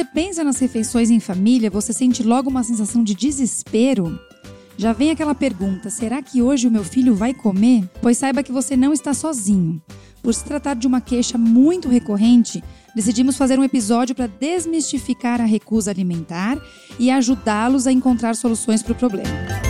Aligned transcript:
você 0.00 0.04
pensa 0.04 0.42
nas 0.42 0.58
refeições 0.58 1.10
em 1.10 1.20
família, 1.20 1.68
você 1.68 1.92
sente 1.92 2.22
logo 2.22 2.48
uma 2.48 2.62
sensação 2.62 3.04
de 3.04 3.14
desespero? 3.14 4.18
Já 4.78 4.94
vem 4.94 5.10
aquela 5.10 5.34
pergunta: 5.34 5.90
será 5.90 6.22
que 6.22 6.40
hoje 6.40 6.66
o 6.66 6.70
meu 6.70 6.82
filho 6.82 7.14
vai 7.14 7.34
comer? 7.34 7.86
Pois 8.00 8.16
saiba 8.16 8.42
que 8.42 8.50
você 8.50 8.78
não 8.78 8.94
está 8.94 9.12
sozinho. 9.12 9.82
Por 10.22 10.32
se 10.32 10.42
tratar 10.42 10.74
de 10.74 10.86
uma 10.86 11.02
queixa 11.02 11.36
muito 11.36 11.86
recorrente, 11.86 12.64
decidimos 12.96 13.36
fazer 13.36 13.58
um 13.58 13.64
episódio 13.64 14.14
para 14.14 14.26
desmistificar 14.26 15.38
a 15.38 15.44
recusa 15.44 15.90
alimentar 15.90 16.58
e 16.98 17.10
ajudá-los 17.10 17.86
a 17.86 17.92
encontrar 17.92 18.34
soluções 18.34 18.82
para 18.82 18.92
o 18.92 18.96
problema. 18.96 19.69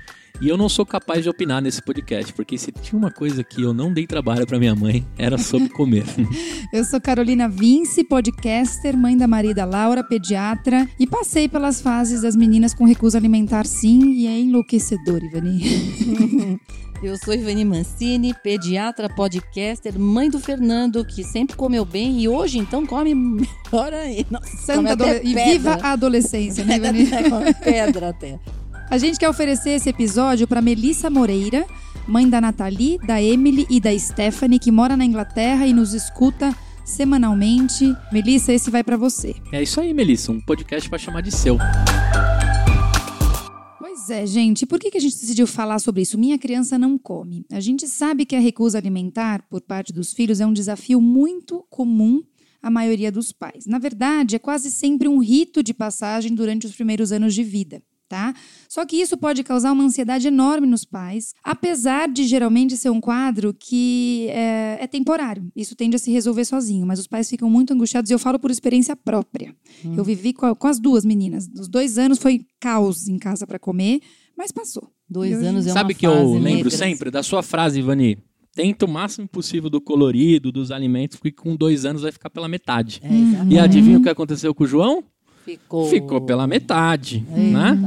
E 0.41 0.49
eu 0.49 0.57
não 0.57 0.67
sou 0.67 0.83
capaz 0.83 1.21
de 1.21 1.29
opinar 1.29 1.61
nesse 1.61 1.83
podcast, 1.83 2.33
porque 2.33 2.57
se 2.57 2.71
tinha 2.71 2.97
uma 2.97 3.11
coisa 3.11 3.43
que 3.43 3.61
eu 3.61 3.75
não 3.75 3.93
dei 3.93 4.07
trabalho 4.07 4.47
para 4.47 4.57
minha 4.57 4.73
mãe, 4.73 5.05
era 5.15 5.37
sobre 5.37 5.69
comer. 5.69 6.03
eu 6.73 6.83
sou 6.83 6.99
Carolina 6.99 7.47
Vince, 7.47 8.03
podcaster, 8.03 8.97
mãe 8.97 9.15
da 9.15 9.27
Marida 9.27 9.63
Laura, 9.65 10.03
pediatra, 10.03 10.89
e 10.99 11.05
passei 11.05 11.47
pelas 11.47 11.79
fases 11.79 12.23
das 12.23 12.35
meninas 12.35 12.73
com 12.73 12.85
recusa 12.85 13.19
alimentar 13.19 13.67
sim, 13.67 14.13
e 14.13 14.25
é 14.25 14.39
enlouquecedor, 14.39 15.23
Ivani. 15.23 16.59
Eu 17.03 17.17
sou 17.17 17.33
Ivani 17.33 17.65
Mancini, 17.65 18.31
pediatra, 18.43 19.09
podcaster, 19.09 19.97
mãe 19.97 20.29
do 20.29 20.39
Fernando, 20.39 21.03
que 21.03 21.23
sempre 21.23 21.55
comeu 21.55 21.83
bem 21.83 22.21
e 22.21 22.27
hoje 22.27 22.59
então 22.59 22.85
come 22.85 23.15
melhor 23.15 23.91
ainda. 23.91 24.39
Santa 24.43 24.95
E 25.23 25.33
viva 25.33 25.79
a 25.81 25.93
adolescência, 25.93 26.63
né, 26.63 26.75
Ivani? 26.75 27.07
pedra 27.63 28.09
até. 28.09 28.39
A 28.91 28.97
gente 28.97 29.17
quer 29.17 29.29
oferecer 29.29 29.69
esse 29.69 29.87
episódio 29.87 30.45
para 30.45 30.61
Melissa 30.61 31.09
Moreira, 31.09 31.65
mãe 32.05 32.29
da 32.29 32.41
Nathalie, 32.41 32.97
da 32.97 33.23
Emily 33.23 33.65
e 33.69 33.79
da 33.79 33.97
Stephanie, 33.97 34.59
que 34.59 34.69
mora 34.69 34.97
na 34.97 35.05
Inglaterra 35.05 35.65
e 35.65 35.71
nos 35.71 35.93
escuta 35.93 36.53
semanalmente. 36.83 37.95
Melissa, 38.11 38.51
esse 38.51 38.69
vai 38.69 38.83
para 38.83 38.97
você. 38.97 39.33
É 39.53 39.63
isso 39.63 39.79
aí, 39.79 39.93
Melissa, 39.93 40.33
um 40.33 40.41
podcast 40.41 40.89
para 40.89 40.99
chamar 40.99 41.21
de 41.21 41.31
seu. 41.31 41.57
Pois 43.79 44.09
é, 44.09 44.25
gente. 44.25 44.65
Por 44.65 44.77
que, 44.77 44.91
que 44.91 44.97
a 44.97 45.01
gente 45.01 45.17
decidiu 45.17 45.47
falar 45.47 45.79
sobre 45.79 46.01
isso? 46.01 46.17
Minha 46.17 46.37
criança 46.37 46.77
não 46.77 46.97
come. 46.97 47.45
A 47.49 47.61
gente 47.61 47.87
sabe 47.87 48.25
que 48.25 48.35
a 48.35 48.41
recusa 48.41 48.77
alimentar 48.77 49.47
por 49.49 49.61
parte 49.61 49.93
dos 49.93 50.11
filhos 50.11 50.41
é 50.41 50.45
um 50.45 50.51
desafio 50.51 50.99
muito 50.99 51.65
comum 51.69 52.21
à 52.61 52.69
maioria 52.69 53.09
dos 53.09 53.31
pais. 53.31 53.65
Na 53.65 53.79
verdade, 53.79 54.35
é 54.35 54.39
quase 54.39 54.69
sempre 54.69 55.07
um 55.07 55.19
rito 55.19 55.63
de 55.63 55.73
passagem 55.73 56.35
durante 56.35 56.65
os 56.67 56.75
primeiros 56.75 57.13
anos 57.13 57.33
de 57.33 57.41
vida 57.41 57.81
tá? 58.11 58.33
Só 58.67 58.85
que 58.85 58.97
isso 58.97 59.15
pode 59.15 59.41
causar 59.41 59.71
uma 59.71 59.85
ansiedade 59.85 60.27
enorme 60.27 60.67
nos 60.67 60.83
pais, 60.83 61.33
apesar 61.41 62.09
de 62.09 62.25
geralmente 62.25 62.75
ser 62.75 62.89
um 62.89 62.99
quadro 62.99 63.53
que 63.57 64.27
é, 64.31 64.79
é 64.81 64.87
temporário. 64.87 65.49
Isso 65.55 65.77
tende 65.77 65.95
a 65.95 65.99
se 65.99 66.11
resolver 66.11 66.43
sozinho, 66.43 66.85
mas 66.85 66.99
os 66.99 67.07
pais 67.07 67.29
ficam 67.29 67.49
muito 67.49 67.73
angustiados 67.73 68.11
e 68.11 68.13
eu 68.13 68.19
falo 68.19 68.37
por 68.37 68.51
experiência 68.51 68.97
própria. 68.97 69.55
Hum. 69.85 69.95
Eu 69.95 70.03
vivi 70.03 70.33
com, 70.33 70.53
com, 70.53 70.67
as 70.67 70.77
duas 70.77 71.05
meninas. 71.05 71.47
Dos 71.47 71.69
dois 71.69 71.97
anos 71.97 72.19
foi 72.19 72.45
caos 72.59 73.07
em 73.07 73.17
casa 73.17 73.47
para 73.47 73.57
comer, 73.57 74.01
mas 74.37 74.51
passou. 74.51 74.91
Dois 75.09 75.31
eu, 75.31 75.47
anos 75.47 75.65
é 75.65 75.69
uma 75.69 75.73
Sabe 75.73 75.95
que 75.95 76.05
eu 76.05 76.33
lembro 76.33 76.69
sempre 76.69 77.09
da 77.09 77.23
sua 77.23 77.41
frase, 77.41 77.79
Ivani? 77.79 78.17
Tenta 78.53 78.85
o 78.85 78.89
máximo 78.89 79.25
possível 79.25 79.69
do 79.69 79.79
colorido, 79.79 80.51
dos 80.51 80.69
alimentos, 80.69 81.15
porque 81.15 81.31
com 81.31 81.55
dois 81.55 81.85
anos 81.85 82.01
vai 82.01 82.11
ficar 82.11 82.29
pela 82.29 82.49
metade. 82.49 82.99
É, 83.01 83.53
e 83.53 83.57
adivinha 83.57 83.97
o 83.97 84.03
que 84.03 84.09
aconteceu 84.09 84.53
com 84.53 84.65
o 84.65 84.67
João? 84.67 85.01
Ficou. 85.43 85.89
Ficou 85.89 86.21
pela 86.21 86.45
metade, 86.45 87.25
Eita, 87.35 87.49
né? 87.51 87.77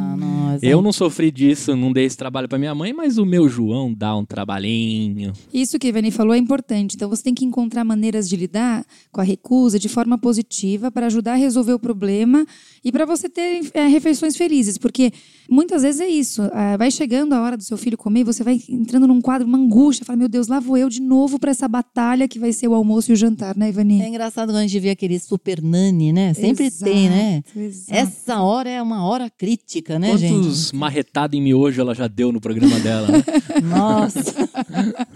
Nossa. 0.55 0.67
Eu 0.67 0.83
não 0.83 0.93
sofri 0.93 1.31
disso, 1.31 1.77
não 1.77 1.93
dei 1.93 2.05
esse 2.05 2.17
trabalho 2.17 2.49
para 2.49 2.59
minha 2.59 2.75
mãe, 2.75 2.93
mas 2.93 3.19
o 3.19 3.25
meu 3.25 3.49
João 3.49 3.93
dá 3.93 4.17
um 4.17 4.25
trabalhinho. 4.25 5.33
Isso 5.53 5.79
que 5.79 5.87
a 5.87 5.91
Ivani 5.91 6.11
falou 6.11 6.35
é 6.35 6.39
importante. 6.39 6.97
Então 6.97 7.09
você 7.09 7.23
tem 7.23 7.35
que 7.35 7.45
encontrar 7.45 7.85
maneiras 7.85 8.29
de 8.29 8.37
lidar 8.37 8.85
com 9.11 9.21
a 9.21 9.25
recusa 9.25 9.79
de 9.79 9.89
forma 9.89 10.19
positiva 10.19 10.91
para 10.91 11.07
ajudar 11.07 11.33
a 11.33 11.37
resolver 11.37 11.73
o 11.73 11.79
problema 11.79 12.47
e 12.85 12.93
para 12.93 13.05
você 13.05 13.29
ter 13.29 13.63
é, 13.75 13.87
refeições 13.87 14.37
felizes, 14.37 14.79
porque 14.79 15.13
muitas 15.49 15.83
vezes 15.83 16.01
é 16.01 16.09
isso. 16.09 16.43
É, 16.43 16.77
vai 16.77 16.91
chegando 16.91 17.33
a 17.33 17.43
hora 17.43 17.57
do 17.57 17.63
seu 17.63 17.77
filho 17.77 17.97
comer, 17.97 18.25
você 18.25 18.43
vai 18.43 18.61
entrando 18.69 19.07
num 19.07 19.21
quadro, 19.21 19.47
uma 19.47 19.59
angústia, 19.59 20.05
fala: 20.05 20.19
meu 20.19 20.29
Deus, 20.29 20.49
lá 20.49 20.61
vou 20.61 20.77
eu 20.77 20.89
de 20.89 21.01
novo 21.01 21.39
para 21.39 21.51
essa 21.51 21.67
batalha 21.67 22.29
que 22.29 22.39
vai 22.39 22.53
ser 22.53 22.69
o 22.69 22.75
almoço 22.75 23.11
e 23.11 23.15
o 23.15 23.17
jantar, 23.17 23.57
né, 23.57 23.69
Ivani? 23.69 24.03
É 24.03 24.09
engraçado 24.09 24.49
quando 24.49 24.59
a 24.59 24.67
gente 24.67 24.79
vê 24.79 24.91
aquele 24.91 25.19
super 25.19 25.63
nani, 25.63 26.13
né? 26.13 26.35
Sempre 26.35 26.67
exato, 26.67 26.93
tem, 26.93 27.09
né? 27.09 27.43
Exato. 27.57 27.99
Essa 27.99 28.41
hora 28.41 28.69
é 28.69 28.83
uma 28.83 29.05
hora 29.05 29.31
crítica, 29.31 29.99
né, 29.99 30.09
Quantos 30.09 30.21
gente? 30.21 30.44
Quantos 30.45 30.73
marretados 30.73 31.39
em 31.39 31.43
miojo 31.43 31.81
ela 31.81 31.95
já 31.95 32.07
deu 32.07 32.31
no 32.31 32.41
programa 32.41 32.79
dela, 32.81 33.09
né? 33.09 33.23
Nossa! 33.63 34.35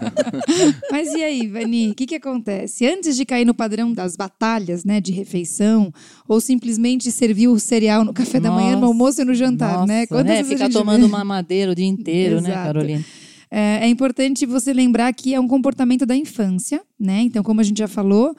Mas 0.91 1.13
e 1.13 1.23
aí, 1.23 1.41
Ivani, 1.41 1.91
o 1.91 1.95
que, 1.95 2.05
que 2.05 2.15
acontece? 2.15 2.85
Antes 2.85 3.15
de 3.15 3.25
cair 3.25 3.45
no 3.45 3.53
padrão 3.53 3.93
das 3.93 4.15
batalhas, 4.15 4.83
né, 4.83 4.99
de 4.99 5.11
refeição, 5.11 5.93
ou 6.27 6.39
simplesmente 6.41 7.11
servir 7.11 7.47
o 7.47 7.59
cereal 7.59 8.03
no 8.03 8.13
café 8.13 8.39
Nossa. 8.39 8.49
da 8.49 8.55
manhã, 8.55 8.75
no 8.75 8.87
almoço 8.87 9.21
e 9.21 9.25
no 9.25 9.33
jantar, 9.33 9.71
né? 9.71 9.77
Nossa, 9.79 9.87
né? 9.87 10.07
Quantas 10.07 10.35
é, 10.35 10.43
ficar 10.43 10.69
tomando 10.69 11.05
vê? 11.05 11.11
mamadeira 11.11 11.71
o 11.71 11.75
dia 11.75 11.85
inteiro, 11.85 12.41
né, 12.41 12.51
Carolina? 12.51 13.05
É, 13.51 13.85
é 13.85 13.87
importante 13.87 14.45
você 14.45 14.73
lembrar 14.73 15.11
que 15.13 15.33
é 15.33 15.39
um 15.39 15.47
comportamento 15.47 16.05
da 16.05 16.15
infância, 16.15 16.81
né? 16.99 17.21
Então, 17.21 17.43
como 17.43 17.61
a 17.61 17.63
gente 17.63 17.79
já 17.79 17.87
falou, 17.87 18.35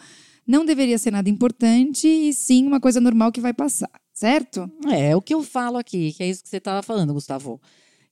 não 0.46 0.64
deveria 0.64 0.98
ser 0.98 1.10
nada 1.10 1.28
importante 1.28 2.06
e 2.06 2.32
sim 2.32 2.66
uma 2.66 2.80
coisa 2.80 3.00
normal 3.00 3.32
que 3.32 3.40
vai 3.40 3.52
passar, 3.52 3.90
certo? 4.20 4.70
É, 4.92 5.16
o 5.16 5.22
que 5.22 5.32
eu 5.32 5.42
falo 5.42 5.78
aqui, 5.78 6.12
que 6.12 6.22
é 6.22 6.28
isso 6.28 6.42
que 6.42 6.48
você 6.50 6.58
estava 6.58 6.82
falando, 6.82 7.14
Gustavo. 7.14 7.58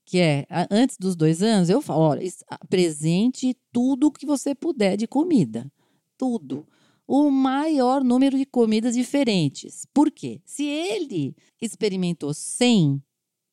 Que 0.03 0.19
é, 0.19 0.47
antes 0.71 0.97
dos 0.97 1.15
dois 1.15 1.43
anos, 1.43 1.69
eu 1.69 1.83
falo, 1.83 2.01
olha, 2.01 2.27
presente 2.67 3.55
tudo 3.71 4.11
que 4.11 4.25
você 4.25 4.55
puder 4.55 4.97
de 4.97 5.05
comida. 5.05 5.71
Tudo 6.17 6.65
o 7.11 7.31
maior 7.31 8.03
número 8.03 8.37
de 8.37 8.45
comidas 8.45 8.93
diferentes. 8.93 9.83
Por 9.91 10.11
quê? 10.11 10.41
Se 10.45 10.63
ele 10.63 11.35
experimentou 11.59 12.35
100, 12.35 13.01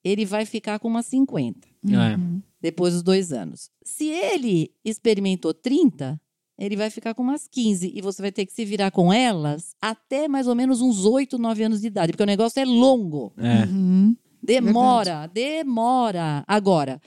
ele 0.05 0.27
vai 0.27 0.44
ficar 0.44 0.78
com 0.78 0.88
umas 0.88 1.06
50. 1.06 1.67
É. 1.67 2.43
Depois 2.61 2.93
dos 2.93 3.03
dois 3.03 3.33
anos. 3.33 3.71
Se 3.83 4.09
ele 4.09 4.71
experimentou 4.84 5.55
30, 5.55 6.21
ele 6.59 6.77
vai 6.77 6.91
ficar 6.91 7.15
com 7.15 7.22
umas 7.22 7.47
15. 7.47 7.93
E 7.94 8.00
você 8.00 8.22
vai 8.22 8.33
ter 8.33 8.47
que 8.47 8.53
se 8.53 8.65
virar 8.65 8.91
com 8.91 9.12
elas 9.12 9.75
até 9.81 10.27
mais 10.28 10.47
ou 10.47 10.55
menos 10.55 10.81
uns 10.81 11.05
8, 11.05 11.39
9 11.39 11.62
anos 11.65 11.81
de 11.81 11.87
idade. 11.89 12.12
Porque 12.12 12.22
o 12.22 12.27
negócio 12.27 12.61
é 12.61 12.65
longo. 12.65 13.33
É. 13.37 13.65
Uhum. 13.67 14.17
Demora, 14.43 15.05
Verdade. 15.05 15.33
demora. 15.34 16.44
Agora, 16.47 17.00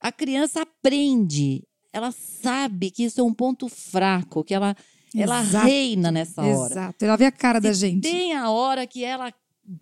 a 0.00 0.10
criança 0.10 0.62
aprende. 0.62 1.62
Ela 1.92 2.10
sabe 2.10 2.90
que 2.90 3.04
isso 3.04 3.20
é 3.20 3.24
um 3.24 3.34
ponto 3.34 3.68
fraco, 3.68 4.42
que 4.42 4.54
ela 4.54 4.74
ela 5.14 5.42
Exato. 5.42 5.66
reina 5.66 6.10
nessa 6.10 6.42
hora. 6.42 6.72
Exato. 6.72 7.04
Ela 7.04 7.16
vê 7.16 7.26
a 7.26 7.32
cara 7.32 7.58
Se 7.60 7.66
da 7.66 7.72
gente. 7.74 8.00
Tem 8.00 8.32
a 8.34 8.50
hora 8.50 8.86
que 8.86 9.04
ela 9.04 9.32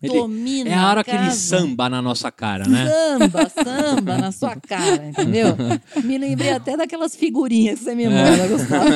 ele, 0.03 0.15
domina. 0.15 0.71
É 0.71 0.75
a 0.75 0.89
hora 0.89 1.05
que 1.05 1.11
ele 1.11 1.31
samba 1.31 1.89
na 1.89 2.03
nossa 2.03 2.31
cara, 2.31 2.69
né? 2.69 2.87
Samba, 2.89 3.49
samba 3.49 4.19
na 4.19 4.33
sua 4.33 4.57
cara, 4.57 5.07
entendeu? 5.07 5.57
me 6.05 6.19
lembrei 6.19 6.53
até 6.53 6.77
daquelas 6.77 7.17
figurinhas 7.17 7.79
que 7.79 7.85
você 7.87 7.95
me 7.95 8.07
manda, 8.07 8.45
é. 8.45 8.49
Gustavo. 8.49 8.91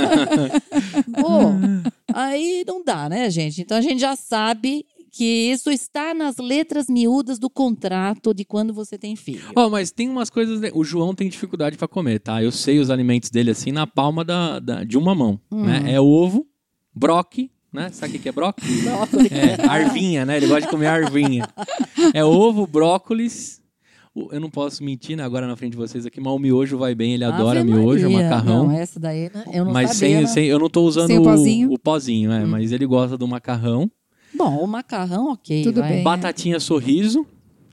Pô, 1.20 1.92
aí 2.12 2.64
não 2.66 2.84
dá, 2.84 3.08
né, 3.08 3.30
gente? 3.30 3.62
Então 3.62 3.78
a 3.78 3.80
gente 3.80 4.00
já 4.00 4.14
sabe 4.14 4.84
que 5.10 5.24
isso 5.24 5.70
está 5.70 6.12
nas 6.12 6.38
letras 6.38 6.88
miúdas 6.88 7.38
do 7.38 7.48
contrato 7.48 8.34
de 8.34 8.44
quando 8.44 8.74
você 8.74 8.98
tem 8.98 9.14
filho. 9.14 9.42
Oh, 9.54 9.70
mas 9.70 9.92
tem 9.92 10.08
umas 10.08 10.28
coisas. 10.28 10.60
O 10.74 10.82
João 10.82 11.14
tem 11.14 11.28
dificuldade 11.28 11.76
para 11.78 11.86
comer, 11.86 12.18
tá? 12.18 12.42
Eu 12.42 12.50
sei 12.50 12.80
os 12.80 12.90
alimentos 12.90 13.30
dele 13.30 13.52
assim 13.52 13.70
na 13.70 13.86
palma 13.86 14.24
da, 14.24 14.58
da 14.58 14.84
de 14.84 14.98
uma 14.98 15.14
mão. 15.14 15.40
Hum. 15.52 15.64
Né? 15.64 15.92
É 15.92 16.00
ovo, 16.00 16.46
broque, 16.92 17.50
né? 17.74 17.90
Sabe 17.92 18.16
o 18.16 18.20
que 18.20 18.28
é 18.28 18.32
brócolis? 18.32 18.82
Brócolis. 18.84 19.32
É, 19.32 19.66
arvinha, 19.68 20.24
né? 20.24 20.36
Ele 20.36 20.46
gosta 20.46 20.62
de 20.62 20.68
comer 20.68 20.86
arvinha. 20.86 21.46
É 22.14 22.24
ovo, 22.24 22.66
brócolis. 22.66 23.60
Eu 24.30 24.38
não 24.38 24.48
posso 24.48 24.84
mentir 24.84 25.16
né, 25.16 25.24
agora 25.24 25.44
na 25.44 25.56
frente 25.56 25.72
de 25.72 25.76
vocês 25.76 26.06
aqui, 26.06 26.20
mas 26.20 26.32
o 26.32 26.38
miojo 26.38 26.78
vai 26.78 26.94
bem, 26.94 27.14
ele 27.14 27.24
adora 27.24 27.60
Ave 27.60 27.72
miojo, 27.72 28.08
Maria. 28.08 28.30
macarrão. 28.30 28.68
Não, 28.68 28.70
essa 28.70 29.00
daí 29.00 29.28
né? 29.34 29.44
eu 29.52 29.64
não 29.64 29.72
mas 29.72 29.90
sabia. 29.90 30.20
Mas 30.20 30.30
sem, 30.30 30.44
sem, 30.44 30.46
eu 30.46 30.60
não 30.60 30.68
estou 30.68 30.86
usando 30.86 31.10
o 31.10 31.22
pozinho, 31.24 31.70
o, 31.70 31.74
o 31.74 31.78
pozinho 31.78 32.30
é, 32.30 32.44
hum. 32.44 32.46
mas 32.46 32.70
ele 32.70 32.86
gosta 32.86 33.18
do 33.18 33.26
macarrão. 33.26 33.90
Bom, 34.32 34.58
o 34.58 34.68
macarrão, 34.68 35.32
ok. 35.32 35.64
Tudo 35.64 35.80
vai. 35.80 35.94
bem. 35.94 36.02
Batatinha 36.04 36.60
sorriso. 36.60 37.26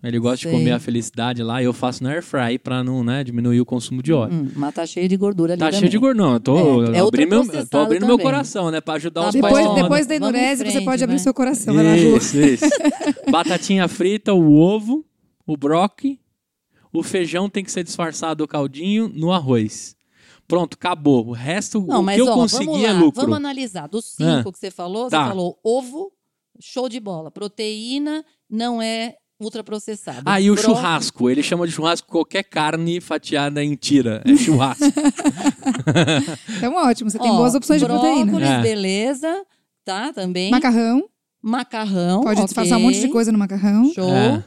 Ele 0.03 0.17
gosta 0.17 0.37
Sei. 0.43 0.51
de 0.51 0.57
comer 0.57 0.71
a 0.71 0.79
felicidade 0.79 1.43
lá 1.43 1.61
e 1.61 1.65
eu 1.65 1.73
faço 1.73 2.01
no 2.03 2.09
air 2.09 2.23
fry 2.23 2.57
pra 2.57 2.83
não, 2.83 3.03
né, 3.03 3.23
diminuir 3.23 3.61
o 3.61 3.65
consumo 3.65 4.01
de 4.01 4.11
óleo. 4.11 4.33
Hum, 4.33 4.51
mas 4.55 4.73
tá 4.73 4.83
cheio 4.85 5.07
de 5.07 5.15
gordura 5.15 5.53
ali 5.53 5.59
Tá 5.59 5.65
também. 5.67 5.79
cheio 5.81 5.91
de 5.91 5.97
gordura. 5.99 6.25
Não, 6.27 6.33
eu 6.33 6.39
tô, 6.39 6.83
É, 6.91 6.97
é 6.97 6.99
abrindo, 7.01 7.29
meu, 7.29 7.53
eu 7.53 7.67
tô 7.67 7.77
abrindo 7.77 8.07
meu 8.07 8.17
coração, 8.17 8.71
né? 8.71 8.81
Pra 8.81 8.95
ajudar 8.95 9.21
Tá 9.21 9.29
os 9.29 9.35
bom. 9.35 9.41
pais. 9.41 9.53
Depois, 9.57 9.75
depois 9.83 10.07
da 10.07 10.15
endurece, 10.15 10.63
você 10.65 10.81
pode 10.81 11.03
abrir 11.03 11.15
vai. 11.17 11.23
seu 11.23 11.33
coração. 11.33 11.75
vai 11.75 11.83
lá, 11.83 11.95
Ju. 11.97 12.17
Isso, 12.17 12.37
isso. 12.39 12.65
Batatinha 13.31 13.87
frita, 13.87 14.33
o 14.33 14.53
ovo, 14.55 15.05
o 15.45 15.55
broque, 15.55 16.19
o 16.91 17.03
feijão 17.03 17.47
tem 17.49 17.63
que 17.63 17.71
ser 17.71 17.83
disfarçado 17.83 18.43
do 18.43 18.47
caldinho 18.47 19.07
no 19.07 19.31
arroz. 19.31 19.95
Pronto, 20.47 20.73
acabou. 20.73 21.27
O 21.27 21.31
resto, 21.31 21.79
Não, 21.87 22.01
o 22.01 22.03
mas 22.03 22.15
que 22.15 22.21
eu 22.21 22.27
ó, 22.27 22.33
consegui 22.33 22.65
vamos 22.65 22.83
é 22.83 22.91
lucro. 22.91 23.21
Vamos 23.21 23.37
analisar. 23.37 23.87
Dos 23.87 24.05
cinco 24.05 24.49
Ah. 24.49 24.51
que 24.51 24.59
você 24.59 24.71
falou, 24.71 25.09
Tá. 25.09 25.21
você 25.23 25.29
falou 25.29 25.59
ovo, 25.63 26.11
show 26.59 26.89
de 26.89 26.99
bola. 26.99 27.31
Proteína 27.31 28.25
não 28.49 28.81
é 28.81 29.15
ultraprocessado. 29.41 30.21
Ah, 30.25 30.39
e 30.39 30.49
o 30.51 30.57
churrasco. 30.57 31.29
Ele 31.29 31.41
chama 31.43 31.65
de 31.67 31.73
churrasco 31.73 32.07
qualquer 32.07 32.43
carne 32.43 33.01
fatiada 33.01 33.63
em 33.63 33.75
tira. 33.75 34.21
É 34.25 34.35
churrasco. 34.35 34.85
Então, 36.57 36.75
ótimo. 36.85 37.09
Você 37.09 37.19
tem 37.19 37.31
Ó, 37.31 37.37
boas 37.37 37.55
opções 37.55 37.81
de 37.81 37.85
brócolis, 37.87 38.25
proteína. 38.29 38.55
É. 38.59 38.61
beleza. 38.61 39.43
Tá, 39.83 40.13
também. 40.13 40.51
Macarrão. 40.51 41.03
Macarrão. 41.41 42.21
Pode 42.21 42.35
ok. 42.39 42.45
disfarçar 42.45 42.77
um 42.77 42.81
monte 42.81 42.99
de 42.99 43.07
coisa 43.09 43.31
no 43.31 43.37
macarrão. 43.37 43.91
Show. 43.93 44.09
É. 44.13 44.43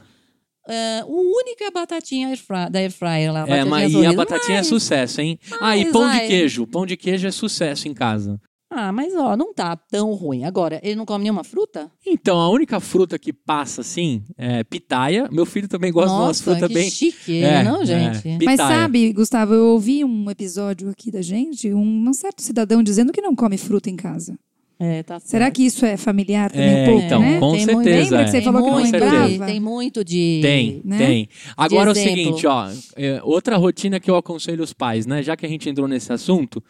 Ah, 0.67 1.03
o 1.05 1.37
único 1.37 1.63
é 1.63 1.67
a 1.67 1.71
batatinha 1.71 2.33
da 2.71 2.79
air 2.79 2.91
fryer 2.91 3.31
lá. 3.31 3.45
É, 3.47 3.63
mas 3.63 3.93
e 3.93 4.05
a 4.05 4.13
batatinha 4.13 4.57
é 4.57 4.61
Mas- 4.61 4.67
sucesso, 4.67 5.21
hein? 5.21 5.37
Ah, 5.61 5.77
e 5.77 5.83
mas, 5.83 5.93
pão 5.93 6.09
de 6.09 6.17
ai. 6.17 6.27
queijo. 6.27 6.65
Pão 6.65 6.85
de 6.85 6.97
queijo 6.97 7.27
é 7.27 7.31
sucesso 7.31 7.87
em 7.87 7.93
casa. 7.93 8.39
Ah, 8.77 8.91
mas 8.91 9.15
ó, 9.15 9.37
não 9.37 9.53
tá 9.53 9.75
tão 9.75 10.11
ruim. 10.13 10.43
Agora, 10.43 10.81
ele 10.83 10.95
não 10.95 11.05
come 11.05 11.23
nenhuma 11.23 11.43
fruta? 11.45 11.89
Então, 12.05 12.37
a 12.37 12.49
única 12.49 12.79
fruta 12.81 13.17
que 13.17 13.31
passa 13.31 13.79
assim 13.81 14.21
é 14.37 14.63
pitaia. 14.65 15.29
Meu 15.31 15.45
filho 15.45 15.67
também 15.67 15.91
gosta 15.93 16.09
de 16.09 16.15
umas 16.15 16.27
Nossa, 16.27 16.43
frutas 16.43 16.67
que 16.67 16.73
bem. 16.73 16.89
chique, 16.91 17.41
É, 17.41 17.63
não, 17.63 17.81
é. 17.81 17.85
gente? 17.85 18.21
Pitaia. 18.21 18.39
Mas 18.43 18.57
sabe, 18.59 19.13
Gustavo, 19.13 19.53
eu 19.53 19.67
ouvi 19.67 20.03
um 20.03 20.29
episódio 20.29 20.89
aqui 20.89 21.09
da 21.09 21.21
gente, 21.21 21.73
um, 21.73 22.09
um 22.09 22.13
certo 22.13 22.41
cidadão 22.41 22.83
dizendo 22.83 23.13
que 23.13 23.21
não 23.21 23.33
come 23.35 23.57
fruta 23.57 23.89
em 23.89 23.95
casa. 23.95 24.37
É, 24.77 25.03
tá 25.03 25.21
Será 25.21 25.49
que 25.49 25.63
isso 25.65 25.85
é 25.85 25.95
familiar 25.95 26.51
também 26.51 26.67
É, 26.67 26.83
um 26.83 26.85
pouco, 26.85 27.05
então, 27.05 27.21
né? 27.21 27.39
com 27.39 27.51
Tem 27.53 27.65
muito- 27.65 27.83
certeza. 27.85 28.09
Lembra 28.17 28.25
que 28.25 28.31
você 28.31 28.37
é. 28.37 28.41
Tem 28.41 28.43
falou 28.43 28.61
que 28.61 28.67
não 28.67 28.79
muito, 28.81 28.91
lembrava? 28.91 29.45
tem 29.45 29.59
muito 29.61 30.03
de... 30.03 30.39
Tem, 30.41 30.81
né? 30.83 30.97
tem. 30.97 31.29
Agora 31.55 31.91
é 31.91 31.93
o 31.93 31.95
seguinte, 31.95 32.45
ó, 32.45 32.69
é, 32.97 33.21
outra 33.23 33.55
rotina 33.55 34.01
que 34.01 34.11
eu 34.11 34.17
aconselho 34.17 34.61
os 34.61 34.73
pais, 34.73 35.05
né? 35.05 35.23
Já 35.23 35.37
que 35.37 35.45
a 35.45 35.49
gente 35.49 35.69
entrou 35.69 35.87
nesse 35.87 36.11
assunto, 36.11 36.61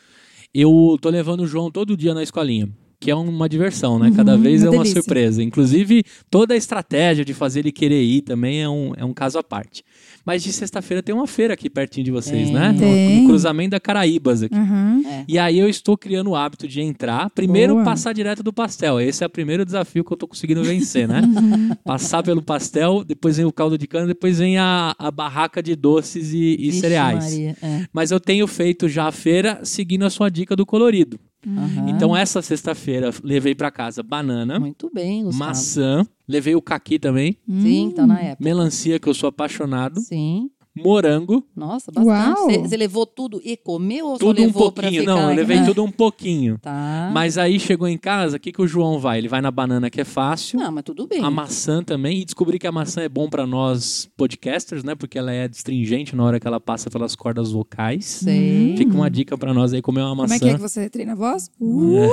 eu 0.61 0.97
tô 1.01 1.09
levando 1.09 1.41
o 1.41 1.47
João 1.47 1.69
todo 1.69 1.97
dia 1.97 2.13
na 2.13 2.23
escolinha. 2.23 2.69
Que 3.05 3.11
é 3.11 3.15
uma 3.15 3.47
diversão, 3.47 3.99
né? 3.99 4.11
Cada 4.15 4.33
Uhum, 4.35 4.41
vez 4.41 4.61
uma 4.63 4.67
é 4.67 4.69
uma 4.71 4.77
delícia. 4.83 4.99
surpresa. 5.03 5.43
Inclusive, 5.43 6.03
toda 6.27 6.55
a 6.55 6.57
estratégia 6.57 7.23
de 7.23 7.35
fazer 7.35 7.59
ele 7.59 7.71
querer 7.71 8.01
ir 8.01 8.21
também 8.21 8.63
é 8.63 8.67
um, 8.67 8.93
é 8.97 9.05
um 9.05 9.13
caso 9.13 9.37
à 9.37 9.43
parte. 9.43 9.83
Mas 10.25 10.41
de 10.41 10.51
sexta-feira 10.51 11.03
tem 11.03 11.13
uma 11.13 11.27
feira 11.27 11.53
aqui 11.53 11.69
pertinho 11.69 12.03
de 12.03 12.09
vocês, 12.09 12.45
Tem. 12.47 12.53
né? 12.53 12.75
Tem. 12.75 13.21
No 13.21 13.27
cruzamento 13.27 13.69
da 13.69 13.79
Caraíbas 13.79 14.41
aqui. 14.41 14.55
Aham. 14.55 15.03
E 15.27 15.37
aí 15.37 15.59
eu 15.59 15.69
estou 15.69 15.95
criando 15.95 16.31
o 16.31 16.35
hábito 16.35 16.67
de 16.67 16.81
entrar, 16.81 17.29
primeiro 17.29 17.73
Boa. 17.73 17.85
passar 17.85 18.11
direto 18.11 18.41
do 18.41 18.51
pastel. 18.51 18.99
Esse 18.99 19.23
é 19.23 19.27
o 19.27 19.29
primeiro 19.29 19.63
desafio 19.63 20.03
que 20.03 20.11
eu 20.11 20.17
tô 20.17 20.27
conseguindo 20.27 20.63
vencer, 20.63 21.07
né? 21.07 21.21
Uhum. 21.21 21.75
Passar 21.85 22.23
pelo 22.23 22.41
pastel, 22.41 23.03
depois 23.03 23.37
vem 23.37 23.45
o 23.45 23.51
caldo 23.53 23.77
de 23.77 23.85
cana, 23.85 24.07
depois 24.07 24.39
vem 24.39 24.57
a, 24.57 24.95
a 24.97 25.11
barraca 25.11 25.61
de 25.61 25.75
doces 25.75 26.33
e, 26.33 26.55
e 26.59 26.65
Vixe, 26.71 26.79
cereais. 26.79 27.23
Maria, 27.23 27.55
é. 27.61 27.85
Mas 27.93 28.09
eu 28.09 28.19
tenho 28.19 28.47
feito 28.47 28.89
já 28.89 29.05
a 29.07 29.11
feira 29.11 29.59
seguindo 29.63 30.05
a 30.05 30.09
sua 30.09 30.27
dica 30.29 30.55
do 30.55 30.65
colorido. 30.65 31.19
Aham. 31.47 31.89
Então 31.89 32.15
essa 32.15 32.41
sexta-feira 32.41 33.11
levei 33.23 33.53
para 33.55 33.69
casa 33.71 34.01
banana, 34.03 34.59
Muito 34.59 34.89
bem, 34.93 35.23
Gustavo. 35.23 35.37
maçã, 35.49 36.05
levei 36.27 36.55
o 36.55 36.61
caqui 36.61 36.97
também, 36.99 37.37
Sim, 37.47 37.91
tá 37.95 38.05
na 38.07 38.19
época. 38.19 38.43
melancia 38.43 38.99
que 38.99 39.07
eu 39.07 39.13
sou 39.13 39.29
apaixonado, 39.29 39.99
Sim. 40.01 40.49
Morango, 40.75 41.43
Nossa, 41.55 41.91
bastante. 41.91 42.39
Uau. 42.39 42.49
Você- 42.61 42.77
levou 42.77 43.05
tudo 43.05 43.39
e 43.43 43.55
comeu 43.55 44.07
ou 44.07 44.17
tudo 44.17 44.37
só 44.37 44.43
um 44.43 44.45
levou 44.47 44.71
pra 44.71 44.83
pouquinho. 44.83 45.01
ficar? 45.01 45.15
Não, 45.15 45.29
eu 45.29 45.35
levei 45.35 45.57
Ah, 45.59 45.65
tudo 45.65 45.83
um 45.83 45.91
pouquinho. 45.91 46.57
Tá. 46.61 47.09
Mas 47.13 47.37
aí 47.37 47.59
chegou 47.59 47.87
em 47.87 47.97
casa, 47.97 48.37
o 48.37 48.39
que, 48.39 48.51
que 48.51 48.61
o 48.61 48.67
João 48.67 48.99
vai? 48.99 49.17
Ele 49.19 49.27
vai 49.29 49.41
na 49.41 49.51
banana 49.51 49.89
que 49.89 50.01
é 50.01 50.03
fácil. 50.03 50.59
Não, 50.59 50.71
mas 50.71 50.83
tudo 50.83 51.07
bem. 51.07 51.23
A 51.23 51.31
maçã 51.31 51.81
também, 51.81 52.21
e 52.21 52.25
descobri 52.25 52.59
que 52.59 52.67
a 52.67 52.71
maçã 52.71 53.01
é 53.01 53.09
bom 53.09 53.29
pra 53.29 53.47
nós 53.47 54.09
podcasters, 54.17 54.83
né? 54.83 54.95
Porque 54.95 55.17
ela 55.17 55.31
é 55.31 55.45
astringente 55.45 56.15
na 56.15 56.23
hora 56.23 56.39
que 56.39 56.47
ela 56.47 56.59
passa 56.59 56.89
pelas 56.89 57.15
cordas 57.15 57.51
vocais. 57.51 58.05
Sei. 58.05 58.75
Fica 58.77 58.93
uma 58.93 59.09
dica 59.09 59.37
pra 59.37 59.53
nós 59.53 59.73
aí 59.73 59.81
comer 59.81 60.01
uma 60.01 60.09
Como 60.09 60.21
maçã. 60.23 60.35
é 60.35 60.39
que 60.39 60.49
é 60.49 60.53
que 60.55 60.61
você 60.61 60.89
treina 60.89 61.13
a 61.13 61.15
voz? 61.15 61.49
Uh! 61.61 62.09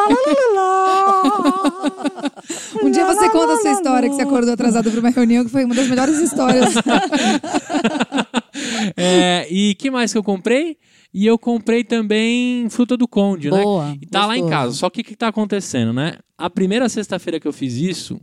Um 2.84 2.92
dia 2.92 3.06
você 3.06 3.30
conta 3.30 3.54
a 3.54 3.58
sua 3.58 3.72
história 3.72 4.10
que 4.10 4.16
você 4.16 4.22
acordou 4.22 4.54
atrasado 4.54 4.90
para 4.90 5.00
uma 5.00 5.10
reunião, 5.10 5.44
que 5.44 5.52
foi 5.52 5.66
uma 5.66 5.76
das 5.76 5.88
melhores 5.88 6.18
histórias. 6.20 6.74
É, 8.96 9.48
e 9.52 9.76
que 9.76 9.92
mais 9.92 10.12
que 10.12 10.18
eu 10.18 10.24
comprei? 10.24 10.78
E 11.14 11.26
eu 11.26 11.38
comprei 11.38 11.84
também 11.84 12.68
fruta 12.70 12.98
do 12.98 13.08
conde, 13.08 13.50
né? 13.50 13.62
Boa. 13.62 13.96
E 14.02 14.06
tá 14.06 14.26
lá 14.26 14.36
em 14.36 14.42
gostoso. 14.42 14.62
casa. 14.62 14.76
Só 14.76 14.90
que 14.90 15.02
o 15.02 15.04
que 15.04 15.16
tá 15.16 15.28
acontecendo, 15.28 15.94
né? 15.94 16.18
A 16.38 16.50
primeira 16.50 16.90
sexta-feira 16.90 17.40
que 17.40 17.48
eu 17.48 17.54
fiz 17.54 17.76
isso, 17.76 18.20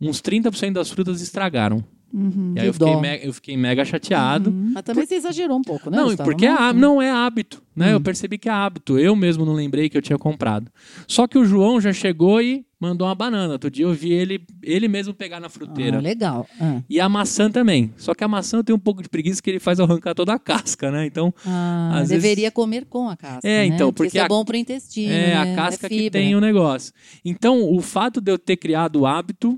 uns 0.00 0.20
30% 0.22 0.72
das 0.72 0.90
frutas 0.90 1.20
estragaram. 1.20 1.84
Uhum. 2.12 2.54
E 2.56 2.60
aí 2.60 2.66
eu 2.66 2.72
Que 2.72 2.78
fiquei, 2.80 2.92
dó. 2.94 3.00
me- 3.00 3.20
eu 3.22 3.32
fiquei 3.32 3.56
mega 3.56 3.84
chateado. 3.84 4.50
Mas 4.52 4.82
também 4.82 5.06
você 5.06 5.14
exagerou 5.14 5.56
um 5.56 5.62
pouco, 5.62 5.88
né? 5.90 5.96
Não, 5.96 6.06
Gustavo? 6.06 6.28
porque 6.28 6.44
é, 6.44 6.72
não 6.72 7.00
é 7.00 7.08
hábito, 7.08 7.62
né? 7.76 7.90
Hum. 7.90 7.92
Eu 7.92 8.00
percebi 8.00 8.36
que 8.36 8.48
é 8.48 8.52
hábito. 8.52 8.98
Eu 8.98 9.14
mesmo 9.14 9.44
não 9.46 9.52
lembrei 9.52 9.88
que 9.88 9.96
eu 9.96 10.02
tinha 10.02 10.18
comprado. 10.18 10.72
Só 11.06 11.28
que 11.28 11.38
o 11.38 11.44
João 11.44 11.80
já 11.80 11.92
chegou 11.92 12.42
e 12.42 12.66
mandou 12.80 13.06
uma 13.06 13.14
banana. 13.14 13.52
Outro 13.52 13.70
dia 13.70 13.84
eu 13.84 13.92
vi 13.94 14.10
ele, 14.12 14.44
ele 14.60 14.88
mesmo 14.88 15.14
pegar 15.14 15.38
na 15.38 15.48
fruteira. 15.48 15.98
Ah, 15.98 16.00
legal. 16.00 16.48
Ah. 16.60 16.82
E 16.90 16.98
a 16.98 17.08
maçã 17.08 17.48
também. 17.48 17.94
Só 17.96 18.12
que 18.12 18.24
a 18.24 18.28
maçã 18.28 18.56
eu 18.56 18.64
tenho 18.64 18.76
um 18.76 18.80
pouco 18.80 19.04
de 19.04 19.08
preguiça 19.08 19.40
que 19.40 19.48
ele 19.48 19.60
faz 19.60 19.78
arrancar 19.78 20.12
toda 20.12 20.32
a 20.34 20.38
casca, 20.40 20.90
né? 20.90 21.06
Então, 21.06 21.32
Ah, 21.46 21.92
Às 22.00 22.08
deveria 22.08 22.50
comer 22.50 22.86
com 22.86 23.08
a 23.08 23.16
casca. 23.16 23.46
É, 23.48 23.58
né? 23.58 23.66
então, 23.66 23.92
porque 23.92 24.08
isso 24.08 24.18
é 24.18 24.22
a- 24.22 24.26
bom 24.28 24.44
pro 24.44 24.56
intestino. 24.56 25.12
é 25.12 25.28
né? 25.28 25.52
a 25.52 25.54
casca 25.54 25.88
que 25.88 25.96
fibra. 25.96 26.20
tem 26.20 26.34
o 26.34 26.40
negócio. 26.40 26.92
Então, 27.24 27.72
o 27.72 27.80
fato 27.80 28.20
de 28.20 28.32
eu 28.32 28.36
ter 28.38 28.56
criado 28.56 28.96
o 29.02 29.06
hábito 29.06 29.56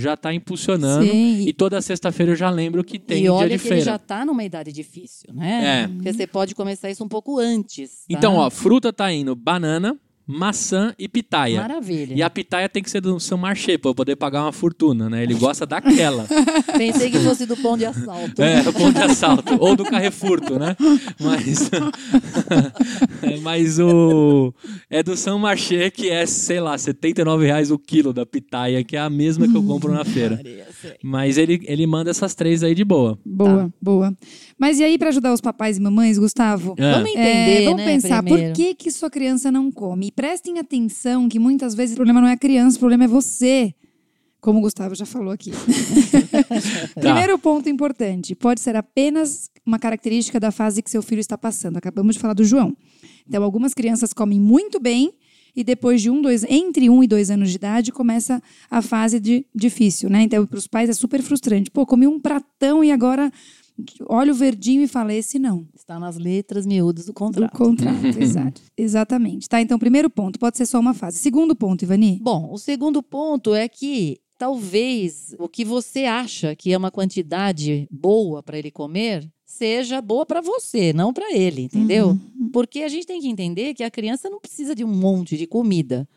já 0.00 0.16
tá 0.16 0.32
impulsionando. 0.34 1.04
Sim. 1.04 1.46
E 1.46 1.52
toda 1.52 1.80
sexta-feira 1.80 2.32
eu 2.32 2.36
já 2.36 2.50
lembro 2.50 2.82
que 2.82 2.98
tem 2.98 3.18
e 3.18 3.20
dia 3.22 3.32
olha 3.32 3.56
de 3.56 3.62
que 3.62 3.68
ele 3.68 3.76
feira. 3.76 3.84
já 3.84 3.98
tá 3.98 4.24
numa 4.24 4.42
idade 4.42 4.72
difícil, 4.72 5.32
né? 5.32 5.82
É. 5.84 5.88
Porque 5.88 6.12
você 6.12 6.26
pode 6.26 6.54
começar 6.54 6.90
isso 6.90 7.04
um 7.04 7.08
pouco 7.08 7.38
antes. 7.38 7.90
tá? 7.90 8.04
Então, 8.08 8.36
ó, 8.36 8.50
fruta 8.50 8.92
tá 8.92 9.12
indo 9.12 9.34
banana, 9.36 9.96
maçã 10.30 10.94
e 10.98 11.08
pitaia. 11.08 11.60
Maravilha. 11.60 12.14
E 12.14 12.22
a 12.22 12.30
pitaia 12.30 12.68
tem 12.68 12.82
que 12.82 12.90
ser 12.90 13.00
do 13.00 13.18
São 13.18 13.36
Marché 13.36 13.76
pra 13.76 13.90
eu 13.90 13.94
poder 13.94 14.16
pagar 14.16 14.42
uma 14.42 14.52
fortuna, 14.52 15.10
né? 15.10 15.22
Ele 15.22 15.34
gosta 15.34 15.66
daquela. 15.66 16.26
Pensei 16.76 17.10
que 17.10 17.18
fosse 17.18 17.46
do 17.46 17.56
pão 17.56 17.76
de 17.76 17.84
assalto. 17.84 18.42
é, 18.42 18.60
o 18.68 18.72
pão 18.72 18.92
de 18.92 19.00
assalto. 19.00 19.56
ou 19.58 19.74
do 19.76 19.84
Carrefurto, 19.84 20.58
né? 20.58 20.76
Mas. 21.18 21.70
mas 23.42 23.78
o. 23.78 24.54
É 24.88 25.02
do 25.02 25.16
São 25.16 25.38
Marché, 25.38 25.90
que 25.90 26.08
é, 26.08 26.24
sei 26.26 26.60
lá, 26.60 26.78
79 26.78 27.46
reais 27.46 27.70
o 27.70 27.78
quilo 27.78 28.12
da 28.12 28.24
pitaia, 28.24 28.84
que 28.84 28.96
é 28.96 29.00
a 29.00 29.10
mesma 29.10 29.48
que 29.48 29.56
eu 29.56 29.62
compro 29.62 29.92
na 29.92 30.04
feira. 30.04 30.40
Mas 31.02 31.38
ele, 31.38 31.60
ele 31.64 31.86
manda 31.86 32.10
essas 32.10 32.34
três 32.34 32.62
aí 32.62 32.74
de 32.74 32.84
boa. 32.84 33.18
Boa, 33.24 33.72
boa. 33.80 34.16
Mas 34.60 34.78
e 34.78 34.84
aí, 34.84 34.98
para 34.98 35.08
ajudar 35.08 35.32
os 35.32 35.40
papais 35.40 35.78
e 35.78 35.80
mamães, 35.80 36.18
Gustavo? 36.18 36.74
É. 36.76 36.92
Vamos 36.92 37.08
É, 37.08 37.12
entender, 37.12 37.64
vamos 37.64 37.78
né, 37.78 37.86
pensar, 37.86 38.22
primeiro. 38.22 38.48
por 38.50 38.56
que, 38.56 38.74
que 38.74 38.90
sua 38.90 39.08
criança 39.08 39.50
não 39.50 39.72
come? 39.72 40.08
E 40.08 40.12
prestem 40.12 40.58
atenção 40.58 41.30
que 41.30 41.38
muitas 41.38 41.74
vezes 41.74 41.94
o 41.94 41.96
problema 41.96 42.20
não 42.20 42.28
é 42.28 42.32
a 42.32 42.36
criança, 42.36 42.76
o 42.76 42.80
problema 42.80 43.04
é 43.04 43.08
você. 43.08 43.74
Como 44.38 44.58
o 44.58 44.62
Gustavo 44.62 44.94
já 44.94 45.06
falou 45.06 45.32
aqui. 45.32 45.50
Tá. 45.50 45.56
Primeiro 47.00 47.38
ponto 47.38 47.70
importante: 47.70 48.34
pode 48.34 48.60
ser 48.60 48.76
apenas 48.76 49.50
uma 49.64 49.78
característica 49.78 50.38
da 50.38 50.50
fase 50.50 50.82
que 50.82 50.90
seu 50.90 51.00
filho 51.02 51.20
está 51.20 51.38
passando. 51.38 51.78
Acabamos 51.78 52.14
de 52.16 52.20
falar 52.20 52.34
do 52.34 52.44
João. 52.44 52.76
Então, 53.26 53.42
algumas 53.42 53.72
crianças 53.72 54.12
comem 54.12 54.38
muito 54.38 54.78
bem 54.78 55.12
e 55.54 55.64
depois 55.64 56.00
de 56.00 56.10
um, 56.10 56.20
dois, 56.22 56.44
entre 56.44 56.88
um 56.88 57.02
e 57.02 57.06
dois 57.06 57.30
anos 57.30 57.50
de 57.50 57.56
idade, 57.56 57.92
começa 57.92 58.42
a 58.70 58.80
fase 58.82 59.18
de 59.18 59.44
difícil, 59.54 60.08
né? 60.08 60.22
Então, 60.22 60.46
para 60.46 60.58
os 60.58 60.66
pais 60.66 60.88
é 60.88 60.92
super 60.92 61.22
frustrante. 61.22 61.70
Pô, 61.70 61.84
comi 61.86 62.06
um 62.06 62.20
pratão 62.20 62.84
e 62.84 62.90
agora 62.92 63.32
olha 64.08 64.32
o 64.32 64.34
verdinho 64.34 64.82
e 64.82 64.88
fala: 64.88 65.12
esse 65.14 65.38
não. 65.38 65.66
Está 65.74 65.98
nas 65.98 66.16
letras 66.16 66.66
miúdas 66.66 67.04
do 67.06 67.12
Do 67.12 67.14
contrato. 67.14 67.56
contrato, 67.56 68.04
exato. 68.20 68.62
Exatamente. 68.76 69.48
Tá, 69.48 69.60
então, 69.60 69.78
primeiro 69.78 70.08
ponto, 70.10 70.38
pode 70.38 70.56
ser 70.56 70.66
só 70.66 70.78
uma 70.78 70.94
fase. 70.94 71.18
Segundo 71.18 71.54
ponto, 71.54 71.82
Ivani. 71.82 72.18
Bom, 72.22 72.50
o 72.52 72.58
segundo 72.58 73.02
ponto 73.02 73.54
é 73.54 73.68
que 73.68 74.18
talvez 74.38 75.34
o 75.38 75.48
que 75.48 75.64
você 75.64 76.06
acha 76.06 76.56
que 76.56 76.72
é 76.72 76.78
uma 76.78 76.90
quantidade 76.90 77.86
boa 77.90 78.42
para 78.42 78.58
ele 78.58 78.70
comer 78.70 79.30
seja 79.44 80.00
boa 80.00 80.24
para 80.24 80.40
você, 80.40 80.92
não 80.92 81.12
para 81.12 81.34
ele, 81.36 81.62
entendeu? 81.62 82.16
Porque 82.52 82.82
a 82.82 82.88
gente 82.88 83.06
tem 83.06 83.20
que 83.20 83.28
entender 83.28 83.74
que 83.74 83.82
a 83.82 83.90
criança 83.90 84.30
não 84.30 84.40
precisa 84.40 84.74
de 84.74 84.84
um 84.84 84.88
monte 84.88 85.36
de 85.36 85.46
comida. 85.46 86.08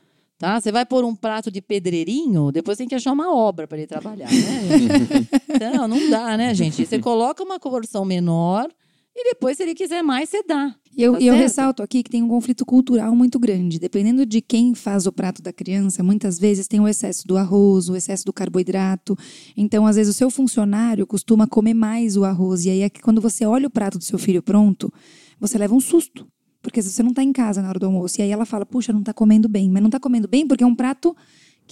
Tá? 0.44 0.60
Você 0.60 0.74
vai 0.74 0.86
pôr 0.86 1.06
um 1.06 1.16
prato 1.16 1.50
de 1.50 1.62
pedreirinho, 1.62 2.52
depois 2.52 2.78
tem 2.78 2.86
que 2.86 2.94
achar 2.94 3.14
uma 3.14 3.34
obra 3.34 3.66
para 3.66 3.78
ele 3.78 3.88
trabalhar, 3.88 4.30
né? 4.30 5.30
Então, 5.56 5.88
não 5.88 6.10
dá, 6.10 6.36
né, 6.36 6.54
gente? 6.54 6.86
Você 6.86 7.00
coloca 7.00 7.42
uma 7.42 7.58
porção 7.58 8.04
menor 8.04 8.68
E 9.16 9.24
depois, 9.30 9.56
se 9.56 9.64
ele 9.64 9.74
quiser 9.74 10.02
mais, 10.04 10.28
você 10.28 10.44
dá. 10.44 10.76
E 10.98 11.02
eu, 11.02 11.14
Tá 11.14 11.22
eu 11.22 11.34
ressalto 11.34 11.82
aqui 11.82 12.04
que 12.04 12.10
tem 12.10 12.22
um 12.22 12.28
conflito 12.28 12.66
cultural 12.66 13.16
muito 13.16 13.40
grande. 13.40 13.80
Dependendo 13.80 14.26
de 14.26 14.42
quem 14.42 14.76
faz 14.76 15.08
o 15.08 15.14
prato 15.14 15.42
da 15.42 15.54
criança, 15.54 16.04
muitas 16.04 16.38
vezes 16.38 16.68
tem 16.68 16.82
o 16.82 16.90
excesso 16.90 17.26
do 17.26 17.38
arroz, 17.38 17.88
o 17.88 17.96
excesso 17.96 18.26
do 18.26 18.34
carboidrato. 18.34 19.16
Então, 19.56 19.88
às 19.88 19.96
vezes, 19.96 20.14
o 20.14 20.18
seu 20.18 20.30
funcionário 20.30 21.08
costuma 21.08 21.48
comer 21.48 21.74
mais 21.74 22.18
o 22.18 22.26
arroz. 22.26 22.66
E 22.66 22.70
aí 22.70 22.82
é 22.82 22.90
que 22.90 23.02
quando 23.02 23.22
você 23.22 23.46
olha 23.46 23.68
o 23.68 23.72
prato 23.72 23.98
do 23.98 24.04
seu 24.04 24.20
filho 24.20 24.44
pronto, 24.44 24.92
você 25.40 25.58
leva 25.58 25.74
um 25.74 25.80
susto. 25.80 26.28
Porque 26.64 26.82
você 26.82 27.04
não 27.04 27.10
está 27.10 27.22
em 27.22 27.34
casa 27.34 27.62
na 27.62 27.70
hora 27.70 27.78
do 27.78 27.86
almoço. 27.86 28.20
E 28.20 28.24
aí 28.24 28.32
ela 28.32 28.46
fala, 28.46 28.66
puxa, 28.66 28.94
não 28.94 29.02
está 29.02 29.14
comendo 29.14 29.50
bem. 29.50 29.70
Mas 29.70 29.82
não 29.82 29.90
está 29.90 30.00
comendo 30.00 30.28
bem 30.28 30.48
porque 30.48 30.64
é 30.64 30.68
um 30.68 30.74
prato 30.74 31.16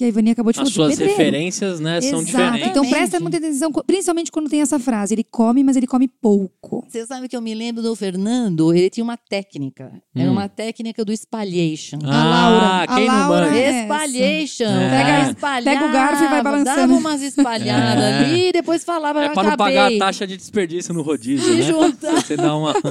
que 0.01 0.05
a 0.05 0.07
Ivani 0.07 0.31
acabou 0.31 0.51
de 0.51 0.59
As 0.59 0.71
falar. 0.71 0.89
de 0.89 0.95
suas 0.95 0.97
pedreiro. 0.97 1.17
referências, 1.17 1.79
né, 1.79 2.01
são 2.01 2.21
Exato. 2.21 2.25
diferentes. 2.25 2.67
Então 2.69 2.89
presta 2.89 3.19
muita 3.19 3.37
atenção, 3.37 3.71
principalmente 3.71 4.31
quando 4.31 4.49
tem 4.49 4.59
essa 4.61 4.79
frase. 4.79 5.13
Ele 5.13 5.23
come, 5.23 5.63
mas 5.63 5.75
ele 5.77 5.85
come 5.85 6.07
pouco. 6.07 6.83
Você 6.89 7.05
sabe 7.05 7.27
que 7.27 7.35
eu 7.37 7.41
me 7.41 7.53
lembro 7.53 7.83
do 7.83 7.95
Fernando, 7.95 8.73
ele 8.73 8.89
tinha 8.89 9.03
uma 9.03 9.15
técnica. 9.17 9.91
Era 10.15 10.27
Hum. 10.29 10.33
uma 10.33 10.49
técnica 10.49 11.05
do 11.05 11.11
espalhation. 11.13 11.99
Ah, 12.03 12.23
Laura, 12.49 12.83
a 12.83 12.87
quem 12.97 13.07
não 13.07 13.29
Laura 13.29 13.45
manja? 13.47 13.59
é- 13.59 13.81
Espalhation. 13.83 14.65
É. 14.65 14.89
Pega, 14.89 15.35
Pega- 15.35 15.63
pega 15.63 15.85
o 15.85 15.91
garfo 15.91 16.23
e 16.23 16.27
vai 16.27 16.41
balançando. 16.41 16.75
Dava 16.77 16.93
umas 16.93 17.21
espalhadas 17.21 18.03
É. 18.03 18.17
ali 18.25 18.47
e 18.47 18.51
depois 18.51 18.83
falava, 18.83 19.23
É 19.23 19.27
eu 19.27 19.33
pra 19.33 19.43
não 19.43 19.55
pagar 19.57 19.91
a 19.93 19.97
taxa 19.99 20.25
de 20.25 20.35
desperdício 20.35 20.93
no 20.93 21.01
rodízio, 21.03 21.45
Se 21.45 21.57
né? 21.57 21.61
juntar. 21.61 22.15
Você 22.25 22.35
dá 22.35 22.55
uma. 22.55 22.73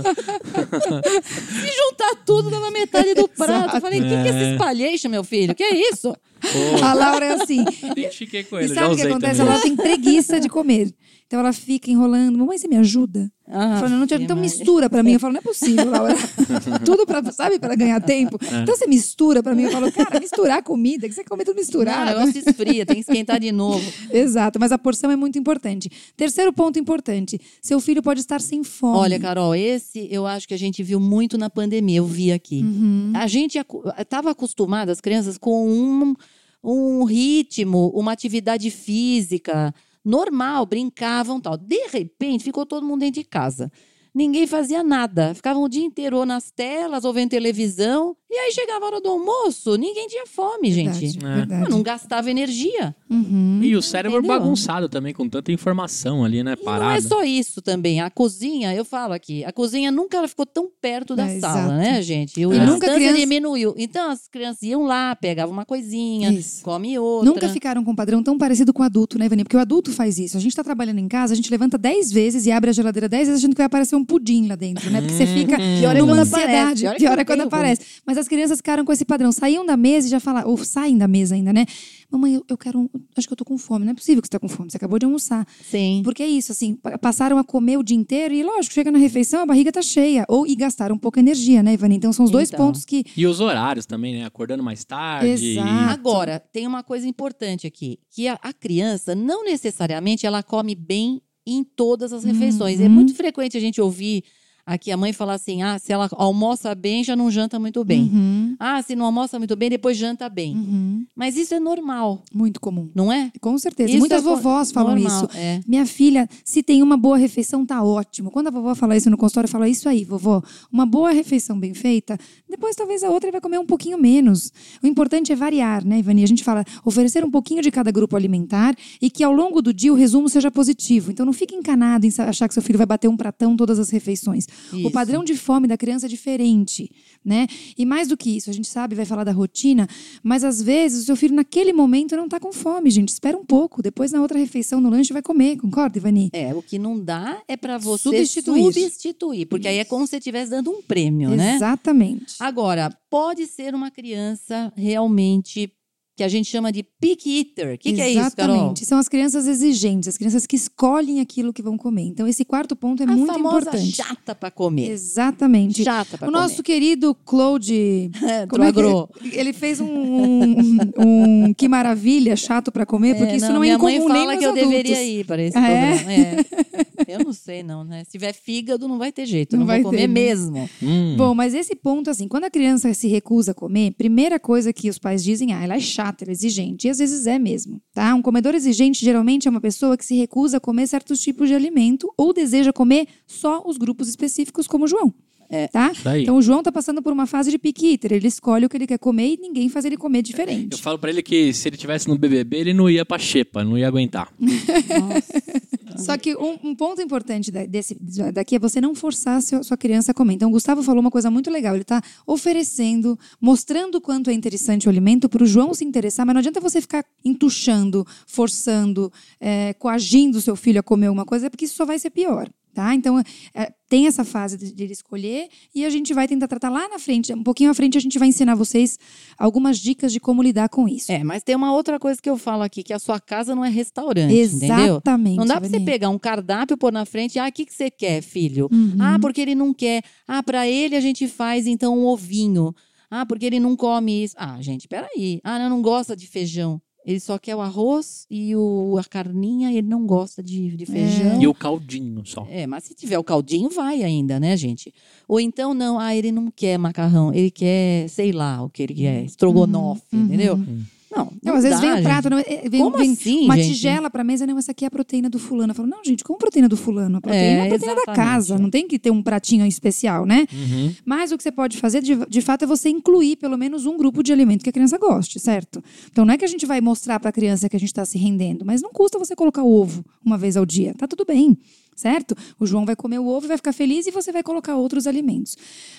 Se 0.62 1.76
juntar 1.76 2.14
tudo, 2.24 2.50
dava 2.50 2.70
metade 2.70 3.14
do 3.14 3.28
prato. 3.28 3.76
Eu 3.76 3.80
falei, 3.80 4.00
o 4.00 4.02
que, 4.02 4.08
que 4.08 4.14
é 4.14 4.28
esse 4.28 4.38
É. 4.38 4.52
espalhation, 4.52 5.08
meu 5.08 5.24
filho? 5.24 5.54
Que 5.54 5.62
é 5.64 5.90
isso? 5.90 6.14
Pô, 6.40 6.84
A 6.84 6.94
Laura 6.94 7.26
é 7.26 7.32
assim. 7.34 7.64
identifiquei 7.96 8.44
com 8.44 8.56
E 8.58 8.64
ele, 8.64 8.74
já 8.74 8.82
sabe 8.82 8.94
o 8.94 8.96
que 8.96 9.02
acontece? 9.02 9.36
também. 9.38 9.52
Ela 9.54 9.62
tem 9.62 9.76
preguiça 9.76 10.40
de 10.40 10.48
comer. 10.48 10.92
Então 11.30 11.38
ela 11.38 11.52
fica 11.52 11.88
enrolando. 11.88 12.36
Mamãe, 12.36 12.58
você 12.58 12.66
me 12.66 12.76
ajuda? 12.76 13.30
Ah, 13.46 13.78
Falando, 13.78 14.00
não 14.00 14.06
te... 14.06 14.14
Então 14.14 14.36
mistura 14.36 14.90
pra 14.90 15.00
mim. 15.00 15.12
Eu 15.12 15.20
falo, 15.22 15.34
não 15.34 15.38
é 15.38 15.42
possível, 15.42 15.88
Laura. 15.88 16.16
Tudo 16.84 17.06
pra, 17.06 17.22
sabe, 17.30 17.56
pra 17.60 17.76
ganhar 17.76 18.00
tempo. 18.00 18.36
É. 18.44 18.62
Então 18.62 18.74
você 18.74 18.84
mistura 18.88 19.40
pra 19.40 19.54
mim. 19.54 19.62
Eu 19.62 19.70
falo, 19.70 19.92
cara, 19.92 20.18
misturar 20.18 20.60
comida, 20.64 21.08
que 21.08 21.14
você 21.14 21.22
come 21.22 21.44
tudo 21.44 21.54
Não, 21.54 21.62
o 21.62 21.64
misturado. 21.64 22.18
negócio 22.18 22.36
esfria, 22.36 22.84
tem 22.84 22.96
que 22.96 23.02
esquentar 23.02 23.38
de 23.38 23.52
novo. 23.52 23.80
Exato, 24.10 24.58
mas 24.58 24.72
a 24.72 24.78
porção 24.78 25.08
é 25.08 25.14
muito 25.14 25.38
importante. 25.38 25.88
Terceiro 26.16 26.52
ponto 26.52 26.80
importante: 26.80 27.40
seu 27.62 27.78
filho 27.78 28.02
pode 28.02 28.18
estar 28.18 28.40
sem 28.40 28.64
fome. 28.64 28.98
Olha, 28.98 29.20
Carol, 29.20 29.54
esse 29.54 30.08
eu 30.10 30.26
acho 30.26 30.48
que 30.48 30.54
a 30.54 30.58
gente 30.58 30.82
viu 30.82 30.98
muito 30.98 31.38
na 31.38 31.48
pandemia, 31.48 31.98
eu 31.98 32.06
vi 32.06 32.32
aqui. 32.32 32.60
Uhum. 32.64 33.12
A 33.14 33.28
gente 33.28 33.56
estava 33.56 34.32
acostumada, 34.32 34.90
as 34.90 35.00
crianças, 35.00 35.38
com 35.38 35.70
um, 35.70 36.16
um 36.60 37.04
ritmo, 37.04 37.92
uma 37.94 38.10
atividade 38.10 38.68
física 38.68 39.72
normal, 40.04 40.66
brincavam 40.66 41.40
tal. 41.40 41.56
De 41.56 41.86
repente, 41.88 42.44
ficou 42.44 42.66
todo 42.66 42.86
mundo 42.86 43.00
dentro 43.00 43.20
de 43.22 43.28
casa. 43.28 43.70
Ninguém 44.14 44.46
fazia 44.46 44.82
nada. 44.82 45.34
Ficavam 45.34 45.62
o 45.62 45.68
dia 45.68 45.84
inteiro 45.84 46.16
ou 46.16 46.26
nas 46.26 46.50
telas, 46.50 47.04
ou 47.04 47.12
vendo 47.12 47.30
televisão. 47.30 48.16
E 48.32 48.34
aí 48.34 48.52
chegava 48.52 48.84
a 48.84 48.88
hora 48.88 49.00
do 49.00 49.08
almoço, 49.08 49.74
ninguém 49.76 50.06
tinha 50.06 50.24
fome, 50.24 50.70
Verdade, 50.70 51.00
gente. 51.08 51.18
É. 51.24 51.68
Não 51.68 51.82
gastava 51.82 52.30
energia. 52.30 52.94
Uhum. 53.10 53.58
E 53.60 53.74
o 53.74 53.82
cérebro 53.82 54.18
Entendeu? 54.18 54.38
bagunçado 54.38 54.88
também, 54.88 55.12
com 55.12 55.28
tanta 55.28 55.50
informação 55.50 56.24
ali, 56.24 56.42
né? 56.44 56.52
E 56.52 56.64
Parada. 56.64 56.84
não 56.84 56.90
é 56.92 57.00
só 57.00 57.24
isso 57.24 57.60
também. 57.60 58.00
A 58.00 58.08
cozinha, 58.08 58.72
eu 58.72 58.84
falo 58.84 59.12
aqui, 59.14 59.44
a 59.44 59.52
cozinha 59.52 59.90
nunca 59.90 60.16
ela 60.16 60.28
ficou 60.28 60.46
tão 60.46 60.70
perto 60.80 61.16
da 61.16 61.26
É, 61.26 61.40
sala, 61.40 61.60
exato. 61.60 61.74
né, 61.74 62.02
gente? 62.02 62.46
O 62.46 62.52
E 62.52 62.58
nunca 62.60 62.94
criança- 62.94 63.16
diminuiu. 63.18 63.74
Então 63.76 64.10
as 64.10 64.28
crianças 64.28 64.62
iam 64.62 64.84
lá, 64.84 65.16
pegavam 65.16 65.52
uma 65.52 65.64
coisinha, 65.64 66.30
Isso. 66.32 66.62
come 66.62 66.96
outra. 67.00 67.28
Nunca 67.32 67.48
ficaram 67.48 67.82
com 67.82 67.90
um 67.90 67.96
padrão 67.96 68.22
tão 68.22 68.38
parecido 68.38 68.72
com 68.72 68.82
o 68.82 68.86
adulto, 68.86 69.18
né, 69.18 69.26
Ivani? 69.26 69.42
Porque 69.42 69.56
o 69.56 69.60
adulto 69.60 69.90
faz 69.92 70.18
isso. 70.20 70.36
A 70.36 70.40
gente 70.40 70.54
tá 70.54 70.62
trabalhando 70.62 70.98
em 70.98 71.08
casa, 71.08 71.32
a 71.32 71.36
gente 71.36 71.50
levanta 71.50 71.76
10 71.76 72.12
vezes 72.12 72.46
e 72.46 72.52
abre 72.52 72.70
a 72.70 72.72
geladeira 72.72 73.08
10 73.08 73.26
vezes 73.26 73.42
achando 73.42 73.54
que 73.54 73.58
vai 73.58 73.66
aparecer 73.66 73.96
um 73.96 73.99
pudim 74.04 74.46
lá 74.48 74.54
dentro, 74.54 74.90
né? 74.90 75.00
Porque 75.00 75.14
você 75.14 75.26
fica 75.26 75.56
Pior 75.56 75.94
é 75.96 75.98
numa 76.00 76.12
quando 76.14 76.18
ansiedade. 76.20 76.50
aparece, 76.50 76.80
pior 76.82 76.94
é 76.94 76.98
Pior 76.98 77.08
quando 77.10 77.20
é 77.20 77.24
quando 77.24 77.38
tem 77.38 77.44
o 77.44 77.48
aparece. 77.48 77.82
Mas 78.06 78.18
as 78.18 78.28
crianças 78.28 78.56
ficaram 78.58 78.84
com 78.84 78.92
esse 78.92 79.04
padrão. 79.04 79.30
Saíam 79.32 79.64
da 79.64 79.76
mesa 79.76 80.06
e 80.06 80.10
já 80.10 80.20
falaram, 80.20 80.48
ou 80.50 80.56
saem 80.58 80.96
da 80.98 81.06
mesa 81.08 81.34
ainda, 81.34 81.52
né? 81.52 81.64
Mamãe, 82.10 82.34
eu, 82.34 82.44
eu 82.48 82.58
quero. 82.58 82.80
um- 82.80 82.88
Acho 83.16 83.26
que 83.28 83.32
eu 83.32 83.36
tô 83.36 83.44
com 83.44 83.56
fome. 83.56 83.84
Não 83.84 83.92
é 83.92 83.94
possível 83.94 84.20
que 84.20 84.26
você 84.26 84.32
tá 84.32 84.38
com 84.40 84.48
fome. 84.48 84.70
Você 84.70 84.76
acabou 84.76 84.98
de 84.98 85.06
almoçar. 85.06 85.46
Sim. 85.70 86.00
Porque 86.04 86.22
é 86.22 86.26
isso, 86.28 86.50
assim, 86.52 86.74
pa- 86.74 86.98
passaram 86.98 87.38
a 87.38 87.44
comer 87.44 87.76
o 87.78 87.82
dia 87.82 87.96
inteiro 87.96 88.34
e, 88.34 88.42
lógico, 88.42 88.74
chega 88.74 88.90
na 88.90 88.98
refeição, 88.98 89.42
a 89.42 89.46
barriga 89.46 89.70
tá 89.70 89.80
cheia. 89.82 90.24
Ou 90.28 90.46
e 90.46 90.56
gastaram 90.56 90.98
pouca 90.98 91.20
energia, 91.20 91.62
né, 91.62 91.74
Ivani? 91.74 91.96
Então 91.96 92.12
são 92.12 92.24
os 92.24 92.30
dois 92.30 92.48
Então. 92.50 92.66
pontos 92.66 92.84
que. 92.84 93.04
E 93.16 93.26
os 93.26 93.38
horários 93.40 93.86
também, 93.86 94.14
né? 94.18 94.24
Acordando 94.24 94.62
mais 94.62 94.84
tarde. 94.84 95.50
Exato. 95.52 95.68
Agora, 95.90 96.40
tem 96.40 96.66
uma 96.66 96.82
coisa 96.82 97.06
importante 97.06 97.66
aqui, 97.66 97.98
que 98.10 98.26
a, 98.26 98.38
a 98.42 98.52
criança 98.52 99.14
não 99.14 99.44
necessariamente 99.44 100.26
ela 100.26 100.42
come 100.42 100.74
bem 100.74 101.20
em 101.46 101.64
todas 101.64 102.12
as 102.12 102.24
refeições. 102.24 102.80
É 102.80 102.84
Uhum. 102.84 102.90
muito 102.90 103.14
frequente 103.14 103.56
a 103.56 103.60
gente 103.60 103.80
ouvir 103.80 104.24
aqui 104.72 104.90
a 104.90 104.96
mãe 104.96 105.12
falar 105.12 105.34
assim: 105.34 105.62
"Ah, 105.62 105.78
se 105.78 105.92
ela 105.92 106.08
almoça 106.12 106.74
bem, 106.74 107.02
já 107.04 107.14
não 107.16 107.30
janta 107.30 107.58
muito 107.58 107.84
bem. 107.84 108.02
Uhum, 108.02 108.56
Ah, 108.58 108.82
se 108.82 108.94
não 108.94 109.04
almoça 109.06 109.38
muito 109.38 109.54
bem, 109.56 109.68
depois 109.70 109.96
janta 109.96 110.28
bem". 110.28 110.54
uhum. 110.56 111.04
Mas 111.14 111.36
isso 111.36 111.54
é 111.54 111.60
normal, 111.60 112.22
Muito 112.32 112.60
comum. 112.60 112.88
não 112.94 113.12
é? 113.12 113.30
Com 113.40 113.58
certeza. 113.58 113.90
Isso 113.90 113.98
Muitas 113.98 114.20
é 114.22 114.24
vovós 114.24 114.70
falam 114.72 114.94
normal, 114.94 115.24
isso. 115.24 115.36
É. 115.36 115.60
Minha 115.66 115.84
filha, 115.84 116.28
se 116.44 116.62
tem 116.62 116.82
uma 116.82 116.96
boa 116.96 117.16
refeição, 117.16 117.66
tá 117.66 117.82
ótimo. 117.82 118.30
Quando 118.30 118.46
a 118.48 118.50
vovó 118.50 118.74
fala 118.74 118.96
isso 118.96 119.10
no 119.10 119.16
consultório, 119.16 119.48
fala 119.48 119.68
isso 119.68 119.88
aí, 119.88 120.04
vovó. 120.04 120.42
Uma 120.72 120.86
boa 120.86 121.10
refeição 121.10 121.58
bem 121.58 121.74
feita, 121.74 122.16
depois 122.48 122.76
talvez 122.76 123.02
a 123.02 123.10
outra 123.10 123.30
vai 123.30 123.40
comer 123.40 123.58
um 123.58 123.66
pouquinho 123.66 123.98
menos. 123.98 124.52
O 124.82 124.86
importante 124.86 125.32
é 125.32 125.36
variar, 125.36 125.84
né, 125.84 125.98
Ivani? 125.98 126.22
A 126.22 126.28
gente 126.28 126.44
fala 126.44 126.64
oferecer 126.84 127.24
um 127.24 127.30
pouquinho 127.30 127.62
de 127.62 127.70
cada 127.70 127.90
grupo 127.90 128.16
alimentar 128.16 128.74
e 129.00 129.10
que 129.10 129.24
ao 129.24 129.32
longo 129.32 129.60
do 129.60 129.72
dia 129.74 129.92
o 129.92 129.96
resumo 129.96 130.28
seja 130.28 130.50
positivo. 130.50 131.10
Então 131.10 131.26
não 131.26 131.32
fique 131.32 131.54
encanado 131.54 132.06
em 132.06 132.10
achar 132.18 132.46
que 132.48 132.54
seu 132.54 132.62
filho 132.62 132.78
vai 132.78 132.86
bater 132.86 133.08
um 133.08 133.16
pratão 133.16 133.56
todas 133.56 133.78
as 133.78 133.90
refeições. 133.90 134.46
O 134.72 134.76
Isso. 134.76 134.90
padrão 134.90 135.24
de 135.24 135.34
fome 135.36 135.66
da 135.66 135.76
criança 135.76 136.06
é 136.06 136.08
diferente, 136.08 136.90
né? 137.24 137.46
E 137.76 137.84
mais 137.84 138.08
do 138.08 138.16
que 138.16 138.36
isso, 138.36 138.50
a 138.50 138.52
gente 138.52 138.68
sabe, 138.68 138.94
vai 138.94 139.04
falar 139.04 139.24
da 139.24 139.32
rotina, 139.32 139.88
mas 140.22 140.44
às 140.44 140.62
vezes 140.62 141.02
o 141.02 141.06
seu 141.06 141.16
filho 141.16 141.34
naquele 141.34 141.72
momento 141.72 142.16
não 142.16 142.28
tá 142.28 142.38
com 142.38 142.52
fome, 142.52 142.90
gente. 142.90 143.08
Espera 143.08 143.36
um 143.36 143.44
pouco, 143.44 143.82
depois 143.82 144.12
na 144.12 144.20
outra 144.20 144.38
refeição 144.38 144.80
no 144.80 144.88
lanche 144.90 145.12
vai 145.12 145.22
comer, 145.22 145.56
concorda, 145.56 145.98
Ivani? 145.98 146.30
É, 146.32 146.54
o 146.54 146.62
que 146.62 146.78
não 146.78 146.98
dá 146.98 147.42
é 147.48 147.56
para 147.56 147.78
você 147.78 148.02
Substituir. 148.10 148.72
substituir. 148.72 149.46
porque 149.46 149.68
aí 149.68 149.78
é 149.78 149.84
como 149.84 150.06
se 150.06 150.10
você 150.10 150.16
estivesse 150.18 150.50
dando 150.50 150.70
um 150.70 150.82
prêmio, 150.82 151.30
né? 151.30 151.54
Exatamente. 151.56 152.34
Agora, 152.38 152.90
pode 153.10 153.46
ser 153.46 153.74
uma 153.74 153.90
criança 153.90 154.72
realmente 154.76 155.72
que 156.20 156.24
a 156.24 156.28
gente 156.28 156.50
chama 156.50 156.70
de 156.70 156.82
pick 157.00 157.24
eater. 157.26 157.76
O 157.76 157.78
que, 157.78 157.94
que 157.94 158.00
é 158.02 158.10
isso, 158.10 158.36
Carol? 158.36 158.54
Exatamente. 158.56 158.84
São 158.84 158.98
as 158.98 159.08
crianças 159.08 159.46
exigentes, 159.46 160.06
as 160.06 160.18
crianças 160.18 160.46
que 160.46 160.54
escolhem 160.54 161.18
aquilo 161.18 161.50
que 161.50 161.62
vão 161.62 161.78
comer. 161.78 162.02
Então, 162.02 162.28
esse 162.28 162.44
quarto 162.44 162.76
ponto 162.76 163.02
é 163.02 163.06
a 163.06 163.08
muito 163.10 163.32
famosa 163.32 163.68
importante. 163.70 163.96
chata 163.96 164.34
para 164.34 164.50
comer. 164.50 164.90
Exatamente. 164.90 165.82
Chata 165.82 166.18
para 166.18 166.28
O 166.28 166.30
comer. 166.30 166.42
nosso 166.42 166.62
querido 166.62 167.14
Claude. 167.24 168.10
É, 168.22 168.44
como 168.48 168.64
é 168.64 168.70
que- 168.70 169.34
ele 169.38 169.54
fez 169.54 169.80
um, 169.80 169.86
um, 169.86 170.76
um 170.98 171.54
que 171.54 171.66
maravilha 171.68 172.36
chato 172.36 172.70
para 172.70 172.84
comer, 172.84 173.16
porque 173.16 173.32
É, 173.32 173.36
isso 173.36 173.46
não, 173.46 173.54
não, 173.54 173.62
é 173.62 173.66
minha 173.66 173.74
incomum 173.76 173.90
mãe 173.90 173.98
nem 173.98 174.08
fala 174.08 174.32
nos 174.32 174.38
que 174.38 174.44
eu 174.44 174.50
adultos. 174.50 174.70
deveria 174.70 175.02
ir 175.02 175.24
para 175.24 175.42
esse 175.42 175.56
Ah, 175.56 175.68
é? 175.70 175.94
programa. 175.96 176.12
É. 176.12 177.14
Eu 177.14 177.24
não 177.24 177.32
sei, 177.32 177.62
não, 177.62 177.82
né? 177.82 178.04
Se 178.04 178.10
tiver 178.10 178.32
fígado, 178.34 178.86
não 178.86 178.98
vai 178.98 179.10
ter 179.10 179.24
jeito. 179.26 179.52
Não 179.52 179.60
Não, 179.60 179.66
vai 179.66 179.80
vou 179.82 179.90
comer 179.90 180.02
ter, 180.02 180.08
né? 180.08 180.14
mesmo. 180.14 180.68
Hum. 180.82 181.14
Bom, 181.16 181.34
mas 181.34 181.54
esse 181.54 181.74
ponto, 181.74 182.10
assim, 182.10 182.28
quando 182.28 182.44
a 182.44 182.50
criança 182.50 182.92
se 182.92 183.08
recusa 183.08 183.52
a 183.52 183.54
comer, 183.54 183.92
primeira 183.92 184.38
coisa 184.38 184.70
que 184.72 184.88
os 184.90 184.98
pais 184.98 185.24
dizem, 185.24 185.52
ah, 185.54 185.62
ela 185.64 185.74
é 185.76 185.80
chata, 185.80 186.09
é 186.12 186.30
exigente. 186.30 186.86
E 186.86 186.90
às 186.90 186.98
vezes 186.98 187.26
é 187.26 187.38
mesmo, 187.38 187.80
tá? 187.92 188.14
Um 188.14 188.22
comedor 188.22 188.54
exigente 188.54 189.04
geralmente 189.04 189.48
é 189.48 189.50
uma 189.50 189.60
pessoa 189.60 189.96
que 189.96 190.04
se 190.04 190.16
recusa 190.16 190.56
a 190.56 190.60
comer 190.60 190.86
certos 190.86 191.20
tipos 191.20 191.48
de 191.48 191.54
alimento 191.54 192.12
ou 192.16 192.32
deseja 192.32 192.72
comer 192.72 193.06
só 193.26 193.62
os 193.66 193.76
grupos 193.76 194.08
específicos, 194.08 194.66
como 194.66 194.86
João. 194.86 195.14
É. 195.50 195.66
Tá? 195.66 195.92
Daí. 196.04 196.22
Então 196.22 196.36
o 196.36 196.42
João 196.42 196.62
tá 196.62 196.70
passando 196.70 197.02
por 197.02 197.12
uma 197.12 197.26
fase 197.26 197.50
de 197.50 197.58
pick 197.58 197.82
eater. 197.82 198.12
Ele 198.12 198.28
escolhe 198.28 198.64
o 198.64 198.68
que 198.68 198.76
ele 198.76 198.86
quer 198.86 198.98
comer 198.98 199.34
e 199.34 199.36
ninguém 199.36 199.68
faz 199.68 199.84
ele 199.84 199.96
comer 199.96 200.18
Eu 200.18 200.22
diferente. 200.22 200.80
falo 200.80 200.98
pra 200.98 201.10
ele 201.10 201.22
que 201.22 201.52
se 201.52 201.68
ele 201.68 201.76
tivesse 201.76 202.08
no 202.08 202.16
BBB, 202.16 202.56
ele 202.58 202.72
não 202.72 202.88
ia 202.88 203.04
pra 203.04 203.18
xepa, 203.18 203.64
não 203.64 203.76
ia 203.76 203.88
aguentar. 203.88 204.32
Só 205.96 206.16
que 206.16 206.34
um, 206.36 206.58
um 206.62 206.74
ponto 206.74 207.02
importante 207.02 207.50
desse, 207.50 207.96
daqui 208.32 208.56
é 208.56 208.58
você 208.58 208.80
não 208.80 208.94
forçar 208.94 209.36
a 209.36 209.62
sua, 209.62 209.76
criança 209.76 210.12
a 210.12 210.14
comer. 210.14 210.34
Então, 210.34 210.48
o 210.48 210.52
Gustavo 210.52 210.82
falou 210.82 211.00
uma 211.00 211.10
coisa 211.10 211.30
muito 211.30 211.50
legal. 211.50 211.74
Ele 211.74 211.82
está 211.82 212.00
oferecendo, 212.26 213.18
mostrando 213.40 213.96
o 213.96 214.00
quanto 214.00 214.30
é 214.30 214.32
interessante 214.32 214.86
o 214.86 214.90
alimento 214.90 215.28
para 215.28 215.42
o 215.42 215.46
João 215.46 215.74
se 215.74 215.84
interessar, 215.84 216.24
mas 216.24 216.34
não 216.34 216.38
adianta 216.38 216.60
você 216.60 216.80
ficar 216.80 217.04
entuchando, 217.24 218.06
forçando, 218.26 219.12
é, 219.40 219.74
coagindo 219.74 220.38
o 220.38 220.40
seu 220.40 220.56
filho 220.56 220.80
a 220.80 220.82
comer 220.82 221.06
alguma 221.08 221.24
coisa, 221.24 221.50
porque 221.50 221.64
isso 221.64 221.74
só 221.74 221.84
vai 221.84 221.98
ser 221.98 222.10
pior. 222.10 222.48
Tá? 222.72 222.94
Então, 222.94 223.20
é, 223.52 223.72
tem 223.88 224.06
essa 224.06 224.24
fase 224.24 224.56
de, 224.56 224.82
ele 224.82 224.92
escolher 224.92 225.48
e 225.74 225.84
a 225.84 225.90
gente 225.90 226.14
vai 226.14 226.28
tentar 226.28 226.46
tratar 226.46 226.68
lá 226.68 226.88
na 226.88 226.98
frente. 226.98 227.32
Um 227.32 227.42
pouquinho 227.42 227.70
à 227.70 227.74
frente, 227.74 227.98
a 227.98 228.00
gente 228.00 228.18
vai 228.18 228.28
ensinar 228.28 228.54
vocês 228.54 228.96
algumas 229.36 229.78
dicas 229.78 230.12
de 230.12 230.20
como 230.20 230.40
lidar 230.42 230.68
com 230.68 230.88
isso. 230.88 231.10
É, 231.10 231.24
mas 231.24 231.42
tem 231.42 231.56
uma 231.56 231.72
outra 231.72 231.98
coisa 231.98 232.20
que 232.22 232.30
eu 232.30 232.38
falo 232.38 232.62
aqui, 232.62 232.84
que 232.84 232.92
a 232.92 232.98
sua 232.98 233.18
casa 233.18 233.54
não 233.54 233.64
é 233.64 233.68
restaurante, 233.68 234.32
entendeu? 234.32 234.96
Exatamente. 234.96 235.36
Não 235.36 235.46
dá 235.46 235.60
pra 235.60 235.68
você 235.68 235.80
pegar 235.80 236.10
um 236.10 236.18
cardápio, 236.18 236.78
pôr 236.78 236.92
na 236.92 237.04
frente, 237.04 237.38
ah, 237.38 237.48
o 237.48 237.52
que, 237.52 237.66
que 237.66 237.74
você 237.74 237.90
quer, 237.90 238.22
filho? 238.22 238.68
Uhum. 238.70 238.96
Ah, 239.00 239.18
porque 239.20 239.40
ele 239.40 239.54
não 239.56 239.74
quer. 239.74 240.02
Ah, 240.28 240.42
pra 240.42 240.68
ele 240.68 240.94
a 240.94 241.00
gente 241.00 241.26
faz, 241.26 241.66
então, 241.66 241.98
um 241.98 242.06
ovinho. 242.06 242.72
Ah, 243.10 243.26
porque 243.26 243.46
ele 243.46 243.58
não 243.58 243.74
come 243.74 244.22
isso. 244.22 244.36
Ah, 244.38 244.58
gente, 244.60 244.86
peraí. 244.86 245.40
Ah, 245.42 245.58
não, 245.58 245.68
não 245.68 245.82
gosta 245.82 246.14
de 246.14 246.28
feijão. 246.28 246.80
Ele 247.04 247.18
só 247.18 247.38
quer 247.38 247.56
o 247.56 247.60
arroz 247.60 248.26
e 248.30 248.54
o, 248.54 248.96
a 248.98 249.04
carninha, 249.04 249.72
ele 249.72 249.88
não 249.88 250.06
gosta 250.06 250.42
de, 250.42 250.76
de 250.76 250.84
feijão. 250.84 251.40
E 251.40 251.46
o 251.48 251.54
caldinho 251.54 252.22
só. 252.26 252.46
É, 252.50 252.66
mas 252.66 252.84
se 252.84 252.94
tiver 252.94 253.18
o 253.18 253.24
caldinho, 253.24 253.70
vai 253.70 254.02
ainda, 254.02 254.38
né, 254.38 254.56
gente? 254.56 254.92
Ou 255.26 255.40
então, 255.40 255.72
não, 255.72 255.98
ah, 255.98 256.14
ele 256.14 256.30
não 256.30 256.50
quer 256.50 256.76
macarrão, 256.78 257.32
ele 257.32 257.50
quer, 257.50 258.08
sei 258.08 258.32
lá, 258.32 258.62
o 258.62 258.68
que 258.68 258.82
ele 258.82 258.94
quer, 258.94 259.24
estrogonofe, 259.24 260.02
Uhum, 260.12 260.24
entendeu? 260.24 260.54
uhum. 260.56 260.82
Não, 261.24 261.32
Não, 261.42 261.52
não 261.52 261.54
às 261.56 261.62
vezes 261.62 261.78
dá, 261.78 261.82
vem 261.82 261.92
o 261.92 261.96
gente. 261.96 262.04
prato, 262.04 262.30
não, 262.30 262.38
é, 262.38 262.68
vem, 262.68 262.80
Como 262.82 262.96
vem 262.98 263.12
assim, 263.12 263.44
uma 263.44 263.56
gente? 263.56 263.68
tigela 263.68 264.10
pra 264.10 264.22
mesa, 264.24 264.46
não, 264.46 264.58
essa 264.58 264.72
aqui 264.72 264.84
é 264.84 264.88
a 264.88 264.90
proteína 264.90 265.28
do 265.30 265.38
fulano. 265.38 265.70
Eu 265.70 265.74
falo, 265.74 265.88
não, 265.88 266.04
gente, 266.04 266.22
como 266.24 266.38
proteína 266.38 266.68
do 266.68 266.76
fulano? 266.76 267.18
A 267.18 267.20
proteína 267.20 267.44
é, 267.44 267.56
É, 267.58 267.62
a 267.62 267.68
proteína 267.68 267.94
da 267.94 268.00
exatamente, 268.02 268.16
casa, 268.30 268.54
é. 268.54 268.58
não 268.58 268.70
tem 268.70 268.86
que 268.86 268.98
ter 268.98 269.10
um 269.10 269.22
pratinho 269.22 269.64
especial, 269.66 270.24
né? 270.26 270.46
Uhum. 270.52 270.94
Mas 271.04 271.32
o 271.32 271.36
que 271.36 271.42
você 271.42 271.52
pode 271.52 271.78
fazer, 271.78 272.02
de, 272.02 272.16
de 272.28 272.40
fato, 272.40 272.64
é 272.64 272.66
você 272.66 272.88
incluir 272.88 273.36
pelo 273.36 273.56
menos 273.56 273.86
um 273.86 273.96
grupo 273.96 274.22
de 274.22 274.32
alimento 274.32 274.62
que 274.62 274.70
a 274.70 274.72
criança 274.72 274.98
goste, 274.98 275.38
certo? 275.38 275.82
Então 276.10 276.24
não 276.24 276.34
é 276.34 276.38
que 276.38 276.44
a 276.44 276.48
gente 276.48 276.66
vai 276.66 276.80
mostrar 276.80 277.18
para 277.20 277.30
a 277.30 277.32
criança 277.32 277.68
que 277.68 277.76
a 277.76 277.80
gente 277.80 277.88
está 277.90 278.04
se 278.04 278.18
rendendo, 278.18 278.64
mas 278.64 278.80
não 278.82 278.90
custa 278.90 279.18
você 279.18 279.34
colocar 279.36 279.62
o 279.62 279.72
ovo 279.72 280.04
uma 280.24 280.36
vez 280.38 280.56
ao 280.56 280.64
dia. 280.66 280.94
Tá 280.96 281.06
tudo 281.06 281.24
bem, 281.24 281.56
certo? 281.96 282.34
O 282.58 282.66
João 282.66 282.84
vai 282.84 282.96
comer 282.96 283.18
o 283.18 283.26
ovo 283.26 283.46
e 283.46 283.48
vai 283.48 283.56
ficar 283.56 283.72
feliz 283.72 284.06
e 284.06 284.10
você 284.10 284.32
vai 284.32 284.42
colocar 284.42 284.76
outros 284.76 285.06
alimentos. 285.06 285.56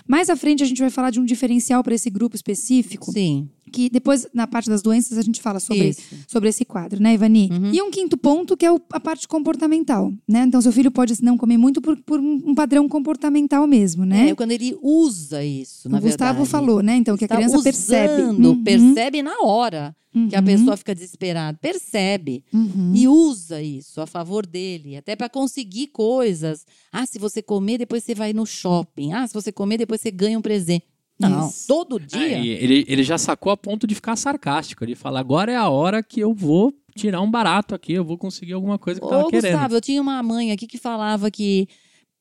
Mais 0.08 0.30
à 0.30 0.36
frente 0.36 0.64
a 0.64 0.66
gente 0.66 0.80
vai 0.82 0.90
falar 0.90 1.12
de 1.12 1.20
um 1.20 1.26
diferencial 1.26 1.84
para 1.84 1.94
esse 1.94 2.10
grupo 2.10 2.36
específico, 2.36 3.12
Sim, 3.12 3.50
que 3.72 3.90
depois, 3.90 4.28
na 4.34 4.46
parte 4.46 4.70
das 4.70 4.82
doenças, 4.82 5.18
a 5.18 5.22
gente 5.22 5.42
fala 5.42 5.60
sobre, 5.60 5.90
isso. 5.90 6.02
sobre 6.28 6.50
esse 6.50 6.66
quadro, 6.66 7.02
né, 7.02 7.14
Ivani? 7.14 7.50
Uhum. 7.52 7.72
E 7.74 7.82
um 7.82 7.90
quinto 7.90 8.18
ponto, 8.18 8.58
que 8.58 8.66
é 8.66 8.70
a 8.70 9.00
parte 9.00 9.28
comportamental, 9.28 10.12
né? 10.28 10.44
Então, 10.46 10.62
seu 10.62 10.72
filho 10.72 10.92
pode 10.92 11.14
não 11.24 11.38
comer 11.38 11.58
muito 11.58 11.82
por, 11.82 11.96
por 11.98 12.20
um 12.20 12.54
padrão 12.54 12.88
comportamental 12.90 13.66
mesmo, 13.66 14.06
né? 14.06 14.30
É, 14.30 14.36
quando 14.36 14.52
ele 14.52 14.78
usa 14.82 15.44
isso, 15.44 15.88
na 15.88 15.98
o 15.98 16.02
Gustavo 16.02 16.44
verdade. 16.44 16.50
falou, 16.50 16.82
né? 16.82 16.96
Então, 16.96 17.16
que 17.16 17.26
a 17.26 17.28
criança 17.28 17.62
percebe. 17.62 18.24
usando, 18.24 18.52
Uhum, 18.52 18.64
percebe 18.64 19.22
na 19.24 19.40
hora 19.42 19.96
que 20.30 20.36
a 20.36 20.40
uhum, 20.40 20.46
pessoa 20.46 20.76
fica 20.76 20.94
desesperada. 20.94 21.58
Percebe. 21.62 22.44
uhum. 22.54 22.92
E 22.94 23.08
usa 23.08 23.62
isso 23.62 24.02
a 24.02 24.06
favor 24.06 24.46
dele, 24.46 24.98
até 24.98 25.16
para 25.16 25.30
conseguir 25.30 25.88
coisas. 25.92 26.66
Ah, 26.92 27.06
se 27.06 27.20
você 27.20 27.42
comer, 27.42 27.78
depois 27.78 28.04
você 28.04 28.16
vai 28.16 28.34
no 28.34 28.46
shopping. 28.46 29.14
Ah, 29.14 29.28
se 29.28 29.34
você 29.34 29.52
comer, 29.52 29.78
depois 29.78 30.02
você 30.02 30.10
ganha 30.10 30.40
um 30.40 30.42
presente. 30.42 30.86
Não, 31.20 31.48
Isso. 31.48 31.68
todo 31.68 32.00
dia. 32.00 32.40
e 32.40 32.50
ele, 32.50 32.84
ele 32.88 33.04
já 33.04 33.18
sacou 33.18 33.52
a 33.52 33.58
ponto 33.58 33.86
de 33.86 33.94
ficar 33.94 34.16
sarcástico. 34.16 34.84
Ele 34.84 34.96
fala: 34.96 35.20
agora 35.20 35.52
é 35.52 35.56
a 35.56 35.70
hora 35.70 36.02
que 36.02 36.20
eu 36.20 36.34
vou 36.34 36.74
tirar 36.96 37.22
um 37.22 37.30
barato 37.30 37.76
aqui, 37.76 37.94
eu 37.94 38.04
vou 38.04 38.18
conseguir 38.18 38.54
alguma 38.54 38.80
coisa 38.80 39.00
que 39.00 39.06
eu 39.06 39.10
tava 39.10 39.24
Ô, 39.24 39.28
querendo. 39.28 39.52
Gustavo, 39.52 39.76
eu 39.76 39.82
tinha 39.82 40.02
uma 40.02 40.22
mãe 40.24 40.52
aqui 40.52 40.66
que 40.66 40.78
falava 40.78 41.30
que. 41.30 41.68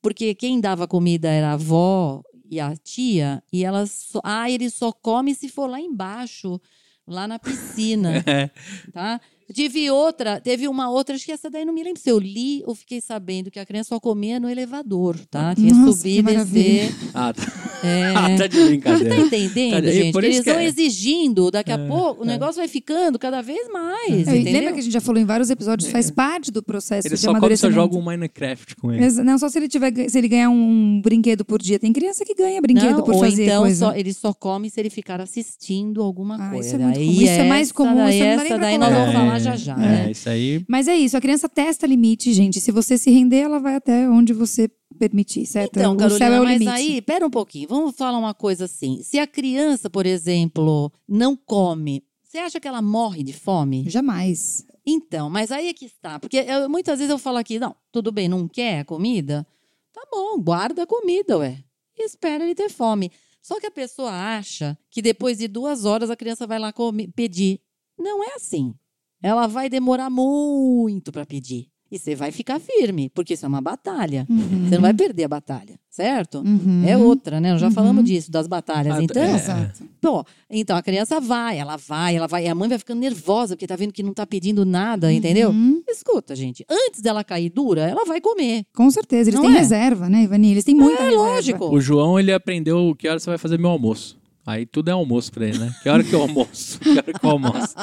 Porque 0.01 0.33
quem 0.33 0.59
dava 0.59 0.87
comida 0.87 1.29
era 1.29 1.49
a 1.49 1.53
avó 1.53 2.21
e 2.49 2.59
a 2.59 2.75
tia, 2.75 3.41
e 3.51 3.63
elas. 3.63 3.91
Só, 3.91 4.21
ah, 4.23 4.49
ele 4.49 4.69
só 4.69 4.91
come 4.91 5.33
se 5.33 5.49
for 5.49 5.67
lá 5.67 5.79
embaixo, 5.79 6.59
lá 7.07 7.27
na 7.27 7.39
piscina. 7.39 8.23
É. 8.27 8.49
tá? 8.91 9.19
Tive 9.53 9.89
outra, 9.91 10.39
teve 10.39 10.67
uma 10.67 10.89
outra, 10.89 11.15
acho 11.15 11.25
que 11.25 11.31
essa 11.31 11.49
daí 11.49 11.65
não 11.65 11.73
me 11.73 11.83
lembro 11.83 11.99
se 12.01 12.09
eu 12.09 12.19
li 12.19 12.63
ou 12.65 12.73
fiquei 12.75 13.01
sabendo 13.01 13.49
que 13.51 13.59
a 13.59 13.65
criança 13.65 13.89
só 13.89 13.99
comia 13.99 14.39
no 14.39 14.49
elevador, 14.49 15.17
tá? 15.29 15.53
Tinha 15.55 15.71
que 15.73 15.79
Nossa, 15.79 15.97
subir 15.97 16.23
que 16.23 16.31
e 16.31 16.35
descer. 16.35 16.95
Ah, 17.13 17.33
tá, 17.33 17.43
É. 17.83 18.13
ah, 18.15 18.37
tá 18.37 18.47
de 18.47 18.55
Você 18.55 18.61
tá 18.61 18.67
brincadeira. 18.67 19.15
entendendo, 19.21 19.71
Tá, 19.83 19.89
e 19.89 19.91
gente? 19.93 20.17
eles 20.17 20.45
vão 20.45 20.55
é. 20.55 20.65
exigindo, 20.65 21.51
daqui 21.51 21.71
a 21.71 21.75
É, 21.75 21.87
pouco 21.87 22.21
o 22.21 22.23
é. 22.23 22.27
negócio 22.27 22.55
vai 22.55 22.67
ficando 22.67 23.17
cada 23.19 23.41
vez 23.41 23.67
mais, 23.71 24.27
É, 24.27 24.35
entendeu? 24.37 24.53
lembra 24.53 24.73
que 24.73 24.79
a 24.79 24.83
gente 24.83 24.93
já 24.93 25.01
falou 25.01 25.21
em 25.21 25.25
vários 25.25 25.49
episódios, 25.49 25.89
faz 25.91 26.09
parte 26.11 26.51
do 26.51 26.61
processo 26.63 27.07
Ele 27.07 27.15
de 27.15 27.21
só 27.21 27.27
come 27.27 27.55
se 27.57 27.65
eu 27.65 27.69
amadurecimento. 27.69 27.75
jogo 27.75 27.97
um 27.97 28.01
Minecraft 28.01 28.75
com 28.77 28.91
ele. 28.93 29.03
Exa- 29.03 29.23
Não, 29.23 29.37
só 29.37 29.49
se 29.49 29.57
ele, 29.57 29.67
tiver, 29.67 29.91
se 30.09 30.17
ele 30.17 30.27
ganhar 30.27 30.49
um 30.49 31.01
brinquedo 31.01 31.43
por 31.45 31.61
dia. 31.61 31.79
Tem 31.79 31.91
criança 31.91 32.23
que 32.25 32.33
ganha 32.35 32.61
brinquedo 32.61 32.97
Não, 32.97 33.03
por 33.03 33.13
ou 33.15 33.19
fazer 33.19 33.45
então 33.45 33.61
coisa. 33.63 33.85
só, 33.87 33.93
ele 33.95 34.13
só 34.13 34.33
come 34.33 34.69
se 34.69 34.79
ele 34.79 34.89
ficar 34.89 35.19
assistindo 35.21 36.01
alguma 36.01 36.35
Ah, 36.35 36.49
coisa. 36.51 36.67
isso 36.67 36.75
é 36.75 36.79
muito 36.79 36.99
comum. 36.99 37.11
Isso 37.11 37.31
é 37.31 37.43
mais 37.47 37.67
essa 37.67 37.73
comum, 37.73 37.95
Daí, 37.95 38.15
isso 38.19 38.25
não 38.25 38.35
dá 38.35 38.43
nem 38.43 38.45
essa 38.45 38.55
pra 38.55 38.57
daí 38.57 38.77
nós 38.77 38.93
vamos 38.93 39.13
falar 39.13 39.39
já 39.43 39.55
já. 39.55 39.73
É, 39.73 39.77
né? 40.05 40.11
isso 40.11 40.29
aí. 40.29 40.63
Mas 40.67 40.87
é 40.87 40.95
isso, 40.95 41.15
a 41.17 41.21
criança 41.21 41.47
testa 41.49 41.85
limite, 41.87 42.33
gente. 42.33 42.59
Se 42.59 42.71
você 42.71 42.97
se 42.97 43.09
render, 43.11 43.37
ela 43.39 43.59
vai 43.59 43.75
até 43.75 44.09
onde 44.09 44.33
você 44.33 44.69
permitir, 44.99 45.45
certo? 45.45 45.77
Então, 45.77 45.95
o 45.95 45.99
céu 46.09 46.19
Carolina, 46.19 46.35
é 46.35 46.39
o 46.39 46.43
mas 46.43 46.59
limite. 46.59 46.77
aí, 46.77 47.01
pera 47.01 47.25
um 47.25 47.29
pouquinho, 47.29 47.67
vamos 47.67 47.95
falar 47.95 48.17
uma 48.17 48.33
coisa 48.33 48.65
assim. 48.65 49.01
Se 49.03 49.17
a 49.19 49.25
criança, 49.27 49.89
por 49.89 50.05
exemplo, 50.05 50.91
não 51.07 51.35
come, 51.35 52.03
você 52.23 52.37
acha 52.37 52.59
que 52.59 52.67
ela 52.67 52.81
morre 52.81 53.23
de 53.23 53.33
fome? 53.33 53.85
Jamais. 53.89 54.65
Então, 54.85 55.29
mas 55.29 55.51
aí 55.51 55.67
é 55.67 55.73
que 55.73 55.85
está. 55.85 56.19
Porque 56.19 56.37
eu- 56.37 56.69
muitas 56.69 56.97
vezes 56.99 57.11
eu 57.11 57.17
falo 57.19 57.37
aqui, 57.37 57.59
não, 57.59 57.75
tudo 57.91 58.11
bem, 58.11 58.27
não 58.27 58.47
quer 58.47 58.79
a 58.79 58.85
comida? 58.85 59.45
Tá 59.93 60.01
bom, 60.11 60.39
guarda 60.41 60.83
a 60.83 60.87
comida, 60.87 61.37
ué. 61.37 61.57
E 61.97 62.05
espera 62.05 62.43
ele 62.43 62.55
ter 62.55 62.69
fome. 62.69 63.11
Só 63.41 63.59
que 63.59 63.65
a 63.67 63.71
pessoa 63.71 64.11
acha 64.11 64.77
que 64.89 65.01
depois 65.01 65.37
de 65.39 65.47
duas 65.47 65.83
horas 65.83 66.09
a 66.09 66.15
criança 66.15 66.45
vai 66.47 66.57
lá 66.59 66.71
comer, 66.71 67.09
pedir. 67.15 67.59
Não 67.97 68.23
é 68.23 68.35
assim. 68.35 68.73
Ela 69.21 69.47
vai 69.47 69.69
demorar 69.69 70.09
muito 70.09 71.11
para 71.11 71.25
pedir. 71.25 71.67
E 71.93 71.99
você 71.99 72.15
vai 72.15 72.31
ficar 72.31 72.57
firme, 72.57 73.09
porque 73.13 73.33
isso 73.33 73.43
é 73.45 73.49
uma 73.49 73.59
batalha. 73.59 74.25
Uhum. 74.29 74.63
Você 74.69 74.75
não 74.75 74.81
vai 74.81 74.93
perder 74.93 75.25
a 75.25 75.27
batalha, 75.27 75.77
certo? 75.89 76.37
Uhum. 76.39 76.85
É 76.87 76.97
outra, 76.97 77.41
né? 77.41 77.51
Nós 77.51 77.59
já 77.59 77.67
Uhum. 77.67 77.73
falamos 77.73 78.05
disso, 78.05 78.31
das 78.31 78.47
batalhas. 78.47 78.95
Ah, 78.95 79.03
então, 79.03 79.21
é. 79.21 79.71
Pô, 79.99 80.23
então 80.49 80.77
a 80.77 80.81
criança 80.81 81.19
vai, 81.19 81.57
ela 81.57 81.75
vai, 81.75 82.15
ela 82.15 82.27
vai, 82.27 82.45
e 82.45 82.47
a 82.47 82.55
mãe 82.55 82.69
vai 82.69 82.77
ficando 82.79 83.01
nervosa 83.01 83.57
porque 83.57 83.67
tá 83.67 83.75
vendo 83.75 83.91
que 83.91 84.01
não 84.01 84.13
tá 84.13 84.25
pedindo 84.25 84.63
nada, 84.63 85.11
entendeu? 85.11 85.49
Uhum. 85.49 85.83
Escuta, 85.85 86.33
gente, 86.33 86.65
antes 86.69 87.01
dela 87.01 87.25
cair 87.25 87.49
dura, 87.49 87.81
ela 87.81 88.05
vai 88.05 88.21
comer. 88.21 88.63
Com 88.73 88.89
certeza. 88.89 89.29
Eles 89.29 89.35
Não 89.41 89.45
têm 89.47 89.57
é? 89.57 89.59
reserva, 89.59 90.07
né, 90.09 90.23
Ivani? 90.23 90.51
Eles 90.51 90.63
têm 90.63 90.73
muita 90.73 91.01
é 91.01 91.09
reserva. 91.09 91.23
lógico. 91.25 91.75
O 91.75 91.81
João, 91.81 92.17
ele 92.17 92.31
aprendeu 92.31 92.95
que 92.97 93.05
hora 93.09 93.19
você 93.19 93.29
vai 93.29 93.37
fazer 93.37 93.59
meu 93.59 93.69
almoço. 93.69 94.17
Aí 94.45 94.65
tudo 94.65 94.89
é 94.89 94.91
almoço 94.91 95.31
pra 95.31 95.45
ele, 95.45 95.59
né? 95.59 95.71
Que 95.83 95.89
hora 95.89 96.03
que 96.03 96.13
eu 96.13 96.21
almoço? 96.21 96.79
Que 96.79 96.89
hora 96.89 97.03
que 97.13 97.25
eu 97.25 97.29
almoço? 97.29 97.75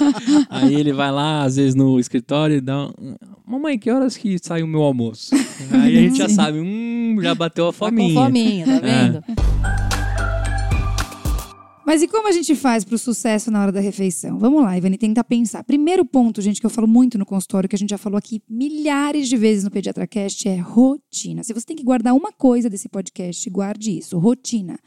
Aí 0.50 0.74
ele 0.74 0.92
vai 0.92 1.10
lá, 1.12 1.42
às 1.44 1.56
vezes, 1.56 1.74
no 1.74 2.00
escritório 2.00 2.56
e 2.56 2.60
dá 2.60 2.86
um... 2.98 3.14
Mamãe, 3.46 3.78
que 3.78 3.90
horas 3.90 4.16
que 4.16 4.36
sai 4.42 4.62
o 4.62 4.66
meu 4.66 4.82
almoço? 4.82 5.34
Aí 5.70 5.96
a 5.96 6.00
gente 6.02 6.18
já 6.18 6.28
sabe, 6.28 6.58
hum, 6.58 7.16
já 7.22 7.34
bateu 7.34 7.68
a 7.68 7.72
Tá 7.72 7.78
com 7.78 7.86
fominha. 7.86 8.24
fominha, 8.24 8.66
tá 8.66 8.78
vendo? 8.80 9.24
Mas 11.88 12.02
e 12.02 12.06
como 12.06 12.28
a 12.28 12.32
gente 12.32 12.54
faz 12.54 12.84
para 12.84 12.96
o 12.96 12.98
sucesso 12.98 13.50
na 13.50 13.62
hora 13.62 13.72
da 13.72 13.80
refeição? 13.80 14.38
Vamos 14.38 14.62
lá, 14.62 14.76
Ivani, 14.76 14.98
tentar 14.98 15.24
pensar. 15.24 15.64
Primeiro 15.64 16.04
ponto, 16.04 16.42
gente, 16.42 16.60
que 16.60 16.66
eu 16.66 16.70
falo 16.70 16.86
muito 16.86 17.16
no 17.16 17.24
consultório, 17.24 17.66
que 17.66 17.74
a 17.74 17.78
gente 17.78 17.88
já 17.88 17.96
falou 17.96 18.18
aqui 18.18 18.42
milhares 18.46 19.26
de 19.26 19.38
vezes 19.38 19.64
no 19.64 19.70
PediatraCast, 19.70 20.46
é 20.50 20.56
rotina. 20.56 21.42
Se 21.42 21.54
você 21.54 21.64
tem 21.64 21.74
que 21.74 21.82
guardar 21.82 22.12
uma 22.12 22.30
coisa 22.30 22.68
desse 22.68 22.90
podcast, 22.90 23.48
guarde 23.48 23.96
isso, 23.96 24.18
rotina. 24.18 24.78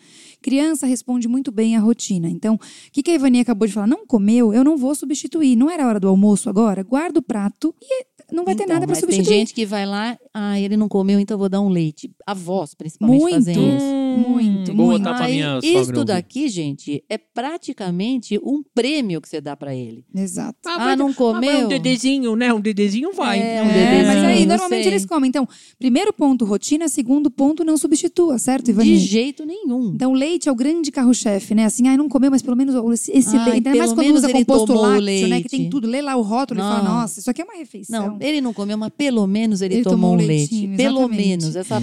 Criança 0.44 0.86
responde 0.86 1.28
muito 1.28 1.52
bem 1.52 1.76
à 1.76 1.80
rotina. 1.80 2.30
Então, 2.30 2.54
o 2.54 2.60
que, 2.92 3.02
que 3.02 3.10
a 3.10 3.16
Ivani 3.16 3.40
acabou 3.40 3.68
de 3.68 3.74
falar? 3.74 3.88
Não 3.88 4.06
comeu, 4.06 4.54
eu 4.54 4.64
não 4.64 4.78
vou 4.78 4.94
substituir. 4.94 5.56
Não 5.56 5.72
era 5.72 5.88
hora 5.88 6.00
do 6.00 6.08
almoço 6.08 6.52
agora? 6.52 6.84
Guarda 6.84 7.18
o 7.18 7.24
prato 7.24 7.74
e 7.82 8.06
não 8.32 8.44
vai 8.46 8.56
ter 8.56 8.64
Então, 8.64 8.74
nada 8.76 8.86
para 8.88 8.96
substituir. 8.96 9.26
tem 9.28 9.38
gente 9.40 9.54
que 9.54 9.66
vai 9.66 9.86
lá, 9.86 10.18
ah, 10.34 10.60
ele 10.60 10.78
não 10.78 10.88
comeu, 10.88 11.20
então 11.20 11.36
eu 11.36 11.40
vou 11.40 11.50
dar 11.50 11.62
um 11.62 11.70
leite. 11.70 12.10
Avós, 12.26 12.74
principalmente, 12.74 13.22
Muito. 13.22 13.36
fazem 13.36 13.76
isso. 13.78 14.02
Muito, 14.12 14.74
vou 14.76 14.88
muito. 14.88 15.04
botar 15.04 15.16
pra 15.16 15.26
Aí, 15.26 15.36
minha 15.36 15.62
sogra 15.62 15.82
isso 15.82 16.06
daqui, 16.06 16.50
gente, 16.50 17.02
é 17.10 17.18
praticamente 17.18 18.38
um 18.44 18.62
prêmio 18.74 19.22
que 19.22 19.30
você 19.30 19.40
dá 19.40 19.56
pra 19.56 19.74
ele. 19.76 20.04
Exato. 20.14 20.58
Ah, 20.66 20.96
não 20.96 21.14
comeu? 21.14 21.66
um 21.66 21.68
dedezinho, 21.70 22.36
né? 22.36 22.54
Um 22.54 22.60
dedezinho 22.60 23.14
vai. 23.14 23.40
É, 23.40 23.62
um 23.64 23.66
É, 23.68 23.74
dedezinho, 23.74 24.08
mas 24.08 24.24
aí, 24.26 24.46
normalmente 24.46 24.84
sei. 24.84 24.92
eles 24.92 25.06
comem. 25.06 25.30
Então, 25.30 25.48
primeiro 25.80 26.12
ponto, 26.14 26.44
rotina. 26.46 26.88
Segundo 26.90 27.30
ponto, 27.32 27.64
não 27.64 27.78
substitua, 27.78 28.38
certo, 28.38 28.70
Ivani? 28.70 28.90
De 28.90 28.98
jeito 28.98 29.46
nenhum. 29.46 29.92
Então, 29.96 30.12
o 30.12 30.16
leite 30.16 30.50
é 30.50 30.52
o 30.52 30.56
grande 30.56 30.92
carro-chefe, 30.92 31.54
né? 31.56 31.66
Assim, 31.66 31.88
ai, 31.88 31.96
não 31.98 32.10
comeu, 32.10 32.30
mas 32.32 32.42
pelo 32.42 32.58
menos 32.58 32.76
esse, 32.94 33.12
esse 33.18 33.38
Ai, 33.38 33.52
leite. 33.52 33.68
Ainda 33.68 33.70
mais 33.78 33.82
pelo 33.92 33.96
quando 33.96 34.06
menos 34.08 34.20
usa 34.24 34.30
ele 34.30 34.46
composto 34.46 34.74
lácteo, 34.74 34.94
né? 34.94 35.00
leite. 35.00 35.44
Que 35.44 35.50
tem 35.50 35.70
tudo. 35.70 35.88
Lê 35.88 36.02
lá 36.02 36.16
o 36.16 36.22
rótulo 36.22 36.60
e 36.60 36.64
fala, 36.64 36.84
Não. 36.84 36.96
nossa, 36.96 37.20
isso 37.20 37.30
aqui 37.30 37.42
é 37.42 37.46
uma 37.46 37.56
refeição. 37.58 38.08
Não, 38.08 38.18
ele 38.22 38.42
não 38.42 38.54
comeu, 38.54 38.78
mas 38.78 38.92
pelo 38.98 39.26
menos 39.28 39.62
ele, 39.62 39.76
Ele 39.76 39.84
tomou, 39.84 39.98
tomou 39.98 40.14
um 40.14 40.16
leite. 40.18 40.54
leitinho, 40.54 40.78
Pelo 40.78 41.00
exatamente. 41.00 41.28
menos. 41.28 41.56
Essa... 41.56 41.82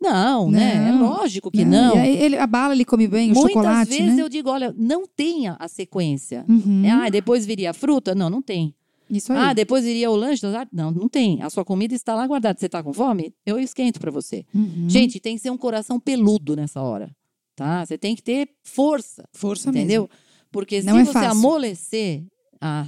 Não, 0.00 0.50
né? 0.50 0.88
É 0.88 0.92
Não. 0.92 1.02
lógico 1.10 1.50
que 1.50 1.62
não. 1.62 1.94
E 1.94 1.98
aí, 1.98 2.16
ele, 2.22 2.38
a 2.38 2.46
bala 2.46 2.72
ele 2.74 2.86
come 2.86 3.06
bem, 3.06 3.32
o 3.32 3.34
Muitas 3.34 3.52
chocolate, 3.52 3.90
vezes 3.90 4.16
né? 4.16 4.22
eu 4.22 4.28
digo, 4.30 4.48
olha, 4.48 4.74
não 4.78 5.06
tenha 5.06 5.56
a 5.58 5.68
sequência. 5.68 6.44
Uhum. 6.48 6.82
É, 6.86 6.90
Ah, 6.90 7.08
depois 7.10 7.44
viria 7.44 7.70
a 7.70 7.74
fruta? 7.74 8.14
Não, 8.14 8.30
não 8.30 8.40
tem. 8.40 8.74
Isso 9.10 9.30
aí. 9.32 9.38
Ah, 9.38 9.52
depois 9.52 9.84
viria 9.84 10.10
o 10.10 10.16
lanche? 10.16 10.40
Não, 10.72 10.90
não 10.90 11.06
tem. 11.08 11.42
A 11.42 11.50
sua 11.50 11.64
comida 11.66 11.94
está 11.94 12.14
lá 12.14 12.26
guardada. 12.26 12.58
Você 12.58 12.64
está 12.66 12.82
com 12.82 12.92
fome? 12.94 13.34
Eu 13.44 13.58
esquento 13.58 14.00
para 14.00 14.10
você. 14.10 14.46
Uhum. 14.54 14.86
Gente, 14.88 15.20
tem 15.20 15.36
que 15.36 15.42
ser 15.42 15.50
um 15.50 15.58
coração 15.58 16.00
peludo 16.00 16.56
nessa 16.56 16.80
hora, 16.80 17.10
tá? 17.54 17.84
Você 17.84 17.98
tem 17.98 18.14
que 18.16 18.22
ter 18.22 18.48
força, 18.62 19.28
força 19.34 19.68
entendeu? 19.68 20.02
mesmo. 20.04 20.16
Porque 20.50 20.80
Não 20.82 20.94
se 20.94 21.00
é 21.00 21.04
você 21.04 21.12
fácil. 21.12 21.30
amolecer, 21.30 22.22
ah, 22.60 22.86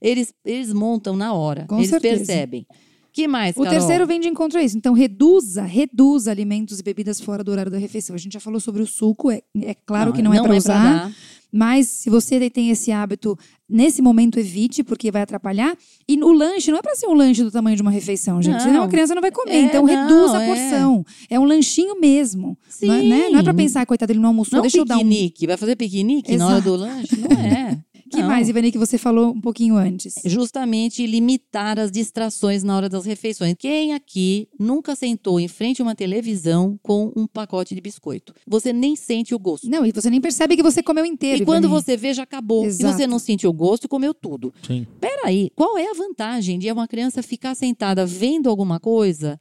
eles, 0.00 0.32
eles 0.44 0.72
montam 0.72 1.16
na 1.16 1.32
hora. 1.32 1.66
Com 1.68 1.78
eles 1.78 1.90
certeza. 1.90 2.24
percebem. 2.24 2.66
que 3.12 3.26
mais, 3.26 3.56
O 3.56 3.62
Carol? 3.62 3.78
terceiro 3.78 4.06
vem 4.06 4.20
de 4.20 4.28
encontro 4.28 4.58
a 4.58 4.62
isso. 4.62 4.76
Então, 4.76 4.92
reduza, 4.92 5.62
reduza 5.62 6.30
alimentos 6.30 6.80
e 6.80 6.82
bebidas 6.82 7.20
fora 7.20 7.42
do 7.42 7.50
horário 7.50 7.70
da 7.70 7.78
refeição. 7.78 8.14
A 8.14 8.18
gente 8.18 8.34
já 8.34 8.40
falou 8.40 8.60
sobre 8.60 8.82
o 8.82 8.86
suco, 8.86 9.30
é, 9.30 9.42
é 9.62 9.74
claro 9.74 10.12
que 10.12 10.22
não, 10.22 10.32
é 10.32 10.38
para 10.38 10.48
pra 10.48 10.56
usar. 10.56 10.82
dar. 10.82 11.12
Mas 11.52 11.86
se 11.86 12.10
você 12.10 12.50
tem 12.50 12.70
esse 12.70 12.92
hábito, 12.92 13.38
nesse 13.66 14.02
momento 14.02 14.38
evite, 14.38 14.82
porque 14.84 15.10
vai 15.10 15.22
atrapalhar. 15.22 15.74
E 16.06 16.22
o 16.22 16.32
lanche 16.32 16.70
não 16.70 16.78
é 16.78 16.82
para 16.82 16.94
ser 16.94 17.06
um 17.06 17.14
lanche 17.14 17.42
do 17.42 17.50
tamanho 17.50 17.76
de 17.76 17.82
uma 17.82 17.90
refeição, 17.90 18.42
gente. 18.42 18.54
Não. 18.54 18.60
Senão 18.60 18.82
a 18.82 18.88
criança 18.88 19.14
não 19.14 19.22
vai 19.22 19.30
comer. 19.30 19.52
É, 19.54 19.60
então 19.62 19.86
não, 19.86 19.88
reduza 19.88 20.36
a 20.36 20.42
é. 20.42 20.46
porção. 20.46 21.06
É. 21.30 21.40
um 21.40 21.44
lanchinho 21.44 21.98
mesmo. 21.98 22.58
Não 22.82 22.94
é, 22.94 23.00
Sim. 23.00 23.08
né? 23.08 23.28
não 23.30 23.38
é 23.38 23.42
para 23.42 23.54
pensar, 23.54 23.86
coitado, 23.86 24.12
ele 24.12 24.18
não 24.18 24.28
almoçou, 24.28 24.56
Não 24.56 24.62
deixa 24.62 24.78
eu 24.78 24.84
dar 24.84 24.96
um. 24.96 24.98
piquenique. 24.98 25.46
Vai 25.46 25.56
fazer 25.56 25.76
piquenique 25.76 26.36
na 26.36 26.46
hora 26.46 26.60
do 26.60 26.76
lanche? 26.76 27.16
Não 27.16 27.40
é. 27.40 27.78
que 28.10 28.18
Não. 28.20 28.28
mais, 28.28 28.48
Ivani, 28.48 28.70
que 28.70 28.78
você 28.78 28.96
falou 28.98 29.32
um 29.32 29.40
pouquinho 29.40 29.76
antes? 29.76 30.14
Justamente 30.24 31.06
limitar 31.06 31.78
as 31.78 31.90
distrações 31.90 32.62
na 32.62 32.76
hora 32.76 32.88
das 32.88 33.04
refeições. 33.04 33.54
Quem 33.58 33.94
aqui 33.94 34.48
nunca 34.58 34.94
sentou 34.94 35.40
em 35.40 35.48
frente 35.48 35.80
a 35.80 35.84
uma 35.84 35.94
televisão 35.94 36.78
com 36.82 37.12
um 37.16 37.26
pacote 37.26 37.74
de 37.74 37.80
biscoito? 37.80 38.34
Você 38.46 38.72
nem 38.72 38.94
sente 38.96 39.34
o 39.34 39.38
gosto. 39.38 39.68
Não, 39.68 39.84
e 39.84 39.92
você 39.92 40.08
nem 40.10 40.20
percebe 40.20 40.56
que 40.56 40.62
você 40.62 40.82
comeu 40.82 41.04
inteiro. 41.04 41.42
E 41.42 41.46
quando 41.46 41.64
Ivani. 41.64 41.82
você 41.82 41.96
vê, 41.96 42.14
já 42.14 42.22
acabou. 42.22 42.64
E 42.64 42.68
Exato. 42.68 42.96
você 42.96 43.06
não 43.06 43.18
sentiu 43.18 43.50
o 43.50 43.52
gosto 43.52 43.84
e 43.84 43.88
comeu 43.88 44.14
tudo. 44.14 44.52
Sim. 44.66 44.86
Peraí, 45.00 45.50
qual 45.54 45.76
é 45.76 45.90
a 45.90 45.94
vantagem 45.94 46.58
de 46.58 46.70
uma 46.70 46.86
criança 46.86 47.22
ficar 47.22 47.54
sentada 47.54 48.06
vendo 48.06 48.48
alguma 48.48 48.78
coisa 48.78 49.40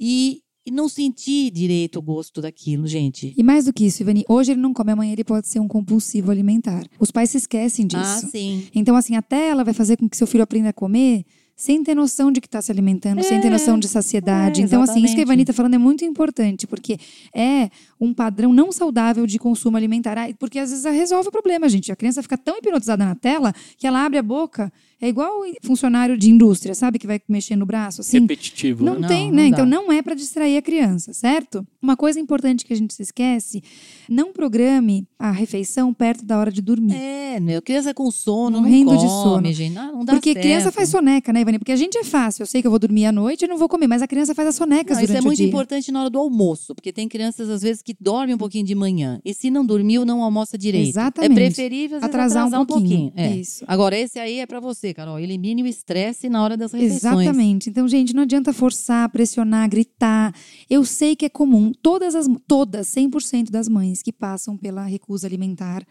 e, 0.00 0.42
e 0.68 0.70
não 0.70 0.88
sentir 0.88 1.50
direito 1.50 1.98
o 1.98 2.02
gosto 2.02 2.40
daquilo, 2.42 2.86
gente? 2.86 3.34
E 3.36 3.42
mais 3.42 3.64
do 3.64 3.72
que 3.72 3.86
isso, 3.86 4.02
Ivani, 4.02 4.24
hoje 4.28 4.52
ele 4.52 4.60
não 4.60 4.72
come, 4.74 4.92
amanhã 4.92 5.12
ele 5.12 5.24
pode 5.24 5.48
ser 5.48 5.60
um 5.60 5.66
compulsivo 5.68 6.30
alimentar. 6.30 6.84
Os 7.00 7.10
pais 7.10 7.30
se 7.30 7.38
esquecem 7.38 7.86
disso. 7.86 8.26
Ah, 8.26 8.28
sim. 8.30 8.66
Então, 8.74 8.94
assim, 8.94 9.16
até 9.16 9.48
ela 9.48 9.64
vai 9.64 9.72
fazer 9.74 9.96
com 9.96 10.08
que 10.08 10.16
seu 10.16 10.26
filho 10.26 10.42
aprenda 10.44 10.68
a 10.68 10.72
comer 10.72 11.24
sem 11.56 11.82
ter 11.82 11.92
noção 11.94 12.30
de 12.30 12.40
que 12.40 12.46
está 12.46 12.62
se 12.62 12.70
alimentando, 12.70 13.20
sem 13.20 13.40
ter 13.40 13.48
É, 13.48 13.50
noção 13.50 13.76
de 13.80 13.88
saciedade. 13.88 14.60
é, 14.60 14.64
então, 14.64 14.80
assim, 14.80 15.02
isso 15.02 15.14
que 15.14 15.20
a. 15.20 15.24
Ivani 15.24 15.42
está 15.42 15.52
falando 15.52 15.74
é 15.74 15.78
muito 15.78 16.04
importante, 16.04 16.68
porque 16.68 16.96
é 17.34 17.68
um 18.00 18.14
padrão 18.14 18.52
não 18.52 18.70
saudável 18.70 19.26
de 19.26 19.40
consumo 19.40 19.76
alimentar. 19.76 20.16
Ah, 20.16 20.28
Porque 20.38 20.58
às 20.60 20.70
vezes 20.70 20.84
resolve 20.84 21.30
o 21.30 21.32
problema, 21.32 21.68
gente. 21.68 21.90
A 21.90 21.96
criança 21.96 22.22
fica 22.22 22.38
tão 22.38 22.56
hipnotizada 22.58 23.04
na 23.04 23.14
tela 23.16 23.52
que 23.76 23.86
ela 23.88 24.04
abre 24.04 24.18
a 24.18 24.22
boca. 24.22 24.72
É 25.00 25.08
igual 25.08 25.42
funcionário 25.62 26.18
de 26.18 26.28
indústria, 26.28 26.74
sabe? 26.74 26.98
Que 26.98 27.06
vai 27.06 27.20
mexendo 27.28 27.62
o 27.62 27.66
braço, 27.66 28.00
assim. 28.00 28.20
Repetitivo. 28.20 28.84
Não, 28.84 28.94
né? 28.94 29.00
Não, 29.00 29.08
tem, 29.08 29.26
não 29.28 29.36
né? 29.36 29.42
dá. 29.42 29.48
Então 29.48 29.66
não 29.66 29.92
é 29.92 30.02
para 30.02 30.14
distrair 30.14 30.56
a 30.56 30.62
criança, 30.62 31.12
certo? 31.12 31.64
Uma 31.80 31.96
coisa 31.96 32.18
importante 32.18 32.64
que 32.64 32.72
a 32.72 32.76
gente 32.76 32.92
se 32.94 33.02
esquece: 33.02 33.62
não 34.08 34.32
programe 34.32 35.06
a 35.18 35.30
refeição 35.30 35.94
perto 35.94 36.24
da 36.24 36.38
hora 36.38 36.50
de 36.50 36.60
dormir. 36.60 36.94
É, 36.94 37.38
meu, 37.38 37.62
criança 37.62 37.94
com 37.94 38.10
sono, 38.10 38.60
Morrendo 38.60 38.90
não 38.92 38.96
de 38.98 39.06
come, 39.06 39.22
sono. 39.22 39.52
gente. 39.52 39.78
Ah, 39.78 39.92
não 39.92 40.04
dá 40.04 40.14
Porque 40.14 40.32
certo. 40.32 40.42
criança 40.44 40.72
faz 40.72 40.88
soneca, 40.88 41.32
né, 41.32 41.42
Ivani? 41.42 41.58
Porque 41.58 41.72
a 41.72 41.76
gente 41.76 41.96
é 41.96 42.02
fácil. 42.02 42.42
Eu 42.42 42.46
sei 42.46 42.60
que 42.60 42.66
eu 42.66 42.70
vou 42.70 42.80
dormir 42.80 43.06
à 43.06 43.12
noite 43.12 43.44
e 43.44 43.48
não 43.48 43.56
vou 43.56 43.68
comer, 43.68 43.86
mas 43.86 44.02
a 44.02 44.08
criança 44.08 44.34
faz 44.34 44.48
as 44.48 44.54
sonecas 44.56 44.96
Não, 44.96 45.04
isso 45.04 45.12
durante 45.12 45.24
é 45.24 45.26
muito 45.26 45.38
o 45.38 45.42
dia. 45.42 45.46
importante 45.48 45.92
na 45.92 46.00
hora 46.00 46.10
do 46.10 46.18
almoço, 46.18 46.74
porque 46.74 46.92
tem 46.92 47.08
crianças, 47.08 47.48
às 47.48 47.62
vezes, 47.62 47.82
que 47.82 47.94
dormem 48.00 48.34
um 48.34 48.38
pouquinho 48.38 48.64
de 48.64 48.74
manhã. 48.74 49.20
E 49.24 49.32
se 49.32 49.50
não 49.50 49.64
dormiu, 49.64 50.04
não 50.04 50.22
almoça 50.22 50.58
direito. 50.58 50.88
Exatamente. 50.88 51.32
É 51.32 51.34
preferível, 51.34 51.98
às 51.98 52.02
vezes, 52.02 52.14
Atrasar 52.14 52.46
atrasar, 52.46 52.60
um 52.60 52.66
pouquinho. 52.66 53.12
É. 53.14 53.36
Isso. 53.36 53.64
Agora, 53.68 53.96
esse 53.96 54.18
aí 54.18 54.38
é 54.40 54.46
pra 54.46 54.58
você, 54.58 54.87
Carol. 54.94 55.18
Elimine 55.18 55.62
o 55.62 55.66
estresse 55.66 56.28
na 56.28 56.42
hora 56.42 56.56
das 56.56 56.72
refeições. 56.72 57.02
Exatamente. 57.02 57.70
Então, 57.70 57.86
gente, 57.88 58.14
não 58.14 58.22
adianta 58.22 58.52
forçar, 58.52 59.08
pressionar, 59.08 59.68
gritar. 59.68 60.34
Eu 60.68 60.84
sei 60.84 61.14
que 61.14 61.26
é 61.26 61.28
comum. 61.28 61.72
Todas 61.82 62.14
as 62.14 62.26
todas, 62.46 62.88
100% 62.88 63.50
das 63.50 63.68
mães 63.68 64.02
que 64.02 64.12
passam 64.12 64.56
pela 64.56 64.84
recusa 64.84 65.26
alimentar 65.26 65.86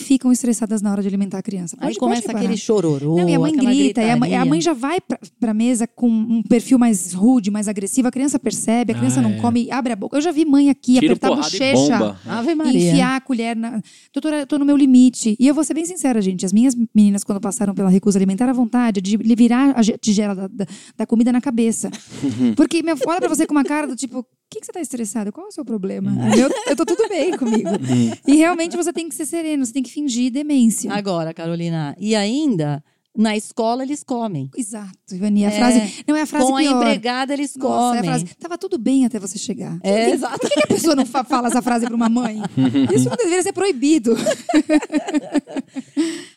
ficam 0.00 0.32
estressadas 0.32 0.80
na 0.80 0.90
hora 0.90 1.02
de 1.02 1.08
alimentar 1.08 1.38
a 1.38 1.42
criança. 1.42 1.76
Aí 1.78 1.88
Pode- 1.88 1.98
começa 1.98 2.22
pode 2.22 2.36
aquele 2.36 2.48
parar. 2.48 2.56
chororô, 2.56 3.16
Não, 3.16 3.28
e 3.28 3.34
a 3.34 3.38
mãe 3.38 3.52
grita, 3.54 4.02
e 4.02 4.10
a 4.10 4.16
mãe, 4.16 4.34
a 4.36 4.44
mãe 4.44 4.60
já 4.60 4.72
vai 4.72 5.00
pra, 5.00 5.18
pra 5.38 5.52
mesa 5.52 5.86
com 5.86 6.08
um 6.08 6.42
perfil 6.42 6.78
mais 6.78 7.12
rude, 7.12 7.50
mais 7.50 7.68
agressivo, 7.68 8.08
a 8.08 8.10
criança 8.10 8.38
percebe, 8.38 8.92
a 8.92 8.96
criança 8.96 9.20
Ah, 9.20 9.22
não 9.22 9.30
é. 9.32 9.40
come, 9.40 9.70
abre 9.70 9.92
a 9.92 9.96
boca. 9.96 10.16
Eu 10.16 10.20
já 10.22 10.32
vi 10.32 10.44
mãe 10.44 10.70
aqui 10.70 10.94
Tiro, 10.98 11.06
apertar 11.12 11.28
a 11.28 11.32
e 11.32 11.36
bochecha. 11.36 12.16
Ave 12.26 12.52
e 12.52 12.88
enfiar 12.88 13.16
a 13.16 13.20
colher 13.20 13.54
na. 13.54 13.82
Doutora, 14.14 14.40
eu 14.40 14.46
tô 14.46 14.58
no 14.58 14.64
meu 14.64 14.76
limite. 14.76 15.36
E 15.38 15.46
eu 15.46 15.54
vou 15.54 15.62
ser 15.64 15.74
bem 15.74 15.84
sincera, 15.84 16.22
gente. 16.22 16.46
As 16.46 16.52
minhas 16.52 16.74
meninas, 16.94 17.22
quando 17.22 17.40
passaram 17.40 17.74
pela 17.74 17.90
recusa 17.90 18.18
alimentar, 18.18 18.48
a 18.48 18.52
vontade 18.52 19.00
de 19.00 19.16
lhe 19.16 19.34
virar 19.36 19.74
a 19.78 19.82
ge- 19.82 19.98
tigela 19.98 20.34
da, 20.34 20.46
da, 20.48 20.66
da 20.96 21.06
comida 21.06 21.30
na 21.32 21.40
cabeça. 21.40 21.90
Porque 22.56 22.82
meu, 22.82 22.96
olha 23.06 23.20
pra 23.20 23.28
você 23.28 23.46
com 23.46 23.52
uma 23.54 23.64
cara 23.64 23.86
do 23.86 23.94
tipo. 23.96 24.24
O 24.52 24.54
que, 24.54 24.60
que 24.60 24.66
você 24.66 24.72
tá 24.72 24.80
estressado? 24.82 25.32
Qual 25.32 25.46
é 25.46 25.48
o 25.48 25.52
seu 25.52 25.64
problema? 25.64 26.12
Eu, 26.36 26.50
eu 26.68 26.76
tô 26.76 26.84
tudo 26.84 27.08
bem 27.08 27.34
comigo. 27.38 27.70
e 28.28 28.36
realmente 28.36 28.76
você 28.76 28.92
tem 28.92 29.08
que 29.08 29.14
ser 29.14 29.24
sereno, 29.24 29.64
você 29.64 29.72
tem 29.72 29.82
que 29.82 29.90
fingir 29.90 30.30
demência. 30.30 30.92
Agora, 30.92 31.32
Carolina, 31.32 31.96
e 31.98 32.14
ainda, 32.14 32.84
na 33.16 33.34
escola 33.34 33.82
eles 33.82 34.04
comem. 34.04 34.50
Exato, 34.54 34.92
Ivani. 35.14 35.46
A 35.46 35.48
É, 35.48 35.52
frase. 35.52 36.04
Não 36.06 36.14
é 36.14 36.20
a 36.22 36.26
frase 36.26 36.46
Com 36.46 36.56
a 36.56 36.60
pior. 36.60 36.76
empregada 36.82 37.32
eles 37.32 37.56
Nossa, 37.56 37.96
comem. 37.96 37.96
é 37.96 38.00
a 38.00 38.04
frase. 38.04 38.24
Tava 38.38 38.58
tudo 38.58 38.76
bem 38.78 39.06
até 39.06 39.18
você 39.18 39.38
chegar. 39.38 39.78
É, 39.82 40.04
Por 40.06 40.14
exato. 40.14 40.38
que, 40.40 40.50
que 40.54 40.60
a 40.64 40.66
pessoa 40.66 40.94
não 40.94 41.06
fa- 41.06 41.24
fala 41.24 41.48
essa 41.48 41.62
frase 41.62 41.86
pra 41.86 41.96
uma 41.96 42.10
mãe? 42.10 42.42
Isso 42.94 43.08
não 43.08 43.16
deveria 43.16 43.42
ser 43.42 43.52
proibido. 43.54 44.14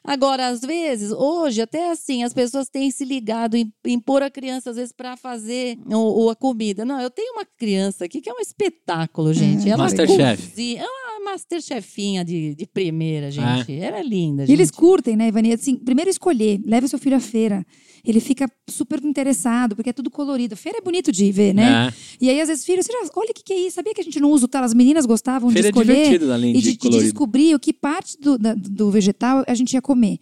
Agora, 0.07 0.47
às 0.47 0.61
vezes, 0.61 1.11
hoje, 1.11 1.61
até 1.61 1.89
assim, 1.91 2.23
as 2.23 2.33
pessoas 2.33 2.69
têm 2.69 2.91
se 2.91 3.03
ligado 3.03 3.55
em, 3.55 3.71
em 3.85 3.99
pôr 3.99 4.21
a 4.21 4.29
criança, 4.29 4.69
às 4.69 4.75
vezes, 4.75 4.91
para 4.91 5.17
fazer 5.17 5.77
o, 5.87 6.25
o- 6.25 6.29
a 6.29 6.35
comida. 6.35 6.85
Não, 6.85 6.99
eu 7.01 7.09
tenho 7.09 7.33
uma 7.33 7.45
criança 7.57 8.05
aqui 8.05 8.21
que 8.21 8.29
é 8.29 8.33
um 8.33 8.39
espetáculo, 8.39 9.33
gente. 9.33 9.67
Ela 9.69 9.83
Masterchef. 9.83 10.49
cozinha- 10.49 10.81
É 10.83 10.85
uma 11.19 11.31
masterchefinha 11.31 12.23
de, 12.23 12.53
de 12.55 12.67
primeira, 12.67 13.31
gente. 13.31 13.73
Ela 13.73 13.99
é 13.99 14.03
linda, 14.03 14.43
E 14.43 14.47
gente. 14.47 14.55
eles 14.55 14.69
curtem, 14.71 15.15
né, 15.15 15.27
Ivani? 15.27 15.53
Assim, 15.53 15.75
primeiro 15.75 16.09
escolher, 16.09 16.59
leve 16.65 16.87
seu 16.87 16.99
filho 16.99 17.15
à 17.17 17.19
feira. 17.19 17.65
Ele 18.05 18.19
fica 18.19 18.47
super 18.69 19.03
interessado, 19.03 19.75
porque 19.75 19.89
é 19.89 19.93
tudo 19.93 20.09
colorido. 20.11 20.55
Feira 20.55 20.77
é 20.77 20.81
bonito 20.81 21.11
de 21.11 21.31
ver, 21.31 21.53
né? 21.53 21.87
É. 21.89 21.93
E 22.21 22.29
aí, 22.29 22.39
às 22.39 22.47
vezes, 22.47 22.63
filho, 22.65 22.83
você 22.83 22.91
já, 22.91 22.99
olha 23.15 23.31
o 23.31 23.33
que, 23.33 23.43
que 23.43 23.53
é 23.53 23.59
isso. 23.67 23.75
Sabia 23.75 23.93
que 23.93 24.01
a 24.01 24.03
gente 24.03 24.19
não 24.19 24.29
usa 24.31 24.45
o 24.45 24.47
tal? 24.47 24.63
As 24.63 24.73
meninas 24.73 25.05
gostavam 25.05 25.49
Feira 25.49 25.69
é 25.69 25.71
de 25.71 25.77
escolher 25.79 25.95
divertido, 26.03 26.31
além 26.31 26.51
e 26.51 26.53
de 26.55 26.61
de, 26.61 26.71
de 26.73 26.77
colorido. 26.77 27.03
descobrir 27.03 27.55
o 27.55 27.59
que 27.59 27.73
parte 27.73 28.17
do, 28.19 28.37
da- 28.37 28.53
do 28.55 28.91
vegetal 28.91 29.43
a 29.47 29.53
gente 29.55 29.73
ia 29.73 29.81
comer. 29.81 30.19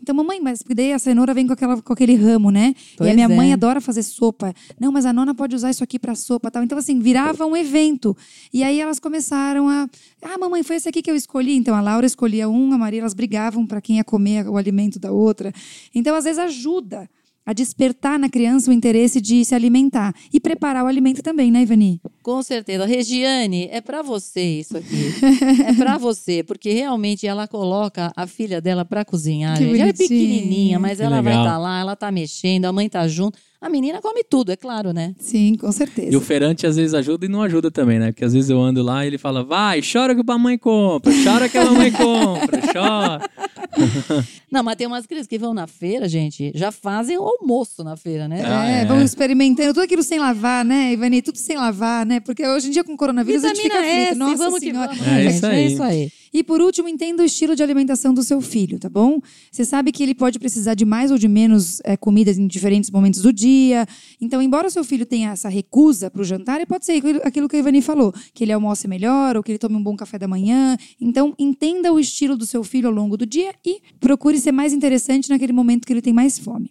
Então, 0.00 0.14
mamãe, 0.14 0.38
mas 0.38 0.62
daí 0.74 0.92
a 0.92 0.98
cenoura 0.98 1.32
vem 1.32 1.46
com, 1.46 1.54
aquela, 1.54 1.80
com 1.80 1.92
aquele 1.92 2.14
ramo, 2.14 2.50
né? 2.50 2.74
e 2.76 2.96
Pois 2.98 3.10
a 3.10 3.14
minha 3.14 3.24
é. 3.24 3.28
mãe 3.36 3.52
adora 3.54 3.80
fazer 3.80 4.02
sopa. 4.02 4.52
Não, 4.78 4.92
mas 4.92 5.06
a 5.06 5.12
nona 5.14 5.34
pode 5.34 5.56
usar 5.56 5.70
isso 5.70 5.82
aqui 5.82 5.98
pra 5.98 6.14
sopa 6.14 6.50
tal. 6.50 6.62
Então, 6.62 6.76
assim, 6.76 6.98
virava 6.98 7.46
um 7.46 7.56
evento. 7.56 8.14
E 8.52 8.62
aí 8.62 8.80
elas 8.80 8.98
começaram 8.98 9.66
a. 9.68 9.88
Ah, 10.20 10.36
mamãe, 10.36 10.62
foi 10.62 10.76
esse 10.76 10.88
aqui 10.88 11.00
que 11.00 11.10
eu 11.10 11.16
escolhi. 11.16 11.56
Então, 11.56 11.74
a 11.74 11.80
Laura 11.80 12.04
escolhia 12.04 12.48
um, 12.48 12.72
a 12.74 12.76
Maria, 12.78 13.00
elas 13.00 13.14
brigavam 13.14 13.66
pra 13.66 13.80
quem 13.80 13.96
ia 13.96 14.04
comer 14.04 14.46
o 14.46 14.58
alimento 14.58 14.98
da 14.98 15.10
outra. 15.10 15.52
Então, 15.94 16.14
às 16.14 16.24
vezes, 16.24 16.38
ajuda 16.38 17.08
a 17.46 17.52
despertar 17.52 18.18
na 18.18 18.28
criança 18.28 18.70
o 18.70 18.74
interesse 18.74 19.20
de 19.20 19.44
se 19.44 19.54
alimentar. 19.54 20.14
E 20.32 20.40
preparar 20.40 20.84
o 20.84 20.86
alimento 20.86 21.22
também, 21.22 21.50
né, 21.50 21.62
Ivani? 21.62 22.00
Com 22.22 22.42
certeza. 22.42 22.86
Regiane, 22.86 23.68
é 23.70 23.80
pra 23.80 24.02
você 24.02 24.60
isso 24.60 24.76
aqui. 24.78 25.14
é 25.68 25.72
pra 25.74 25.98
você, 25.98 26.42
porque 26.42 26.72
realmente 26.72 27.26
ela 27.26 27.46
coloca 27.46 28.12
a 28.16 28.26
filha 28.26 28.60
dela 28.60 28.84
pra 28.84 29.04
cozinhar. 29.04 29.60
Ela 29.62 29.88
é 29.88 29.92
pequenininha, 29.92 30.78
mas 30.78 30.98
Que 30.98 31.04
ela 31.04 31.20
vai 31.20 31.32
legal. 31.34 31.44
estar 31.46 31.58
lá, 31.58 31.80
ela 31.80 31.94
tá 31.96 32.10
mexendo, 32.10 32.64
a 32.64 32.72
mãe 32.72 32.88
tá 32.88 33.06
junto. 33.06 33.38
A 33.64 33.68
menina 33.70 33.98
come 34.02 34.22
tudo, 34.22 34.52
é 34.52 34.56
claro, 34.56 34.92
né? 34.92 35.14
Sim, 35.18 35.54
com 35.58 35.72
certeza. 35.72 36.12
E 36.12 36.16
o 36.16 36.20
feirante 36.20 36.66
às 36.66 36.76
vezes 36.76 36.92
ajuda 36.92 37.24
e 37.24 37.30
não 37.30 37.40
ajuda 37.42 37.70
também, 37.70 37.98
né? 37.98 38.12
Porque 38.12 38.22
às 38.22 38.34
vezes 38.34 38.50
eu 38.50 38.60
ando 38.60 38.82
lá 38.82 39.04
e 39.04 39.06
ele 39.08 39.16
fala, 39.16 39.42
vai, 39.42 39.80
chora 39.80 40.14
que 40.14 40.20
a 40.20 40.24
mamãe 40.24 40.58
compra, 40.58 41.10
chora 41.24 41.48
que 41.48 41.56
a 41.56 41.64
mamãe 41.64 41.90
compra, 41.90 42.60
chora. 42.70 43.30
Não, 44.52 44.62
mas 44.62 44.76
tem 44.76 44.86
umas 44.86 45.06
crianças 45.06 45.26
que 45.26 45.38
vão 45.38 45.54
na 45.54 45.66
feira, 45.66 46.06
gente, 46.06 46.52
já 46.54 46.70
fazem 46.70 47.16
o 47.16 47.22
almoço 47.22 47.82
na 47.82 47.96
feira, 47.96 48.28
né? 48.28 48.42
Ah, 48.44 48.70
é, 48.70 48.82
é. 48.82 48.84
vamos 48.84 49.04
experimentando 49.04 49.72
tudo 49.72 49.82
aquilo 49.82 50.02
sem 50.02 50.18
lavar, 50.20 50.62
né, 50.62 50.92
Ivani? 50.92 51.22
Tudo 51.22 51.38
sem 51.38 51.56
lavar, 51.56 52.04
né? 52.04 52.20
Porque 52.20 52.46
hoje 52.46 52.68
em 52.68 52.70
dia 52.70 52.84
com 52.84 52.92
o 52.92 52.96
coronavírus 52.98 53.44
a 53.44 53.48
gente 53.48 53.62
Vitamina 53.62 53.82
fica 53.82 53.94
frito. 53.94 54.10
S, 54.10 54.18
Nossa 54.18 54.36
vamos 54.36 54.60
que 54.60 54.66
senhora. 54.70 54.88
vamos, 54.94 55.06
É 55.06 55.10
né, 55.10 55.24
isso 55.24 55.32
gente? 55.40 55.46
aí. 55.46 55.56
É 55.62 55.66
isso 55.66 55.82
aí. 55.82 56.12
E 56.34 56.42
por 56.42 56.60
último, 56.60 56.88
entenda 56.88 57.22
o 57.22 57.24
estilo 57.24 57.54
de 57.54 57.62
alimentação 57.62 58.12
do 58.12 58.24
seu 58.24 58.40
filho, 58.40 58.76
tá 58.76 58.88
bom? 58.88 59.20
Você 59.52 59.64
sabe 59.64 59.92
que 59.92 60.02
ele 60.02 60.16
pode 60.16 60.40
precisar 60.40 60.74
de 60.74 60.84
mais 60.84 61.12
ou 61.12 61.16
de 61.16 61.28
menos 61.28 61.80
é, 61.84 61.96
comidas 61.96 62.36
em 62.36 62.48
diferentes 62.48 62.90
momentos 62.90 63.22
do 63.22 63.32
dia. 63.32 63.86
Então, 64.20 64.42
embora 64.42 64.66
o 64.66 64.70
seu 64.70 64.82
filho 64.82 65.06
tenha 65.06 65.30
essa 65.30 65.48
recusa 65.48 66.10
para 66.10 66.20
o 66.20 66.24
jantar, 66.24 66.56
ele 66.56 66.66
pode 66.66 66.84
ser 66.84 67.00
aquilo- 67.22 67.48
que 67.48 67.56
a 67.56 67.58
Ivani 67.60 67.80
falou, 67.80 68.12
que 68.34 68.42
ele 68.42 68.52
almoce 68.52 68.88
melhor 68.88 69.36
ou 69.36 69.44
que 69.44 69.52
ele 69.52 69.58
tome 69.60 69.76
um 69.76 69.82
bom 69.82 69.94
café 69.94 70.18
da 70.18 70.26
manhã. 70.26 70.76
Então, 71.00 71.32
entenda 71.38 71.92
o 71.92 72.00
estilo 72.00 72.36
do 72.36 72.44
seu 72.44 72.64
filho 72.64 72.88
ao 72.88 72.94
longo 72.94 73.16
do 73.16 73.24
dia 73.24 73.54
e 73.64 73.80
procure 74.00 74.40
ser 74.40 74.50
mais 74.50 74.72
interessante 74.72 75.30
naquele 75.30 75.52
momento 75.52 75.86
que 75.86 75.92
ele 75.92 76.02
tem 76.02 76.12
mais 76.12 76.36
fome. 76.36 76.66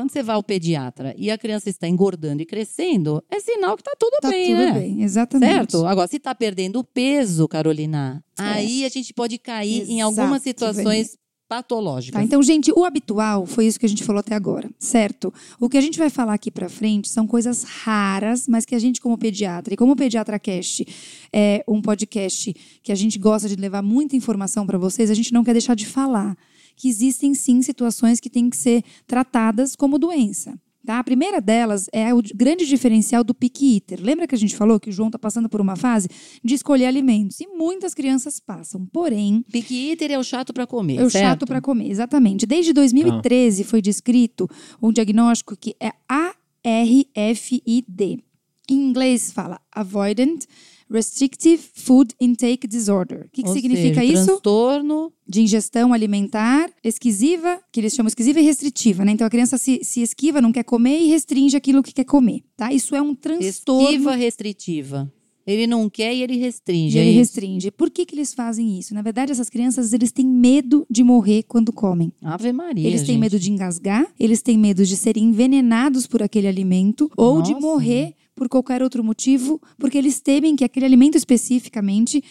Quando 0.00 0.12
você 0.12 0.22
vai 0.22 0.34
ao 0.34 0.42
pediatra 0.42 1.14
e 1.18 1.30
a 1.30 1.36
criança 1.36 1.68
está 1.68 1.86
engordando 1.86 2.40
e 2.40 2.46
crescendo, 2.46 3.22
é 3.30 3.38
sinal 3.38 3.76
que 3.76 3.82
tá 3.82 3.92
tudo 3.98 4.16
Tá 4.22 4.30
bem, 4.30 4.46
tudo 4.46 4.56
né? 4.56 4.72
bem, 4.72 5.02
exatamente. 5.02 5.52
Certo? 5.52 5.84
Agora, 5.84 6.08
se 6.08 6.18
tá 6.18 6.34
perdendo 6.34 6.82
peso, 6.82 7.46
Carolina, 7.46 8.24
aí 8.38 8.86
a 8.86 8.88
gente 8.88 9.12
pode 9.12 9.36
cair 9.36 9.82
em 9.90 10.00
algumas 10.00 10.40
Exato, 10.40 10.42
situações 10.44 11.18
patológicas. 11.46 12.18
Tá, 12.18 12.24
então, 12.24 12.42
gente, 12.42 12.72
o 12.72 12.82
habitual 12.82 13.44
foi 13.44 13.66
isso 13.66 13.78
que 13.78 13.84
a 13.84 13.88
gente 13.90 14.02
falou 14.02 14.20
até 14.20 14.34
agora, 14.34 14.70
certo? 14.78 15.34
O 15.60 15.68
que 15.68 15.76
a 15.76 15.80
gente 15.82 15.98
vai 15.98 16.08
falar 16.08 16.32
aqui 16.32 16.50
pra 16.50 16.70
frente 16.70 17.06
são 17.06 17.26
coisas 17.26 17.62
raras, 17.64 18.48
mas 18.48 18.64
que 18.64 18.74
a 18.74 18.78
gente, 18.78 19.02
como 19.02 19.18
pediatra, 19.18 19.74
e 19.74 19.76
como 19.76 19.92
o 19.92 19.96
Pediatra 19.96 20.38
Cast 20.38 20.86
é 21.30 21.62
um 21.68 21.82
podcast 21.82 22.54
que 22.82 22.90
a 22.90 22.94
gente 22.94 23.18
gosta 23.18 23.50
de 23.50 23.56
levar 23.56 23.82
muita 23.82 24.16
informação 24.16 24.64
pra 24.64 24.78
vocês, 24.78 25.10
a 25.10 25.14
gente 25.14 25.30
não 25.30 25.44
quer 25.44 25.52
deixar 25.52 25.74
de 25.74 25.84
falar 25.84 26.38
que 26.80 26.88
existem 26.88 27.34
sim 27.34 27.60
situações 27.60 28.18
que 28.18 28.30
têm 28.30 28.48
que 28.48 28.56
ser 28.56 28.82
tratadas 29.06 29.76
como 29.76 29.98
doença. 29.98 30.58
Tá? 30.86 30.98
A 30.98 31.04
primeira 31.04 31.38
delas 31.38 31.90
é 31.92 32.14
o 32.14 32.22
grande 32.34 32.66
diferencial 32.66 33.22
do 33.22 33.34
pick 33.34 33.60
eater. 33.60 34.00
Lembra 34.02 34.26
que 34.26 34.34
a 34.34 34.38
gente 34.38 34.56
falou 34.56 34.80
que 34.80 34.88
o 34.88 34.92
João 34.92 35.08
está 35.08 35.18
passando 35.18 35.46
por 35.46 35.60
uma 35.60 35.76
fase 35.76 36.08
de 36.42 36.54
escolher 36.54 36.86
alimentos? 36.86 37.38
E 37.38 37.46
muitas 37.48 37.92
crianças 37.92 38.40
passam. 38.40 38.86
Porém, 38.86 39.44
Pique 39.52 39.90
eater 39.90 40.10
é 40.10 40.18
o 40.18 40.24
chato 40.24 40.54
para 40.54 40.66
comer, 40.66 40.96
é 40.96 41.04
o 41.04 41.10
certo? 41.10 41.24
chato 41.26 41.46
para 41.46 41.60
comer, 41.60 41.90
exatamente. 41.90 42.46
Desde 42.46 42.72
2013 42.72 43.62
foi 43.64 43.82
descrito 43.82 44.48
um 44.82 44.90
diagnóstico 44.90 45.54
que 45.54 45.76
é 45.78 45.92
ARFID, 46.64 48.24
Em 48.70 48.74
inglês 48.88 49.30
fala 49.32 49.60
avoidant 49.70 50.46
restrictive 50.90 51.62
food 51.74 52.14
intake 52.20 52.66
disorder. 52.66 53.26
O 53.26 53.30
que, 53.30 53.42
que 53.42 53.50
significa 53.50 54.00
seja, 54.00 54.12
isso? 54.12 54.26
Transtorno 54.26 55.12
De 55.26 55.40
ingestão 55.40 55.92
alimentar 55.92 56.70
esquisiva, 56.82 57.60
que 57.72 57.80
eles 57.80 57.94
chamam 57.94 58.08
esquisiva 58.08 58.40
e 58.40 58.42
restritiva, 58.42 59.04
né? 59.04 59.12
Então 59.12 59.26
a 59.26 59.30
criança 59.30 59.56
se, 59.56 59.80
se 59.82 60.02
esquiva, 60.02 60.40
não 60.40 60.52
quer 60.52 60.64
comer 60.64 60.98
e 61.00 61.06
restringe 61.06 61.56
aquilo 61.56 61.82
que 61.82 61.92
quer 61.92 62.04
comer, 62.04 62.42
tá? 62.56 62.72
Isso 62.72 62.94
é 62.94 63.00
um 63.00 63.14
transtorno. 63.14 63.82
esquiva 63.82 64.14
restritiva. 64.14 65.12
Ele 65.46 65.66
não 65.66 65.88
quer 65.88 66.14
e 66.14 66.22
ele 66.22 66.36
restringe. 66.36 66.96
E 66.96 67.00
é 67.00 67.02
ele 67.02 67.10
isso? 67.10 67.18
restringe. 67.20 67.70
Por 67.70 67.90
que, 67.90 68.04
que 68.04 68.14
eles 68.14 68.32
fazem 68.34 68.78
isso? 68.78 68.94
Na 68.94 69.02
verdade, 69.02 69.32
essas 69.32 69.48
crianças 69.48 69.92
eles 69.92 70.12
têm 70.12 70.26
medo 70.26 70.86
de 70.88 71.02
morrer 71.02 71.44
quando 71.44 71.72
comem. 71.72 72.12
Ave 72.22 72.52
Maria. 72.52 72.86
Eles 72.86 73.00
têm 73.00 73.14
gente. 73.14 73.20
medo 73.20 73.38
de 73.38 73.50
engasgar, 73.50 74.06
eles 74.18 74.42
têm 74.42 74.58
medo 74.58 74.84
de 74.84 74.96
serem 74.96 75.24
envenenados 75.24 76.06
por 76.06 76.22
aquele 76.22 76.46
alimento 76.46 77.10
ou 77.16 77.42
de 77.42 77.52
Nossa. 77.52 77.66
morrer 77.66 78.14
por 78.40 78.48
qualquer 78.48 78.82
outro 78.82 79.04
motivo, 79.04 79.60
porque 79.76 79.98
eles 79.98 80.18
temem 80.18 80.56
que 80.56 80.64
aquele 80.64 80.86
alimento 80.86 81.14
especificamente 81.14 82.24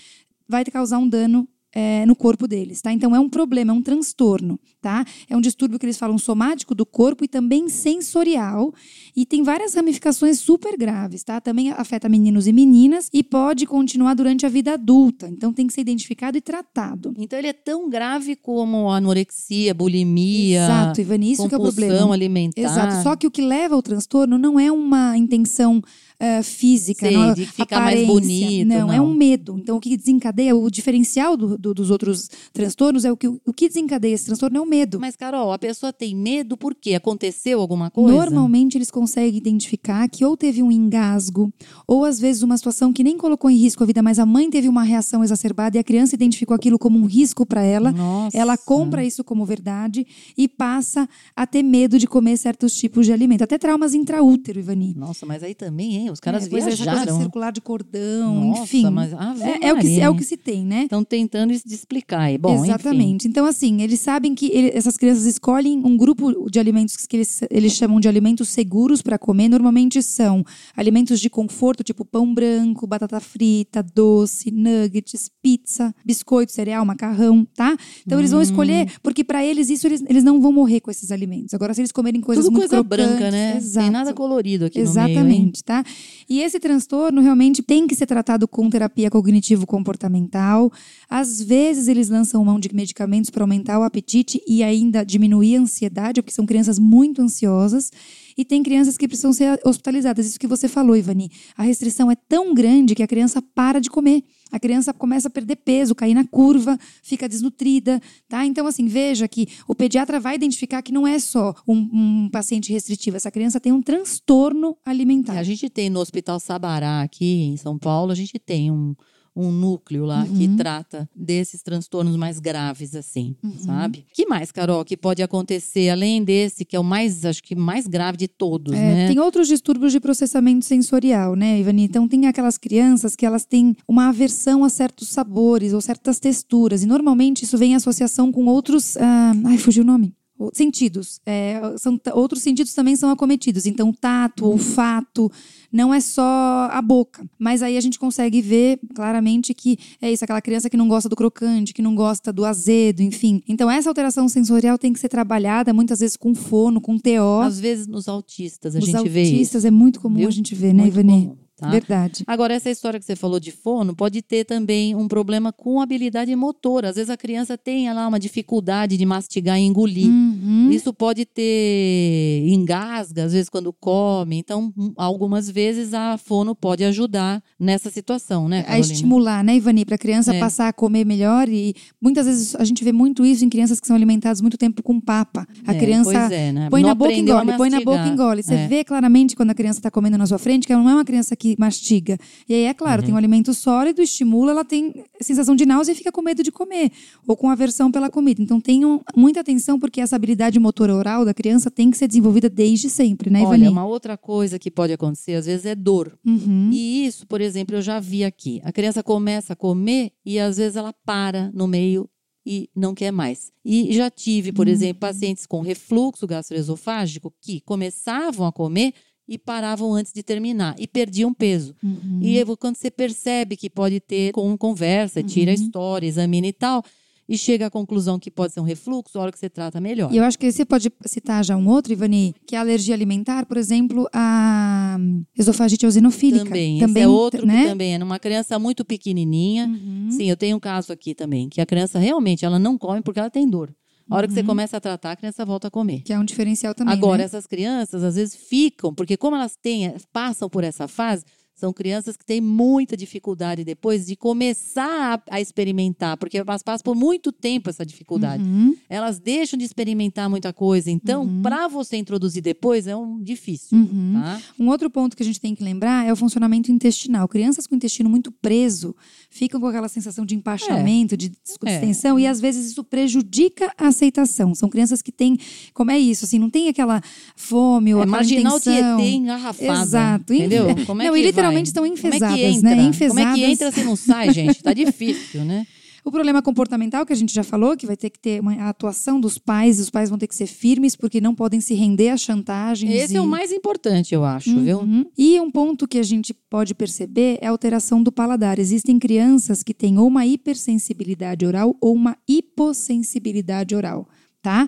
vai 0.47 0.65
causar 0.65 0.97
um 0.97 1.07
dano 1.07 1.47
é, 1.73 2.05
no 2.05 2.15
corpo 2.15 2.47
deles, 2.47 2.81
tá? 2.81 2.91
Então 2.91 3.15
é 3.15 3.19
um 3.19 3.29
problema, 3.29 3.71
é 3.71 3.75
um 3.75 3.81
transtorno, 3.81 4.59
tá? 4.81 5.05
É 5.29 5.37
um 5.37 5.41
distúrbio 5.41 5.77
que 5.77 5.85
eles 5.85 5.97
falam 5.97 6.17
somático 6.17 6.73
do 6.73 6.85
corpo 6.85 7.23
e 7.23 7.27
também 7.27 7.69
sensorial 7.69 8.73
e 9.15 9.25
tem 9.25 9.43
várias 9.43 9.75
ramificações 9.75 10.39
super 10.39 10.77
graves, 10.77 11.23
tá? 11.23 11.39
Também 11.39 11.71
afeta 11.71 12.09
meninos 12.09 12.47
e 12.47 12.53
meninas 12.53 13.09
e 13.13 13.23
pode 13.23 13.65
continuar 13.65 14.15
durante 14.15 14.45
a 14.45 14.49
vida 14.49 14.73
adulta. 14.73 15.27
Então 15.27 15.53
tem 15.53 15.67
que 15.67 15.73
ser 15.73 15.81
identificado 15.81 16.37
e 16.37 16.41
tratado. 16.41 17.13
Então 17.17 17.37
ele 17.37 17.47
é 17.47 17.53
tão 17.53 17.89
grave 17.89 18.35
como 18.35 18.89
anorexia, 18.89 19.73
bulimia, 19.73 20.63
Exato, 20.63 21.01
Ivani, 21.01 21.31
isso 21.31 21.47
que 21.47 21.53
é 21.53 21.57
o 21.57 21.61
compulsão 21.61 21.87
problema. 21.87 22.13
alimentar. 22.13 22.61
Exato. 22.61 23.03
Só 23.03 23.15
que 23.15 23.27
o 23.27 23.31
que 23.31 23.41
leva 23.41 23.75
ao 23.75 23.81
transtorno 23.81 24.37
não 24.37 24.59
é 24.59 24.71
uma 24.71 25.15
intenção 25.17 25.81
eh, 26.19 26.43
física, 26.43 27.05
Sei, 27.07 27.15
não 27.15 27.29
é 27.31 27.33
de 27.33 27.45
ficar 27.45 27.79
mais 27.79 28.05
bonito, 28.05 28.67
Não, 28.67 28.91
é 28.91 28.97
não. 28.97 29.07
um 29.07 29.13
medo. 29.13 29.57
Então, 29.57 29.77
o 29.77 29.79
que 29.79 29.95
desencadeia, 29.95 30.55
o 30.55 30.69
diferencial 30.69 31.37
do- 31.37 31.57
do- 31.57 31.73
dos 31.73 31.89
outros 31.89 32.29
transtornos 32.51 33.05
é 33.05 33.11
o 33.11 33.15
que, 33.15 33.27
o 33.27 33.53
que 33.55 33.67
desencadeia 33.69 34.13
esse 34.13 34.25
transtorno 34.25 34.57
é 34.57 34.61
o 34.61 34.65
medo. 34.65 34.99
Mas, 34.99 35.15
Carol, 35.15 35.53
a 35.53 35.57
pessoa 35.57 35.93
tem 35.93 36.13
medo 36.15 36.57
por 36.57 36.75
quê? 36.75 36.95
Aconteceu 36.95 37.61
alguma 37.61 37.89
coisa? 37.89 38.11
Normalmente 38.17 38.77
eles 38.77 38.91
conseguem 38.91 39.37
identificar 39.37 40.07
que 40.09 40.25
ou 40.25 40.35
teve 40.35 40.61
um 40.61 40.71
engasgo, 40.71 41.51
ou 41.87 42.03
às 42.03 42.19
vezes 42.19 42.43
uma 42.43 42.57
situação 42.57 42.91
que 42.91 43.03
nem 43.03 43.17
colocou 43.17 43.49
em 43.49 43.55
risco 43.57 43.83
a 43.83 43.85
vida, 43.87 44.01
mas 44.01 44.19
a 44.19 44.25
mãe 44.25 44.49
teve 44.49 44.67
uma 44.67 44.83
reação 44.83 45.23
exacerbada 45.23 45.77
e 45.77 45.79
a 45.79 45.83
criança 45.83 46.15
identificou 46.15 46.53
aquilo 46.55 46.77
como 46.77 46.99
um 46.99 47.05
risco 47.05 47.45
para 47.45 47.61
ela. 47.61 47.91
Nossa. 47.93 48.37
Ela 48.37 48.57
compra 48.57 49.05
isso 49.05 49.23
como 49.23 49.45
verdade 49.45 50.05
e 50.37 50.47
passa 50.47 51.07
a 51.35 51.47
ter 51.47 51.63
medo 51.63 51.97
de 51.97 52.07
comer 52.07 52.35
certos 52.37 52.73
tipos 52.75 53.05
de 53.05 53.13
alimento. 53.13 53.43
Até 53.43 53.57
traumas 53.57 53.93
intraútero, 53.93 54.59
Ivani. 54.59 54.93
Nossa, 54.97 55.25
mas 55.25 55.43
aí 55.43 55.55
também, 55.55 55.95
hein? 55.95 56.08
Os 56.11 56.19
caras 56.19 56.43
É, 56.43 56.45
essa 56.45 56.49
coisa 56.51 56.69
de 56.75 56.83
viajaram. 56.83 57.19
circular 57.21 57.51
de 57.51 57.61
cordão, 57.61 58.35
Nossa, 58.49 58.63
enfim. 58.63 58.89
mas 58.89 59.13
é, 59.13 59.67
é 59.67 59.73
o 59.73 59.77
que, 59.77 59.87
se- 59.87 59.99
é 60.01 60.09
o 60.09 60.15
que 60.15 60.23
se 60.23 60.37
tem, 60.37 60.65
né? 60.65 60.83
Estão 60.83 61.03
tentando 61.03 61.51
explicar. 61.53 62.37
Bom, 62.37 62.53
enfim. 62.55 62.63
Exatamente. 62.65 63.27
Então, 63.27 63.45
assim, 63.45 63.81
eles 63.81 63.99
sabem 63.99 64.33
que 64.35 64.47
ele- 64.47 64.71
essas 64.73 64.97
crianças 64.97 65.25
escolhem 65.25 65.81
um 65.83 65.95
grupo 65.97 66.49
de 66.49 66.59
alimentos 66.59 66.95
que 67.07 67.17
eles, 67.17 67.41
eles 67.49 67.73
chamam 67.73 67.99
de 67.99 68.07
alimentos 68.07 68.49
seguros 68.49 69.01
para 69.01 69.17
comer. 69.17 69.49
Normalmente 69.49 70.01
são 70.01 70.43
alimentos 70.75 71.19
de 71.19 71.29
conforto, 71.29 71.83
tipo 71.83 72.03
pão 72.05 72.33
branco, 72.33 72.85
batata 72.87 73.19
frita, 73.19 73.83
doce, 73.83 74.51
nuggets, 74.51 75.29
pizza, 75.41 75.93
biscoito, 76.05 76.51
cereal, 76.51 76.85
macarrão, 76.85 77.45
tá? 77.55 77.75
Então, 78.05 78.19
eles 78.19 78.31
vão 78.31 78.41
escolher, 78.41 78.91
porque 79.01 79.23
para 79.23 79.43
eles 79.45 79.69
isso 79.69 79.87
eles, 79.87 80.03
eles 80.07 80.23
não 80.23 80.41
vão 80.41 80.51
morrer 80.51 80.79
com 80.79 80.89
esses 80.91 81.11
alimentos. 81.11 81.53
Agora, 81.53 81.73
se 81.73 81.81
eles 81.81 81.91
comerem 81.91 82.21
coisas 82.21 82.45
Tudo 82.45 82.53
muito 82.53 82.69
coisa 82.69 82.83
crocantes, 82.83 83.09
branca, 83.17 83.31
né? 83.31 83.57
Exato. 83.57 83.83
Tem 83.85 83.91
nada 83.91 84.13
colorido 84.13 84.65
aqui 84.65 84.79
no 84.81 84.93
meio? 84.93 85.09
Exatamente, 85.09 85.63
tá? 85.63 85.83
E 86.29 86.41
esse 86.41 86.59
transtorno 86.59 87.21
realmente 87.21 87.63
tem 87.63 87.87
que 87.87 87.95
ser 87.95 88.05
tratado 88.05 88.47
com 88.47 88.69
terapia 88.69 89.09
cognitivo-comportamental. 89.09 90.71
Às 91.09 91.41
vezes 91.41 91.87
eles 91.87 92.09
lançam 92.09 92.45
mão 92.45 92.59
de 92.59 92.73
medicamentos 92.73 93.29
para 93.29 93.43
aumentar 93.43 93.79
o 93.79 93.83
apetite 93.83 94.41
e 94.47 94.63
ainda 94.63 95.03
diminuir 95.03 95.57
a 95.57 95.61
ansiedade, 95.61 96.21
porque 96.21 96.33
são 96.33 96.45
crianças 96.45 96.77
muito 96.77 97.21
ansiosas. 97.21 97.91
E 98.37 98.45
tem 98.45 98.63
crianças 98.63 98.97
que 98.97 99.07
precisam 99.07 99.33
ser 99.33 99.59
hospitalizadas. 99.65 100.25
Isso 100.25 100.39
que 100.39 100.47
você 100.47 100.67
falou, 100.67 100.95
Ivani. 100.95 101.31
A 101.57 101.63
restrição 101.63 102.09
é 102.09 102.15
tão 102.15 102.53
grande 102.53 102.95
que 102.95 103.03
a 103.03 103.07
criança 103.07 103.41
para 103.41 103.79
de 103.79 103.89
comer. 103.89 104.23
A 104.51 104.59
criança 104.59 104.93
começa 104.93 105.27
a 105.27 105.31
perder 105.31 105.57
peso, 105.57 105.95
cair 105.95 106.13
na 106.13 106.25
curva, 106.25 106.77
fica 107.03 107.27
desnutrida, 107.27 108.01
tá? 108.27 108.45
Então, 108.45 108.67
assim, 108.67 108.87
veja 108.87 109.27
que 109.27 109.47
o 109.67 109.75
pediatra 109.75 110.19
vai 110.19 110.35
identificar 110.35 110.81
que 110.81 110.91
não 110.91 111.07
é 111.07 111.19
só 111.19 111.53
um, 111.67 111.77
um 111.93 112.29
paciente 112.29 112.71
restritivo. 112.71 113.17
Essa 113.17 113.31
criança 113.31 113.59
tem 113.59 113.71
um 113.71 113.81
transtorno 113.81 114.77
alimentar. 114.85 115.37
A 115.37 115.43
gente 115.43 115.69
tem 115.69 115.89
no 115.89 115.99
Hospital 115.99 116.39
Sabará, 116.39 117.01
aqui 117.01 117.43
em 117.43 117.57
São 117.57 117.77
Paulo, 117.77 118.11
a 118.11 118.15
gente 118.15 118.37
tem 118.39 118.71
um, 118.71 118.95
um 119.35 119.51
núcleo 119.51 120.05
lá 120.05 120.25
que 120.25 120.47
Uhum. 120.47 120.55
trata 120.57 121.09
desses 121.15 121.61
transtornos 121.61 122.15
mais 122.15 122.39
graves, 122.39 122.95
assim, 122.95 123.35
Uhum. 123.43 123.57
sabe? 123.59 124.05
que 124.13 124.25
mais, 124.25 124.51
Carol, 124.51 124.83
que 124.83 124.97
pode 124.97 125.21
acontecer, 125.21 125.89
além 125.89 126.23
desse, 126.23 126.65
que 126.65 126.75
é 126.75 126.79
o 126.79 126.83
mais, 126.83 127.25
acho 127.25 127.41
que 127.43 127.55
mais 127.55 127.87
grave 127.87 128.17
de 128.17 128.27
todos, 128.27 128.73
É, 128.73 128.77
né? 128.77 129.07
Tem 129.07 129.19
outros 129.19 129.47
distúrbios 129.47 129.91
de 129.91 129.99
processamento 129.99 130.65
sensorial, 130.65 131.35
né, 131.35 131.59
Ivani? 131.59 131.83
Então, 131.83 132.07
tem 132.07 132.27
aquelas 132.27 132.57
crianças 132.57 133.15
que 133.15 133.25
elas 133.25 133.45
têm 133.45 133.75
uma 133.87 134.09
aversão 134.09 134.63
a 134.63 134.69
certos 134.69 135.09
sabores 135.09 135.73
ou 135.73 135.81
certas 135.81 136.19
texturas. 136.19 136.83
E, 136.83 136.85
normalmente, 136.85 137.43
isso 137.43 137.57
vem 137.57 137.71
em 137.71 137.75
associação 137.75 138.31
com 138.31 138.45
outros... 138.45 138.97
ah, 138.97 139.33
ai, 139.45 139.57
fugiu 139.57 139.83
o 139.83 139.87
nome. 139.87 140.13
Sentidos. 140.53 141.19
É, 141.25 141.61
são, 141.77 141.99
outros 142.13 142.41
sentidos 142.41 142.73
também 142.73 142.95
são 142.95 143.09
acometidos. 143.09 143.65
Então, 143.65 143.91
tato, 143.91 144.45
olfato, 144.45 145.29
não 145.71 145.93
é 145.93 145.99
só 145.99 146.69
a 146.71 146.81
boca. 146.81 147.25
Mas 147.37 147.61
aí 147.61 147.75
a 147.75 147.81
gente 147.81 147.99
consegue 147.99 148.41
ver 148.41 148.79
claramente 148.95 149.53
que 149.53 149.77
é 150.01 150.11
isso, 150.11 150.23
aquela 150.23 150.41
criança 150.41 150.69
que 150.69 150.77
não 150.77 150.87
gosta 150.87 151.09
do 151.09 151.15
crocante, 151.15 151.73
que 151.73 151.81
não 151.81 151.93
gosta 151.93 152.31
do 152.31 152.45
azedo, 152.45 153.01
enfim. 153.01 153.41
Então, 153.47 153.69
essa 153.69 153.89
alteração 153.89 154.29
sensorial 154.29 154.77
tem 154.77 154.93
que 154.93 154.99
ser 154.99 155.09
trabalhada 155.09 155.73
muitas 155.73 155.99
vezes 155.99 156.15
com 156.15 156.33
fono, 156.33 156.79
com 156.79 156.97
TO. 156.97 157.41
Às 157.41 157.59
vezes 157.59 157.87
nos 157.87 158.07
autistas 158.07 158.75
a 158.75 158.79
gente 158.79 159.09
vê 159.09 159.23
isso. 159.23 159.33
autistas 159.33 159.65
é 159.65 159.71
muito 159.71 159.99
comum 159.99 160.17
viu? 160.17 160.27
a 160.27 160.31
gente 160.31 160.55
ver, 160.55 160.73
né, 160.73 160.87
Ivani? 160.87 161.27
comum, 161.27 161.37
tá? 161.59 161.69
Verdade. 161.69 162.23
Agora, 162.27 162.53
essa 162.53 162.69
história 162.69 162.99
que 162.99 163.05
você 163.05 163.15
falou 163.15 163.39
de 163.39 163.51
fono 163.51 163.95
pode 163.95 164.21
ter 164.21 164.45
também 164.45 164.95
um 164.95 165.07
problema 165.07 165.51
com 165.51 165.81
habilidade 165.81 166.35
motora. 166.35 166.89
Às 166.89 166.95
vezes 166.95 167.09
a 167.09 167.17
criança 167.17 167.57
tem 167.57 167.91
lá 167.93 168.07
uma 168.07 168.19
dificuldade 168.19 168.97
de 168.97 169.05
mastigar 169.05 169.59
e 169.59 169.63
engolir. 169.63 170.07
Uhum. 170.07 170.69
Isso 170.71 170.93
pode 170.93 171.25
ter 171.25 172.43
engasga, 172.47 173.25
às 173.25 173.33
vezes, 173.33 173.49
quando 173.49 173.73
come. 173.73 174.37
Então, 174.37 174.71
hum, 174.77 174.93
algumas 174.97 175.49
vezes 175.49 175.93
a 175.93 176.17
fono 176.17 176.55
pode 176.55 176.83
ajudar 176.83 177.41
nessa 177.59 177.89
situação, 177.89 178.47
né, 178.47 178.59
A 178.59 178.63
Carolina? 178.63 178.93
estimular, 178.93 179.43
né, 179.43 179.55
Ivani, 179.55 179.85
para 179.85 179.95
a 179.95 179.97
criança 179.97 180.33
É. 180.35 180.39
passar 180.39 180.67
a 180.67 180.73
comer 180.73 181.05
melhor 181.05 181.47
e 181.49 181.73
muitas 182.01 182.25
vezes 182.25 182.55
a 182.55 182.63
gente 182.63 182.83
vê 182.83 182.91
muito 182.91 183.25
isso 183.25 183.43
em 183.43 183.49
crianças 183.49 183.79
que 183.79 183.87
são 183.87 183.95
alimentadas 183.95 184.41
muito 184.41 184.57
tempo 184.57 184.81
com 184.83 184.99
papa. 184.99 185.47
A 185.65 185.73
É, 185.73 185.79
criança 185.79 186.13
é, 186.33 186.51
né? 186.51 186.67
põe 186.69 186.81
Não 186.81 186.89
na 186.89 186.95
boca 186.95 187.11
e 187.11 187.15
a 187.15 187.17
engole, 187.19 187.53
põe 187.57 187.69
na 187.69 187.81
boca 187.81 188.05
e 188.05 188.09
engole. 188.09 188.43
Você 188.43 188.53
É. 188.55 188.67
vê 188.67 188.83
claramente 188.83 189.35
quando 189.35 189.49
a 189.51 189.53
criança 189.53 189.79
está 189.79 189.91
comendo 189.91 190.17
na 190.17 190.25
sua 190.25 190.37
frente 190.37 190.65
que 190.67 190.73
ela 190.73 190.83
não 190.83 190.89
é 190.91 190.93
uma 190.95 191.05
criança 191.05 191.35
que 191.35 191.48
mastiga. 191.57 192.17
E 192.47 192.53
aí, 192.53 192.63
é 192.65 192.73
claro, 192.73 193.01
Uhum. 193.01 193.05
tem 193.05 193.13
um 193.15 193.17
alimento 193.17 193.53
sólido, 193.53 194.01
estimula, 194.01 194.51
ela 194.51 194.65
tem 194.65 195.03
sensação 195.21 195.55
de 195.55 195.65
náusea 195.65 195.93
e 195.93 195.95
fica 195.95 196.11
com 196.11 196.21
medo 196.21 196.43
de 196.43 196.51
comer 196.51 196.91
ou 197.27 197.35
com 197.37 197.49
aversão 197.49 197.91
pela 197.91 198.09
comida. 198.09 198.41
Então 198.41 198.59
tenham 198.59 199.01
muita 199.15 199.39
atenção 199.39 199.79
porque 199.79 200.01
essa 200.01 200.15
habilidade 200.15 200.59
motora 200.59 200.93
oral 200.93 201.23
da 201.25 201.33
criança 201.33 201.71
tem 201.71 201.89
que 201.89 201.97
ser 201.97 202.07
desenvolvida 202.07 202.49
desde 202.49 202.89
sempre, 202.89 203.29
né, 203.29 203.41
Ivani? 203.41 203.63
Olha, 203.63 203.71
uma 203.71 203.85
outra 203.85 204.17
coisa 204.17 204.59
que 204.59 204.69
pode 204.69 204.93
acontecer, 204.93 205.33
às 205.35 205.45
vezes, 205.45 205.65
é 205.65 205.75
dor. 205.75 206.17
Uhum. 206.25 206.69
E 206.71 207.05
isso, 207.05 207.25
por 207.27 207.41
exemplo, 207.41 207.75
eu 207.75 207.81
já 207.81 207.99
vi 207.99 208.23
aqui. 208.23 208.59
A 208.63 208.71
criança 208.71 209.01
começa 209.03 209.53
a 209.53 209.55
comer 209.55 210.11
e 210.25 210.37
às 210.39 210.57
vezes 210.57 210.75
ela 210.75 210.93
para 211.05 211.51
no 211.53 211.67
meio 211.67 212.09
e 212.45 212.69
não 212.75 212.95
quer 212.95 213.11
mais. 213.11 213.51
E 213.63 213.91
já 213.93 214.09
tive, 214.09 214.51
por 214.51 214.65
Uhum. 214.65 214.73
exemplo, 214.73 214.99
pacientes 215.01 215.45
com 215.45 215.61
refluxo 215.61 216.25
gastroesofágico 216.25 217.31
que 217.41 217.61
começavam 217.61 218.47
a 218.47 218.51
comer 218.51 218.93
e 219.29 219.37
paravam 219.37 219.93
antes 219.93 220.11
de 220.11 220.23
terminar 220.23 220.75
e 220.79 220.87
perdiam 220.87 221.31
peso. 221.33 221.75
Uhum. 221.83 222.19
E 222.21 222.35
eu- 222.37 222.57
quando 222.57 222.75
você 222.75 222.89
percebe 222.89 223.55
que 223.55 223.69
pode 223.69 223.99
ter 223.99 224.31
com 224.31 224.57
conversa, 224.57 225.21
tira 225.23 225.51
a 225.51 225.55
Uhum. 225.55 225.61
história, 225.61 226.07
examina 226.07 226.47
e 226.47 226.53
tal, 226.53 226.83
e 227.31 227.37
chega 227.37 227.67
à 227.67 227.69
conclusão 227.69 228.17
que 228.17 228.31
pode 228.31 228.53
ser 228.53 228.59
um 228.59 228.63
refluxo, 228.63 229.15
a 229.17 229.21
hora 229.21 229.31
que 229.31 229.37
você 229.37 229.47
trata 229.47 229.79
melhor. 229.79 230.11
E 230.11 230.17
eu 230.17 230.23
acho 230.23 230.39
que 230.39 230.51
você 230.51 230.65
pode 230.65 230.91
citar 231.05 231.45
já 231.45 231.55
um 231.55 231.67
outro, 231.67 231.93
Ivani, 231.93 232.33
que 232.47 232.55
é 232.55 232.57
a 232.57 232.61
alergia 232.61 232.95
alimentar, 232.95 233.45
por 233.45 233.55
exemplo, 233.55 234.09
a 234.11 234.97
esofagite 235.37 235.85
eosinofílica. 235.85 236.45
Também, 236.45 236.81
esse 236.81 236.99
é 236.99 237.07
outro 237.07 237.45
né? 237.45 237.61
que 237.63 237.67
também 237.69 237.93
é 237.93 237.97
numa 237.99 238.17
criança 238.17 238.57
muito 238.57 238.83
pequenininha. 238.83 239.67
Uhum. 239.67 240.09
Sim, 240.09 240.25
eu 240.27 240.35
tenho 240.35 240.57
um 240.57 240.59
caso 240.59 240.91
aqui 240.91 241.13
também, 241.13 241.47
que 241.49 241.61
a 241.61 241.65
criança 241.67 241.99
realmente 241.99 242.43
ela 242.45 242.57
não 242.57 242.77
come 242.79 243.01
porque 243.03 243.19
ela 243.19 243.29
tem 243.29 243.47
dor. 243.47 243.71
A 244.09 244.15
hora 244.15 244.27
que 244.27 244.33
você 244.33 244.39
Uhum. 244.41 244.45
começa 244.47 244.77
a 244.77 244.79
tratar, 244.79 245.11
a 245.11 245.15
criança 245.15 245.45
volta 245.45 245.67
a 245.67 245.71
comer. 245.71 246.01
Que 246.01 246.13
é 246.13 246.17
um 246.19 246.25
diferencial 246.25 246.73
também. 246.73 246.93
Agora, 246.93 247.19
né? 247.19 247.23
essas 247.25 247.45
crianças 247.45 248.03
às 248.03 248.15
vezes 248.15 248.35
ficam, 248.35 248.93
porque 248.93 249.15
como 249.15 249.35
elas 249.35 249.55
têm, 249.55 249.93
passam 250.11 250.49
por 250.49 250.63
essa 250.63 250.87
fase, 250.87 251.23
São 251.59 251.73
crianças 251.73 252.15
que 252.15 252.25
têm 252.25 252.39
muita 252.39 252.95
dificuldade 252.95 253.63
depois 253.65 254.05
de 254.05 254.15
começar 254.15 255.21
a, 255.29 255.35
a 255.35 255.41
experimentar, 255.41 256.15
porque 256.17 256.37
elas 256.37 256.63
passam 256.63 256.83
por 256.83 256.95
muito 256.95 257.31
tempo 257.31 257.69
essa 257.69 257.85
dificuldade. 257.85 258.41
Uhum. 258.43 258.75
Elas 258.89 259.19
deixam 259.19 259.57
de 259.59 259.65
experimentar 259.65 260.29
muita 260.29 260.53
coisa. 260.53 260.89
Então, 260.89 261.23
Uhum. 261.23 261.41
para 261.41 261.67
você 261.67 261.97
introduzir 261.97 262.41
depois, 262.41 262.87
é 262.87 262.95
um 262.95 263.21
difícil. 263.21 263.77
Uhum. 263.77 264.13
Tá? 264.13 264.41
Um 264.57 264.69
outro 264.69 264.89
ponto 264.89 265.17
que 265.17 265.23
a 265.23 265.25
gente 265.25 265.39
tem 265.41 265.53
que 265.53 265.63
lembrar 265.63 266.05
é 266.07 266.13
o 266.13 266.15
funcionamento 266.15 266.71
intestinal. 266.71 267.27
Crianças 267.27 267.67
com 267.67 267.75
intestino 267.75 268.09
muito 268.09 268.31
preso 268.31 268.95
ficam 269.29 269.59
com 269.59 269.67
aquela 269.67 269.89
sensação 269.89 270.25
de 270.25 270.35
empachamento, 270.35 271.17
de 271.17 271.29
distensão, 271.43 272.17
e 272.17 272.25
às 272.25 272.39
vezes 272.39 272.71
isso 272.71 272.83
prejudica 272.85 273.71
a 273.77 273.87
aceitação. 273.87 274.55
São 274.55 274.69
crianças 274.69 275.01
que 275.01 275.11
têm, 275.11 275.37
como 275.73 275.91
é 275.91 275.99
isso, 275.99 276.23
assim, 276.25 276.39
não 276.39 276.49
tem 276.49 276.69
aquela 276.69 277.01
fome 277.35 277.93
ou 277.93 277.99
É 277.99 278.03
aquela 278.03 278.17
marginal 278.17 278.57
intenção. 278.57 278.97
Tietê 278.97 279.11
engarrafada. 279.15 279.81
Exato. 279.83 280.33
Entendeu? 280.33 280.69
Enfe- 280.71 280.85
Como 280.85 281.01
é 281.01 281.05
Não, 281.05 281.13
que 281.13 281.19
e 281.19 281.23
literalmente 281.23 281.48
vai? 281.53 281.61
estão 281.63 281.83
Como 281.83 281.93
é 281.93 281.99
que 281.99 282.07
enfesadas, 282.07 282.39
entra? 282.39 282.61
né? 282.61 282.75
Como 282.75 282.79
é 282.79 282.83
que 282.83 282.89
Enfesadas. 282.89 283.39
entra 283.39 283.71
se 283.71 283.83
não 283.83 283.95
sai, 283.95 284.33
gente? 284.33 284.61
Tá 284.63 284.73
difícil, 284.73 285.43
né? 285.45 285.65
O 286.03 286.11
problema 286.11 286.41
comportamental, 286.41 287.05
que 287.05 287.11
a 287.11 287.15
gente 287.15 287.33
já 287.33 287.43
falou, 287.43 287.75
que 287.75 287.85
vai 287.85 287.97
ter 287.97 288.09
que 288.09 288.17
ter 288.17 288.39
uma 288.39 288.53
a 288.53 288.69
atuação 288.69 289.19
dos 289.19 289.37
pais, 289.37 289.81
os 289.81 289.89
pais 289.89 290.09
vão 290.09 290.17
ter 290.17 290.27
que 290.27 290.35
ser 290.35 290.47
firmes, 290.47 290.95
porque 290.95 291.19
não 291.19 291.35
podem 291.35 291.59
se 291.59 291.73
render 291.73 292.09
a 292.09 292.17
chantagens. 292.17 292.91
Esse 292.91 293.17
é 293.17 293.21
o 293.21 293.25
e- 293.25 293.27
mais 293.27 293.51
importante, 293.51 294.15
eu 294.15 294.23
acho, 294.23 294.57
viu? 294.61 294.79
Uhum. 294.79 295.05
E 295.17 295.39
um 295.41 295.51
ponto 295.51 295.85
que 295.87 295.97
a 295.99 296.03
gente 296.03 296.33
pode 296.33 296.73
perceber 296.73 297.37
é 297.41 297.47
a 297.47 297.51
alteração 297.51 298.01
do 298.01 298.13
paladar. 298.13 298.57
Existem 298.59 298.97
crianças 298.97 299.61
que 299.61 299.73
têm 299.73 299.99
ou 299.99 300.07
uma 300.07 300.25
hipersensibilidade 300.25 301.45
oral 301.45 301.75
ou 301.81 301.93
uma 301.93 302.15
hipossensibilidade 302.27 303.75
oral, 303.75 304.07
tá? 304.41 304.67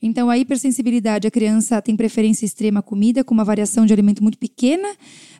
Então, 0.00 0.30
a 0.30 0.38
hipersensibilidade, 0.38 1.26
a 1.26 1.30
criança 1.30 1.82
tem 1.82 1.96
preferência 1.96 2.46
extrema 2.46 2.78
à 2.78 2.82
comida, 2.82 3.24
com 3.24 3.34
uma 3.34 3.44
variação 3.44 3.84
de 3.84 3.92
alimento 3.92 4.22
muito 4.22 4.38
pequena, 4.38 4.88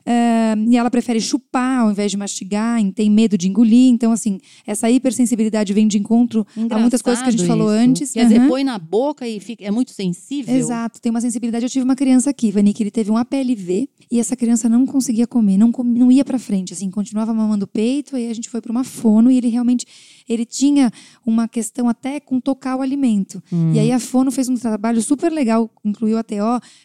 ah, 0.05 0.55
e 0.67 0.77
ela 0.77 0.89
prefere 0.89 1.19
chupar 1.21 1.79
ao 1.81 1.91
invés 1.91 2.11
de 2.11 2.17
mastigar, 2.17 2.81
e 2.81 2.91
tem 2.91 3.09
medo 3.09 3.37
de 3.37 3.47
engolir. 3.47 3.89
Então, 3.91 4.11
assim, 4.11 4.39
essa 4.65 4.89
hipersensibilidade 4.89 5.73
vem 5.73 5.87
de 5.87 5.97
encontro 5.97 6.45
a 6.69 6.77
muitas 6.79 7.01
coisas 7.01 7.21
que 7.21 7.29
a 7.29 7.31
gente 7.31 7.41
Engraçado 7.43 7.59
falou 7.59 7.73
isso. 7.75 7.83
antes. 7.89 8.11
Quer 8.13 8.23
dizer, 8.23 8.39
Aham. 8.39 8.47
põe 8.47 8.63
na 8.63 8.77
boca 8.79 9.27
e 9.27 9.39
fica, 9.39 9.63
é 9.65 9.71
muito 9.71 9.91
sensível. 9.91 10.55
Exato, 10.55 11.01
tem 11.01 11.09
uma 11.09 11.21
sensibilidade. 11.21 11.65
Eu 11.65 11.69
tive 11.69 11.83
uma 11.83 11.95
criança 11.95 12.29
aqui, 12.29 12.51
Vani, 12.51 12.73
que 12.73 12.83
ele 12.83 12.91
teve 12.91 13.11
um 13.11 13.17
APLV 13.17 13.87
e 14.11 14.19
essa 14.19 14.35
criança 14.35 14.67
não 14.67 14.85
conseguia 14.85 15.27
comer, 15.27 15.57
não, 15.57 15.71
com- 15.71 15.83
não 15.83 16.11
ia 16.11 16.25
pra 16.25 16.39
frente, 16.39 16.73
assim, 16.73 16.89
continuava 16.89 17.33
mamando 17.33 17.65
o 17.65 17.67
peito, 17.67 18.15
aí 18.15 18.29
a 18.29 18.33
gente 18.33 18.49
foi 18.49 18.61
para 18.61 18.71
uma 18.71 18.83
fono 18.83 19.29
e 19.31 19.37
ele 19.37 19.47
realmente 19.49 19.85
ele 20.27 20.45
tinha 20.45 20.91
uma 21.25 21.47
questão 21.47 21.89
até 21.89 22.19
com 22.19 22.39
tocar 22.39 22.75
o 22.75 22.81
alimento. 22.81 23.41
Hum. 23.51 23.73
E 23.73 23.79
aí 23.79 23.91
a 23.91 23.99
fono 23.99 24.31
fez 24.31 24.47
um 24.49 24.55
trabalho 24.55 25.01
super 25.01 25.31
legal, 25.31 25.69
incluiu 25.83 26.17
a 26.17 26.23
TO, 26.23 26.35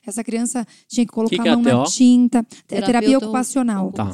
essa 0.07 0.23
criança 0.25 0.67
tinha 0.89 1.05
que 1.07 1.13
colocar 1.13 1.43
que 1.43 1.49
é 1.49 1.51
a 1.51 1.55
a 1.55 1.57
mão 1.57 1.63
na 1.81 1.85
TO? 1.85 1.91
tinta, 1.93 2.47
terapia, 2.67 2.93
Terapeuta 3.07 3.27
ocupacional. 3.27 3.93
Tá. 3.93 4.05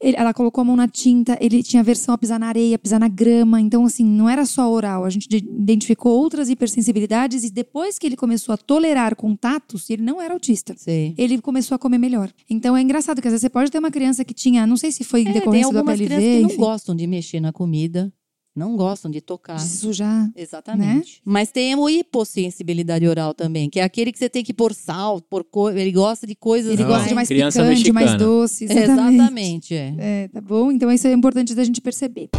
Ele- 0.00 0.16
ela 0.16 0.32
colocou 0.34 0.62
a 0.62 0.64
mão 0.64 0.76
na 0.76 0.86
tinta, 0.88 1.36
ele 1.40 1.62
tinha 1.62 1.80
aversão 1.80 2.14
a 2.14 2.18
pisar 2.18 2.38
na 2.38 2.48
areia, 2.48 2.78
pisar 2.78 3.00
na 3.00 3.08
grama. 3.08 3.60
Então, 3.60 3.84
assim, 3.84 4.04
não 4.04 4.28
era 4.28 4.44
só 4.44 4.70
oral. 4.70 5.04
A 5.04 5.10
gente 5.10 5.28
de- 5.28 5.36
identificou 5.38 6.12
outras 6.12 6.48
hipersensibilidades 6.48 7.44
e 7.44 7.50
depois 7.50 7.98
que 7.98 8.06
ele 8.06 8.16
começou 8.16 8.52
a 8.52 8.56
tolerar 8.56 9.16
contatos, 9.16 9.88
ele 9.90 10.02
não 10.02 10.20
era 10.20 10.34
autista. 10.34 10.74
Sei. 10.76 11.14
Ele 11.16 11.40
começou 11.40 11.74
a 11.74 11.78
comer 11.78 11.98
melhor. 11.98 12.30
Então 12.48 12.76
é 12.76 12.82
engraçado 12.82 13.20
que 13.20 13.28
às 13.28 13.32
vezes 13.32 13.42
você 13.42 13.48
pode 13.50 13.70
ter 13.70 13.78
uma 13.78 13.90
criança 13.90 14.24
que 14.24 14.34
tinha, 14.34 14.66
não 14.66 14.76
sei 14.76 14.92
se 14.92 15.04
foi 15.04 15.22
É, 15.22 15.24
tem 15.24 15.32
decorrência 15.34 15.72
do 15.72 15.78
algumas 15.78 15.94
APLV, 16.00 16.06
crianças 16.14 16.36
que 16.36 16.42
não 16.42 16.50
enfim, 16.50 16.56
gostam 16.60 16.94
de 16.96 17.06
mexer 17.06 17.40
na 17.40 17.52
comida, 17.52 18.12
não 18.56 18.74
gostam 18.74 19.10
de 19.10 19.20
tocar. 19.20 19.56
de 19.56 19.68
sujar. 19.68 20.30
Exatamente. 20.34 21.20
Mas 21.24 21.50
tem 21.50 21.74
o 21.74 21.88
hipossensibilidade 21.90 23.06
oral 23.06 23.34
também, 23.34 23.68
que 23.68 23.78
é 23.78 23.84
aquele 23.84 24.10
que 24.10 24.18
você 24.18 24.28
tem 24.30 24.42
que 24.42 24.54
pôr 24.54 24.72
sal, 24.72 25.20
pôr 25.20 25.44
co... 25.44 25.70
ele 25.70 25.92
gosta 25.92 26.26
de 26.26 26.34
coisas 26.34 26.72
Ele 26.72 26.82
Ah, 26.82 26.86
gosta 26.86 27.08
de 27.08 27.14
mais 27.14 27.28
criança 27.28 27.62
picante, 27.62 27.92
mais 27.92 28.06
mexicana. 28.12 28.30
doce. 28.30 28.64
Exatamente. 28.64 29.14
Exatamente, 29.16 29.74
é. 29.74 29.94
É, 29.98 30.28
tá 30.28 30.40
bom? 30.40 30.72
Então 30.72 30.90
isso 30.90 31.06
é 31.06 31.12
importante 31.12 31.54
da 31.54 31.62
gente 31.62 31.80
perceber. 31.82 32.30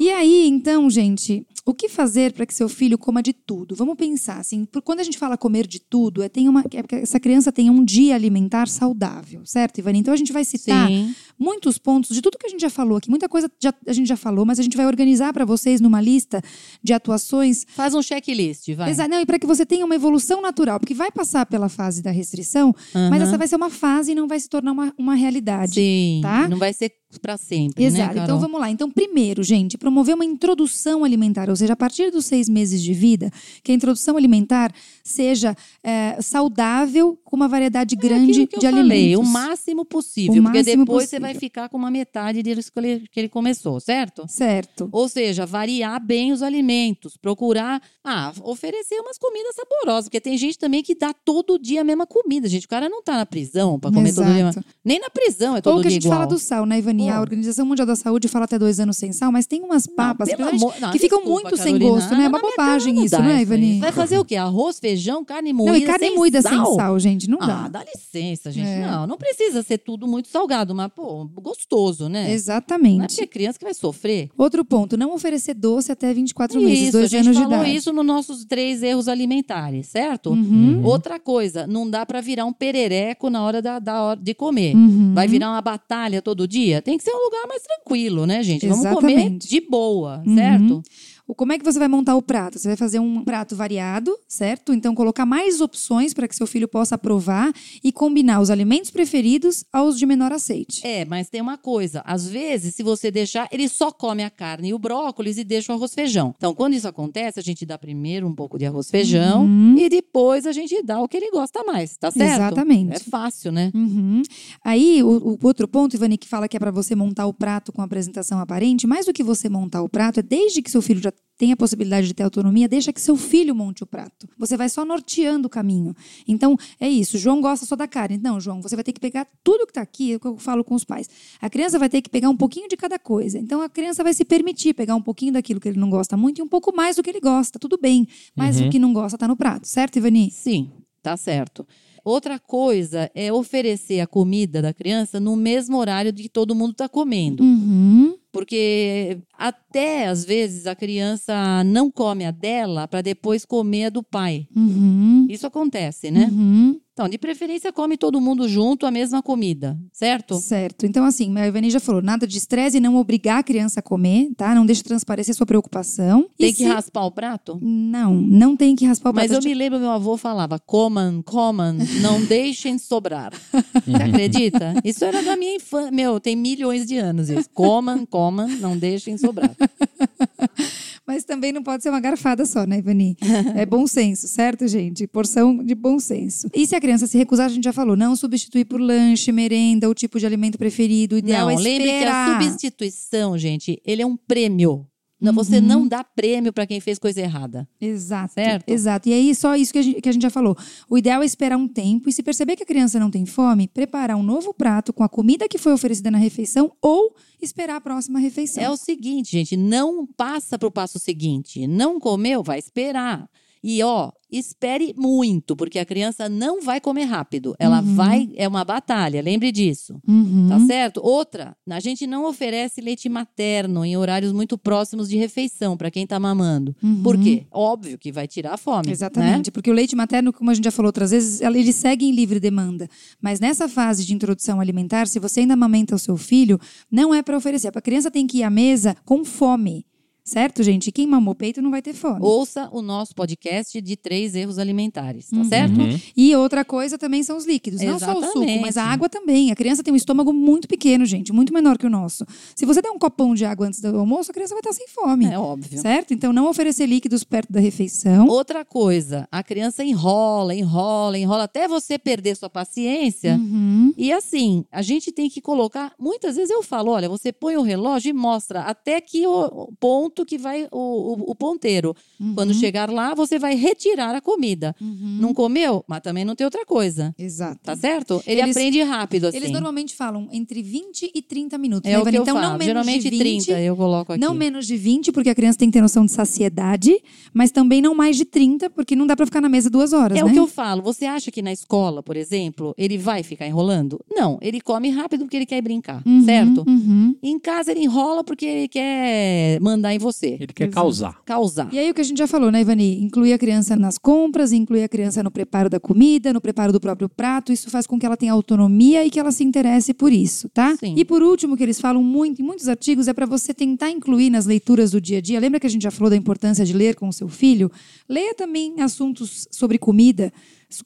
E 0.00 0.10
aí, 0.10 0.48
então, 0.48 0.90
gente, 0.90 1.46
o 1.64 1.72
que 1.72 1.88
fazer 1.88 2.32
para 2.32 2.44
que 2.44 2.52
seu 2.52 2.68
filho 2.68 2.98
coma 2.98 3.22
de 3.22 3.32
tudo? 3.32 3.76
Vamos 3.76 3.94
pensar 3.96 4.38
assim, 4.38 4.64
por 4.64 4.82
quando 4.82 4.98
a 5.00 5.04
gente 5.04 5.16
fala 5.16 5.36
comer 5.38 5.66
de 5.66 5.78
tudo, 5.78 6.22
é, 6.22 6.28
tem 6.28 6.48
uma, 6.48 6.64
é 6.72 6.82
que 6.82 6.94
essa 6.96 7.20
criança 7.20 7.52
tenha 7.52 7.70
um 7.70 7.84
dia 7.84 8.14
alimentar 8.16 8.66
saudável, 8.68 9.42
certo, 9.46 9.78
Ivani? 9.78 10.00
Então 10.00 10.12
a 10.12 10.16
gente 10.16 10.32
vai 10.32 10.44
citar 10.44 10.88
Sim. 10.88 11.14
muitos 11.38 11.78
pontos 11.78 12.14
de 12.14 12.20
tudo 12.20 12.36
que 12.36 12.46
a 12.46 12.50
gente 12.50 12.60
já 12.60 12.70
falou 12.70 12.96
aqui. 12.98 13.08
Muita 13.08 13.28
coisa 13.28 13.50
já- 13.62 13.72
a 13.86 13.92
gente 13.92 14.08
já 14.08 14.16
falou, 14.16 14.44
mas 14.44 14.58
a 14.58 14.62
gente 14.62 14.76
vai 14.76 14.86
organizar 14.86 15.32
para 15.32 15.44
vocês 15.44 15.80
numa 15.80 16.00
lista 16.00 16.42
de 16.82 16.92
atuações 16.92 17.64
Faz 17.76 17.94
um 17.94 18.02
checklist, 18.02 18.68
vai. 18.74 18.90
Exato, 18.90 19.08
não, 19.10 19.20
e 19.20 19.26
para 19.26 19.38
que 19.38 19.46
você 19.46 19.64
tenha 19.64 19.84
uma 19.84 19.94
evolução 19.94 20.42
natural, 20.42 20.80
porque 20.80 20.94
vai 20.94 21.12
passar 21.12 21.46
pela 21.46 21.68
fase 21.68 22.02
da 22.02 22.10
restrição, 22.10 22.74
mas 22.92 23.20
Aham. 23.20 23.22
essa 23.28 23.38
vai 23.38 23.46
ser 23.46 23.56
uma 23.56 23.70
fase 23.70 24.12
e 24.12 24.14
não 24.14 24.26
vai 24.26 24.40
se 24.40 24.48
tornar 24.48 24.72
uma, 24.72 24.92
uma 24.98 25.14
realidade. 25.14 25.74
Sim, 25.74 26.20
tá? 26.22 26.48
não 26.48 26.58
vai 26.58 26.72
ser 26.72 26.92
pra 27.20 27.36
sempre, 27.36 27.84
Exato. 27.84 28.14
né, 28.16 28.22
então 28.22 28.40
vamos 28.40 28.58
lá. 28.58 28.70
Então, 28.70 28.90
primeiro, 28.90 29.42
gente, 29.42 29.76
promover 29.76 30.14
uma 30.14 30.24
introdução 30.24 31.04
alimentar, 31.04 31.50
ou 31.52 31.56
seja, 31.56 31.72
a 31.74 31.76
partir 31.76 32.10
dos 32.10 32.24
seis 32.26 32.48
meses 32.48 32.82
de 32.82 32.92
vida, 32.92 33.30
que 33.62 33.72
a 33.72 33.74
introdução 33.74 34.16
alimentar 34.16 34.72
seja 35.04 35.56
é, 35.82 36.16
saudável, 36.20 37.18
com 37.24 37.36
uma 37.36 37.48
variedade 37.48 37.94
grande 37.96 38.42
É 38.42 38.46
que 38.46 38.56
eu 38.56 38.60
de 38.60 38.66
falei, 38.66 38.80
alimentos. 39.14 39.28
o 39.28 39.32
máximo 39.32 39.84
possível, 39.84 40.32
O 40.32 40.42
porque 40.42 40.58
máximo 40.58 40.84
depois 40.84 41.04
você 41.08 41.16
possível. 41.16 41.20
vai 41.22 41.34
ficar 41.34 41.68
com 41.68 41.76
uma 41.76 41.90
metade 41.90 42.42
deles 42.42 42.68
que 42.68 42.78
ele, 42.78 43.08
que 43.10 43.20
ele 43.20 43.28
começou, 43.28 43.78
certo? 43.80 44.24
Certo. 44.28 44.88
Ou 44.92 45.08
seja, 45.08 45.46
variar 45.46 46.04
bem 46.04 46.32
os 46.32 46.42
alimentos, 46.42 47.16
procurar, 47.16 47.80
ah, 48.04 48.32
oferecer 48.42 49.00
umas 49.00 49.18
comidas 49.18 49.54
saborosas, 49.54 50.04
porque 50.04 50.20
tem 50.20 50.36
gente 50.36 50.58
também 50.58 50.82
que 50.82 50.94
dá 50.94 51.12
todo 51.12 51.58
dia 51.58 51.80
a 51.80 51.84
mesma 51.84 52.06
comida, 52.06 52.48
gente. 52.48 52.66
O 52.66 52.68
cara 52.68 52.88
não 52.88 53.02
tá 53.02 53.16
na 53.16 53.26
prisão 53.26 53.78
pra 53.78 53.90
comer 53.92 54.14
todo 54.14 54.26
dia. 54.26 54.48
Exato. 54.48 54.66
Nem 54.84 54.98
na 55.00 55.10
prisão 55.10 55.56
é 55.56 55.60
todo 55.60 55.76
Ou 55.76 55.80
que 55.80 55.86
a 55.86 55.90
dia 55.90 55.94
gente 55.94 56.04
igual. 56.04 56.18
fala 56.20 56.28
do 56.30 56.38
sal, 56.38 56.66
né, 56.66 56.78
Ivani? 56.78 57.08
A. 57.10 57.20
Organização 57.20 57.64
Mundial 57.66 57.86
da 57.86 57.96
Saúde 57.96 58.28
fala 58.28 58.44
até 58.46 58.58
dois 58.58 58.80
anos 58.80 58.96
sem 58.96 59.12
sal, 59.12 59.30
mas 59.32 59.46
tem 59.46 59.60
umas 59.62 59.86
papas 59.86 60.28
Não, 60.38 60.48
amor- 60.48 60.74
não, 60.80 60.90
que 60.90 60.98
ficam 60.98 61.18
desculpa, 61.20 61.41
muito 61.42 61.56
sem 61.56 61.78
gosto, 61.78 62.10
né? 62.14 62.22
É 62.22 62.26
Ah, 62.26 62.28
uma 62.28 62.38
minha 62.38 62.50
bobagem 62.50 62.94
não 62.94 63.04
isso, 63.04 63.20
né. 63.22 63.42
Ivani? 63.42 63.78
Vai 63.80 63.92
fazer 63.92 64.18
o 64.18 64.24
quê? 64.24 64.36
Arroz, 64.36 64.78
feijão, 64.78 65.24
carne 65.24 65.52
moída 65.52 65.72
Não, 65.72 65.78
e 65.78 65.82
carne 65.86 66.06
sem 66.06 66.16
moída 66.16 66.42
sal? 66.42 66.66
sem 66.66 66.74
sal, 66.76 66.98
gente, 66.98 67.28
não 67.28 67.38
Ah, 67.40 67.46
dá. 67.46 67.68
dá 67.68 67.84
licença, 67.84 68.50
gente. 68.50 68.66
É. 68.68 68.86
Não, 68.86 69.06
não 69.06 69.16
precisa 69.16 69.62
ser 69.62 69.78
tudo 69.78 70.06
muito 70.06 70.28
salgado, 70.28 70.74
mas, 70.74 70.90
pô, 70.94 71.24
gostoso, 71.40 72.08
né? 72.08 72.22
Não 72.24 72.30
é 72.30 72.32
Exatamente. 72.32 73.06
porque 73.06 73.22
é 73.22 73.26
criança 73.26 73.58
que 73.58 73.64
vai 73.64 73.74
sofrer. 73.74 74.30
Outro 74.36 74.64
ponto, 74.64 74.96
não 74.96 75.14
oferecer 75.14 75.54
doce 75.54 75.90
até 75.92 76.12
24 76.12 76.60
meses, 76.60 76.88
Isso, 76.88 76.96
a 76.96 77.00
dois 77.00 77.10
gente 77.10 77.24
anos 77.26 77.36
de 77.36 77.42
falou 77.42 77.58
idade. 77.58 77.76
isso 77.76 77.92
nos 77.92 78.04
nossos 78.06 78.44
três 78.44 78.82
erros 78.82 79.08
alimentares, 79.08 79.86
certo? 79.88 80.30
Uhum. 80.30 80.82
Outra 80.84 81.18
coisa, 81.18 81.66
não 81.66 81.88
dá 81.88 82.04
pra 82.06 82.20
virar 82.20 82.44
um 82.44 82.52
perereco 82.52 83.28
na 83.30 83.42
hora 83.42 83.60
da, 83.62 83.78
da 83.78 84.02
hora 84.02 84.20
de 84.20 84.34
comer. 84.34 84.74
Uhum. 84.74 85.12
Vai 85.14 85.26
virar 85.28 85.50
uma 85.50 85.60
batalha 85.60 86.20
todo 86.22 86.46
dia? 86.46 86.80
Tem 86.82 86.96
que 86.98 87.04
ser 87.04 87.12
um 87.12 87.24
lugar 87.24 87.46
mais 87.48 87.62
tranquilo, 87.62 88.26
né, 88.26 88.42
gente? 88.42 88.66
Vamos 88.66 88.86
comer 88.88 89.12
Exatamente. 89.12 89.48
de 89.48 89.60
boa, 89.60 90.22
Uhum. 90.26 90.34
certo? 90.34 90.82
O- 91.26 91.34
Como 91.34 91.52
é 91.52 91.58
que 91.58 91.64
você 91.64 91.78
vai 91.78 91.88
montar 91.88 92.14
o 92.16 92.22
prato? 92.22 92.58
Você 92.58 92.68
vai 92.68 92.76
fazer 92.76 92.98
um 92.98 93.22
prato 93.24 93.54
variado, 93.56 94.16
certo? 94.28 94.72
Então, 94.72 94.94
colocar 94.94 95.24
mais 95.26 95.60
opções 95.60 96.12
para 96.14 96.26
que 96.28 96.36
seu 96.36 96.46
filho 96.46 96.68
possa 96.68 96.96
provar 96.98 97.52
e 97.82 97.90
combinar 97.92 98.40
os 98.40 98.50
alimentos 98.50 98.90
preferidos 98.90 99.64
aos 99.72 99.98
de 99.98 100.04
menor 100.06 100.32
aceite. 100.32 100.86
É, 100.86 101.04
mas 101.04 101.28
tem 101.28 101.40
uma 101.40 101.56
coisa. 101.58 102.02
Às 102.04 102.26
vezes, 102.28 102.74
se 102.74 102.82
você 102.82 103.10
deixar, 103.10 103.48
ele 103.52 103.68
só 103.68 103.90
come 103.92 104.22
a 104.24 104.30
carne 104.30 104.68
e 104.68 104.74
o 104.74 104.78
brócolis 104.78 105.38
e 105.38 105.44
deixa 105.44 105.72
o 105.72 105.76
arroz 105.76 105.94
feijão. 105.94 106.34
Então, 106.36 106.54
quando 106.54 106.74
isso 106.74 106.88
acontece, 106.88 107.38
a 107.38 107.42
gente 107.42 107.64
dá 107.64 107.78
primeiro 107.78 108.26
um 108.26 108.34
pouco 108.34 108.58
de 108.58 108.66
arroz 108.66 108.90
feijão 108.90 109.44
Uhum. 109.44 109.76
e 109.78 109.88
depois 109.88 110.46
a 110.46 110.52
gente 110.52 110.82
dá 110.82 111.00
o 111.00 111.08
que 111.08 111.16
ele 111.16 111.30
gosta 111.30 111.62
mais, 111.64 111.96
tá 111.96 112.10
certo? 112.10 112.40
Exatamente. 112.42 112.96
É 112.96 112.98
fácil, 112.98 113.52
né? 113.52 113.70
Uhum. 113.74 114.22
Aí, 114.64 115.02
o, 115.02 115.34
o 115.34 115.46
outro 115.46 115.68
ponto, 115.68 115.94
Ivani, 115.94 116.16
que 116.18 116.28
fala 116.28 116.48
que 116.48 116.56
é 116.56 116.60
para 116.60 116.70
você 116.70 116.94
montar 116.94 117.26
o 117.26 117.32
prato 117.32 117.72
com 117.72 117.80
apresentação 117.82 118.38
aparente, 118.38 118.86
mais 118.86 119.06
do 119.06 119.12
que 119.12 119.22
você 119.22 119.48
montar 119.48 119.82
o 119.82 119.88
prato, 119.88 120.20
é 120.20 120.22
desde 120.22 120.62
que 120.62 120.70
seu 120.70 120.82
filho 120.82 121.00
já 121.00 121.11
tenha 121.38 121.54
a 121.54 121.56
possibilidade 121.56 122.06
de 122.06 122.14
ter 122.14 122.22
autonomia, 122.22 122.68
deixa 122.68 122.92
que 122.92 123.00
seu 123.00 123.16
filho 123.16 123.52
monte 123.52 123.82
o 123.82 123.86
prato. 123.86 124.28
Você 124.38 124.56
vai 124.56 124.68
só 124.68 124.84
norteando 124.84 125.46
o 125.48 125.50
caminho. 125.50 125.92
Então, 126.28 126.56
é 126.78 126.88
isso. 126.88 127.18
João 127.18 127.40
gosta 127.40 127.66
só 127.66 127.74
da 127.74 127.88
carne. 127.88 128.16
Não, 128.16 128.38
João, 128.40 128.62
você 128.62 128.76
vai 128.76 128.84
ter 128.84 128.92
que 128.92 129.00
pegar 129.00 129.26
tudo 129.42 129.64
que 129.66 129.72
está 129.72 129.80
aqui, 129.80 130.12
é 130.12 130.16
o 130.16 130.20
que 130.20 130.26
eu 130.28 130.36
falo 130.36 130.62
com 130.62 130.74
os 130.76 130.84
pais. 130.84 131.08
A 131.40 131.50
criança 131.50 131.80
vai 131.80 131.88
ter 131.88 132.00
que 132.00 132.08
pegar 132.08 132.28
um 132.28 132.36
pouquinho 132.36 132.68
de 132.68 132.76
cada 132.76 132.96
coisa. 132.96 133.38
Então, 133.40 133.60
a 133.60 133.68
criança 133.68 134.04
vai 134.04 134.14
se 134.14 134.24
permitir 134.24 134.72
pegar 134.74 134.94
um 134.94 135.02
pouquinho 135.02 135.32
daquilo 135.32 135.58
que 135.58 135.68
ele 135.68 135.80
não 135.80 135.90
gosta 135.90 136.16
muito 136.16 136.38
e 136.38 136.42
um 136.42 136.48
pouco 136.48 136.72
mais 136.76 136.94
do 136.96 137.02
que 137.02 137.10
ele 137.10 137.20
gosta. 137.20 137.58
Tudo 137.58 137.76
bem. 137.76 138.06
Mas 138.36 138.60
Uhum. 138.60 138.68
o 138.68 138.70
que 138.70 138.78
não 138.78 138.92
gosta 138.92 139.16
está 139.16 139.26
no 139.26 139.36
prato, 139.36 139.66
certo, 139.66 139.96
Ivani? 139.96 140.30
Sim, 140.30 140.70
tá 141.02 141.16
certo. 141.16 141.66
Outra 142.04 142.38
coisa 142.38 143.10
é 143.14 143.32
oferecer 143.32 144.00
a 144.00 144.06
comida 144.06 144.62
da 144.62 144.72
criança 144.72 145.18
no 145.18 145.34
mesmo 145.34 145.76
horário 145.76 146.12
de 146.12 146.24
que 146.24 146.28
todo 146.28 146.54
mundo 146.54 146.72
está 146.72 146.88
comendo. 146.88 147.42
Uhum. 147.42 148.14
Porque 148.32 149.18
Até 149.38 150.06
às 150.06 150.24
vezes 150.24 150.66
a 150.66 150.74
criança 150.74 151.62
não 151.64 151.90
come 151.90 152.24
a 152.24 152.30
dela 152.30 152.86
para 152.88 153.02
depois 153.02 153.44
comer 153.44 153.86
a 153.86 153.90
do 153.90 154.02
pai. 154.02 154.46
Uhum. 154.54 155.26
Isso 155.28 155.46
acontece, 155.46 156.10
né? 156.10 156.28
Uhum. 156.32 156.80
Então, 156.92 157.08
de 157.08 157.16
preferência, 157.16 157.72
come 157.72 157.96
todo 157.96 158.20
mundo 158.20 158.46
junto 158.46 158.84
a 158.84 158.90
mesma 158.90 159.22
comida, 159.22 159.78
certo? 159.90 160.34
Certo. 160.38 160.84
Então, 160.84 161.06
assim, 161.06 161.34
a 161.38 161.46
Ivani 161.46 161.70
já 161.70 161.80
falou: 161.80 162.02
nada 162.02 162.26
de 162.26 162.36
estresse 162.36 162.76
e 162.76 162.80
não 162.80 162.96
obrigar 162.96 163.38
a 163.38 163.42
criança 163.42 163.80
a 163.80 163.82
comer, 163.82 164.28
tá? 164.36 164.54
Não 164.54 164.66
deixe 164.66 164.82
transparecer 164.82 165.34
sua 165.34 165.46
preocupação. 165.46 166.26
Tem 166.36 166.50
E 166.50 166.52
que 166.52 166.64
se- 166.64 166.68
raspar 166.68 167.06
o 167.06 167.10
prato? 167.10 167.58
Não, 167.62 168.12
não 168.14 168.54
tem 168.54 168.76
que 168.76 168.84
raspar 168.84 169.10
o 169.10 169.14
Mas 169.14 169.28
prato. 169.30 169.42
eu 169.42 169.48
me 169.48 169.54
lembro, 169.54 169.78
meu 169.80 169.90
avô 169.90 170.18
falava: 170.18 170.58
comam, 170.58 171.22
comam, 171.22 171.74
não 172.02 172.22
deixem 172.26 172.76
sobrar. 172.76 173.32
Você 173.32 174.02
acredita? 174.02 174.74
Isso 174.84 175.02
era 175.02 175.22
da 175.22 175.34
minha 175.34 175.56
infância. 175.56 175.90
Meu, 175.90 176.20
tem 176.20 176.36
milhões 176.36 176.86
de 176.86 176.98
anos 176.98 177.30
isso. 177.30 177.48
Comam, 177.54 178.04
comam, 178.04 178.21
não 178.30 178.76
deixem 178.76 179.16
sobrar. 179.18 179.54
Mas 181.06 181.24
também 181.24 181.52
não 181.52 181.62
pode 181.62 181.82
ser 181.82 181.88
uma 181.88 182.00
garfada 182.00 182.46
só, 182.46 182.64
né, 182.64 182.78
Ivani? 182.78 183.16
É 183.56 183.66
bom 183.66 183.86
senso, 183.86 184.28
certo, 184.28 184.68
gente? 184.68 185.06
Porção 185.06 185.56
de 185.56 185.74
bom 185.74 185.98
senso. 185.98 186.48
E 186.54 186.66
se 186.66 186.76
a 186.76 186.80
criança 186.80 187.06
se 187.06 187.18
recusar, 187.18 187.46
a 187.46 187.48
gente 187.48 187.64
já 187.64 187.72
falou, 187.72 187.96
não 187.96 188.14
substituir 188.14 188.64
por 188.64 188.80
lanche, 188.80 189.32
merenda, 189.32 189.88
o 189.88 189.94
tipo 189.94 190.18
de 190.18 190.26
alimento 190.26 190.56
preferido. 190.56 191.16
O 191.16 191.18
ideal 191.18 191.48
não, 191.48 191.50
é 191.50 191.56
lembre 191.56 191.84
que 191.84 191.90
a 191.90 191.94
esperar. 191.94 192.42
substituição, 192.42 193.36
gente, 193.36 193.82
ele 193.84 194.02
é 194.02 194.06
um 194.06 194.16
prêmio. 194.16 194.86
Não, 195.22 195.32
Você 195.32 195.56
Uhum. 195.56 195.62
não 195.62 195.88
dá 195.88 196.02
prêmio 196.02 196.52
para 196.52 196.66
quem 196.66 196.80
fez 196.80 196.98
coisa 196.98 197.20
errada. 197.20 197.68
Exato. 197.80 198.34
Certo? 198.34 198.68
Exato. 198.68 199.08
E 199.08 199.12
aí, 199.12 199.34
só 199.34 199.54
isso 199.56 199.72
que 199.72 199.78
a, 199.78 199.82
gente, 199.82 200.00
que 200.00 200.08
a 200.08 200.12
gente 200.12 200.22
já 200.22 200.30
falou. 200.30 200.56
O 200.88 200.98
ideal 200.98 201.22
é 201.22 201.24
esperar 201.24 201.56
um 201.56 201.68
tempo 201.68 202.08
e, 202.08 202.12
se 202.12 202.22
perceber 202.22 202.56
que 202.56 202.62
a 202.62 202.66
criança 202.66 202.98
não 202.98 203.10
tem 203.10 203.24
fome, 203.24 203.68
preparar 203.68 204.16
um 204.16 204.22
novo 204.22 204.52
prato 204.52 204.92
com 204.92 205.02
a 205.04 205.08
comida 205.08 205.48
que 205.48 205.58
foi 205.58 205.72
oferecida 205.72 206.10
na 206.10 206.18
refeição 206.18 206.72
ou 206.80 207.14
esperar 207.40 207.76
a 207.76 207.80
próxima 207.80 208.18
refeição. 208.18 208.62
É 208.62 208.70
o 208.70 208.76
seguinte, 208.76 209.32
gente, 209.32 209.56
não 209.56 210.06
passa 210.06 210.58
para 210.58 210.68
o 210.68 210.72
passo 210.72 210.98
seguinte. 210.98 211.66
Não 211.66 211.98
comeu, 212.00 212.42
vai 212.42 212.58
esperar. 212.58 213.28
E 213.64 213.80
ó, 213.82 214.10
espere 214.30 214.92
muito, 214.96 215.54
porque 215.54 215.78
a 215.78 215.84
criança 215.84 216.28
não 216.28 216.60
vai 216.62 216.80
comer 216.80 217.04
rápido. 217.04 217.54
Ela 217.60 217.80
Uhum. 217.80 217.94
vai, 217.94 218.28
é 218.34 218.48
uma 218.48 218.64
batalha, 218.64 219.22
lembre 219.22 219.52
disso. 219.52 220.00
Uhum. 220.08 220.48
Tá 220.48 220.58
certo? 220.66 221.00
Outra, 221.04 221.54
a 221.70 221.78
gente 221.78 222.04
não 222.06 222.24
oferece 222.24 222.80
leite 222.80 223.08
materno 223.08 223.84
em 223.84 223.96
horários 223.96 224.32
muito 224.32 224.58
próximos 224.58 225.08
de 225.08 225.16
refeição 225.16 225.76
para 225.76 225.90
quem 225.92 226.06
tá 226.06 226.18
mamando. 226.18 226.74
Uhum. 226.82 227.02
Por 227.04 227.16
quê? 227.18 227.46
Óbvio 227.52 227.96
que 227.98 228.10
vai 228.10 228.26
tirar 228.26 228.54
a 228.54 228.56
fome. 228.56 228.90
Exatamente, 228.90 229.46
Né? 229.46 229.52
porque 229.52 229.70
o 229.70 229.74
leite 229.74 229.94
materno, 229.94 230.32
como 230.32 230.50
a 230.50 230.54
gente 230.54 230.64
já 230.64 230.70
falou 230.72 230.88
outras 230.88 231.12
vezes, 231.12 231.40
ele 231.40 231.72
segue 231.72 232.04
em 232.06 232.12
livre 232.12 232.40
demanda. 232.40 232.88
Mas 233.20 233.38
nessa 233.38 233.68
fase 233.68 234.04
de 234.04 234.12
introdução 234.12 234.60
alimentar, 234.60 235.06
se 235.06 235.20
você 235.20 235.40
ainda 235.40 235.54
amamenta 235.54 235.94
o 235.94 235.98
seu 235.98 236.16
filho, 236.16 236.58
não 236.90 237.14
é 237.14 237.22
para 237.22 237.36
oferecer. 237.36 237.70
A 237.72 237.80
criança 237.80 238.10
tem 238.10 238.26
que 238.26 238.38
ir 238.38 238.42
à 238.42 238.50
mesa 238.50 238.96
com 239.04 239.24
fome. 239.24 239.86
Certo, 240.24 240.62
gente? 240.62 240.92
Quem 240.92 241.06
mamou 241.06 241.34
peito 241.34 241.60
não 241.60 241.70
vai 241.70 241.82
ter 241.82 241.92
fome. 241.94 242.20
Ouça 242.20 242.68
o 242.72 242.80
nosso 242.80 243.12
podcast 243.14 243.80
de 243.80 243.96
três 243.96 244.34
erros 244.36 244.58
alimentares, 244.58 245.28
tá 245.28 245.36
Uhum. 245.36 245.44
certo? 245.44 245.80
Uhum. 245.80 245.98
E 246.16 246.34
outra 246.36 246.64
coisa 246.64 246.96
também 246.96 247.22
são 247.24 247.36
os 247.36 247.44
líquidos. 247.44 247.80
Não 247.80 247.98
só 247.98 248.12
o 248.12 248.14
suco, 248.22 248.26
Exatamente. 248.38 248.60
mas 248.60 248.76
a 248.76 248.84
água 248.84 249.08
também. 249.08 249.50
A 249.50 249.56
criança 249.56 249.82
tem 249.82 249.92
um 249.92 249.96
estômago 249.96 250.32
muito 250.32 250.68
pequeno, 250.68 251.04
gente, 251.04 251.32
muito 251.32 251.52
menor 251.52 251.76
que 251.76 251.86
o 251.86 251.90
nosso. 251.90 252.24
Se 252.54 252.64
você 252.64 252.80
der 252.80 252.90
um 252.90 252.98
copão 252.98 253.34
de 253.34 253.44
água 253.44 253.66
antes 253.66 253.80
do 253.80 253.98
almoço, 253.98 254.30
a 254.30 254.34
criança 254.34 254.54
vai 254.54 254.60
estar 254.60 254.72
sem 254.72 254.86
fome. 254.86 255.26
É 255.26 255.36
óbvio. 255.38 255.80
Certo? 255.80 256.14
Então, 256.14 256.32
não 256.32 256.48
oferecer 256.48 256.86
líquidos 256.86 257.24
perto 257.24 257.52
da 257.52 257.58
refeição. 257.60 258.28
Outra 258.28 258.64
coisa, 258.64 259.26
a 259.30 259.42
criança 259.42 259.82
enrola, 259.82 260.54
enrola, 260.54 261.18
enrola 261.18 261.44
até 261.44 261.66
você 261.66 261.98
perder 261.98 262.36
sua 262.36 262.48
paciência. 262.48 263.34
Uhum. 263.34 263.92
E 263.96 264.12
assim, 264.12 264.64
a 264.70 264.82
gente 264.82 265.10
tem 265.10 265.28
que 265.28 265.40
colocar. 265.40 265.92
Muitas 265.98 266.36
vezes 266.36 266.50
eu 266.50 266.62
falo: 266.62 266.92
olha, 266.92 267.08
você 267.08 267.32
põe 267.32 267.56
o 267.56 267.62
relógio 267.62 268.10
e 268.10 268.12
mostra 268.12 268.60
até 268.60 269.00
que 269.00 269.26
o 269.26 269.42
o 269.72 269.74
ponto 270.12 270.26
que 270.26 270.36
vai 270.38 270.68
o, 270.70 270.78
o- 270.78 271.30
o 271.30 271.34
ponteiro. 271.34 271.96
Uhum. 272.20 272.34
Quando 272.34 272.52
chegar 272.54 272.90
lá, 272.90 273.14
você 273.14 273.38
vai 273.38 273.54
retirar 273.54 274.14
a 274.14 274.20
comida. 274.20 274.74
Uhum. 274.80 275.18
Não 275.20 275.32
comeu? 275.34 275.82
Mas 275.88 276.00
também 276.02 276.24
não 276.24 276.34
tem 276.36 276.44
outra 276.44 276.64
coisa. 276.66 277.14
Exato. 277.18 277.60
Tá 277.62 277.74
certo? 277.74 278.22
Ele 278.26 278.40
Eles- 278.42 278.56
aprende 278.56 278.82
rápido, 278.82 279.26
assim. 279.26 279.36
Eles 279.38 279.50
normalmente 279.50 279.94
falam 279.94 280.28
entre 280.30 280.62
20 280.62 281.10
e 281.14 281.22
30 281.22 281.56
minutos. 281.58 281.90
É 281.90 281.94
né, 281.94 281.98
o 281.98 282.04
que 282.04 282.16
eu 282.16 282.22
então, 282.22 282.34
falo. 282.36 282.46
não 282.48 282.52
menos 282.58 282.66
Geralmente 282.66 283.02
de 283.02 283.10
20, 283.10 283.44
30 283.46 283.60
eu 283.60 283.76
coloco 283.76 284.12
aqui. 284.12 284.20
Não 284.20 284.34
menos 284.34 284.66
de 284.66 284.76
20, 284.76 285.10
porque 285.12 285.30
a 285.30 285.34
criança 285.34 285.58
tem 285.58 285.68
que 285.68 285.72
ter 285.72 285.80
noção 285.82 286.04
de 286.04 286.12
saciedade, 286.12 286.94
mas 287.32 287.50
também 287.50 287.80
não 287.80 287.94
mais 287.94 288.16
de 288.16 288.24
30, 288.24 288.68
porque 288.70 288.94
não 288.94 289.06
dá 289.06 289.16
pra 289.16 289.24
ficar 289.26 289.40
na 289.40 289.48
mesa 289.48 289.70
duas 289.70 289.92
horas, 289.92 290.18
É 290.18 290.22
né? 290.22 290.28
o 290.30 290.32
que 290.32 290.38
eu 290.38 290.46
falo. 290.46 290.82
Você 290.82 291.06
acha 291.06 291.30
que 291.30 291.40
na 291.42 291.52
escola, 291.52 292.02
por 292.02 292.16
exemplo, 292.16 292.74
ele 292.76 292.98
vai 292.98 293.22
ficar 293.22 293.46
enrolando? 293.46 294.00
Não, 294.10 294.38
ele 294.42 294.60
come 294.60 294.90
rápido 294.90 295.24
porque 295.24 295.36
ele 295.36 295.46
quer 295.46 295.62
brincar, 295.62 296.02
Uhum, 296.06 296.24
certo? 296.24 296.64
uhum. 296.68 297.16
Em 297.22 297.38
casa 297.38 297.70
ele 297.70 297.80
enrola 297.80 298.22
porque 298.24 298.44
ele 298.46 298.68
quer 298.68 299.60
mandar 299.60 299.94
em 299.94 299.98
você, 300.02 300.36
Ele 300.40 300.48
quer 300.48 300.64
Exato. 300.64 300.74
causar. 300.74 301.22
causar. 301.24 301.68
E 301.72 301.78
aí 301.78 301.90
o 301.90 301.94
que 301.94 302.00
a 302.00 302.04
gente 302.04 302.18
já 302.18 302.26
falou, 302.26 302.50
né, 302.50 302.60
Ivani? 302.60 303.02
Incluir 303.02 303.32
a 303.32 303.38
criança 303.38 303.76
nas 303.76 303.96
compras, 303.96 304.52
incluir 304.52 304.82
a 304.82 304.88
criança 304.88 305.22
no 305.22 305.30
preparo 305.30 305.70
da 305.70 305.80
comida, 305.80 306.32
no 306.32 306.40
preparo 306.40 306.72
do 306.72 306.80
próprio 306.80 307.08
prato. 307.08 307.52
Isso 307.52 307.70
faz 307.70 307.86
com 307.86 307.98
que 307.98 308.04
ela 308.04 308.16
tenha 308.16 308.32
autonomia 308.32 309.04
e 309.04 309.10
que 309.10 309.18
ela 309.18 309.30
se 309.32 309.44
interesse 309.44 309.94
por 309.94 310.12
isso, 310.12 310.48
tá? 310.48 310.76
Sim. 310.76 310.94
E 310.96 311.04
por 311.04 311.22
último, 311.22 311.56
que 311.56 311.62
eles 311.62 311.80
falam 311.80 312.02
muito 312.02 312.42
em 312.42 312.44
muitos 312.44 312.68
artigos, 312.68 313.08
é 313.08 313.12
para 313.12 313.26
você 313.26 313.54
tentar 313.54 313.90
incluir 313.90 314.28
nas 314.30 314.44
leituras 314.46 314.90
do 314.90 315.00
dia 315.00 315.18
a 315.18 315.20
dia. 315.20 315.40
Lembra 315.40 315.60
que 315.60 315.66
a 315.66 315.70
gente 315.70 315.82
já 315.82 315.90
falou 315.90 316.10
da 316.10 316.16
importância 316.16 316.64
de 316.64 316.72
ler 316.72 316.94
com 316.96 317.08
o 317.08 317.12
seu 317.12 317.28
filho? 317.28 317.70
Leia 318.08 318.34
também 318.34 318.80
assuntos 318.80 319.46
sobre 319.50 319.78
comida. 319.78 320.32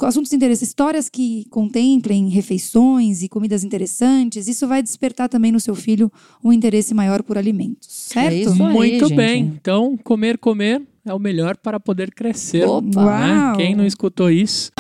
Assuntos 0.00 0.32
interessantes, 0.32 0.68
histórias 0.68 1.08
que 1.08 1.46
contemplem 1.50 2.28
refeições 2.28 3.22
e 3.22 3.28
comidas 3.28 3.62
interessantes, 3.62 4.48
isso 4.48 4.66
vai 4.66 4.82
despertar 4.82 5.28
também 5.28 5.52
no 5.52 5.60
seu 5.60 5.74
filho 5.74 6.10
um 6.42 6.52
interesse 6.52 6.92
maior 6.92 7.22
por 7.22 7.38
alimentos, 7.38 7.88
certo? 7.88 8.32
É 8.32 8.36
isso 8.36 8.62
aí, 8.62 8.72
Muito 8.72 9.08
gente. 9.08 9.16
bem. 9.16 9.42
Então, 9.60 9.96
comer, 10.02 10.38
comer 10.38 10.82
é 11.04 11.14
o 11.14 11.18
melhor 11.18 11.56
para 11.56 11.78
poder 11.78 12.12
crescer. 12.12 12.66
Opa! 12.66 13.20
né? 13.20 13.52
Quem 13.56 13.74
não 13.76 13.86
escutou 13.86 14.30
isso? 14.30 14.72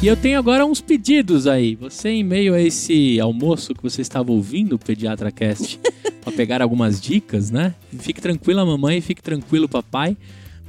E 0.00 0.06
eu 0.06 0.16
tenho 0.16 0.38
agora 0.38 0.64
uns 0.64 0.80
pedidos 0.80 1.48
aí. 1.48 1.74
Você, 1.74 2.08
em 2.08 2.22
meio 2.22 2.54
a 2.54 2.60
esse 2.60 3.18
almoço 3.18 3.74
que 3.74 3.82
você 3.82 4.00
estava 4.00 4.30
ouvindo 4.30 4.74
o 4.74 4.78
Pediatra 4.78 5.32
Cast, 5.32 5.80
para 6.22 6.32
pegar 6.32 6.62
algumas 6.62 7.00
dicas, 7.00 7.50
né? 7.50 7.74
Fique 7.98 8.20
tranquila, 8.20 8.64
mamãe, 8.64 9.00
fique 9.00 9.20
tranquilo, 9.20 9.68
papai. 9.68 10.16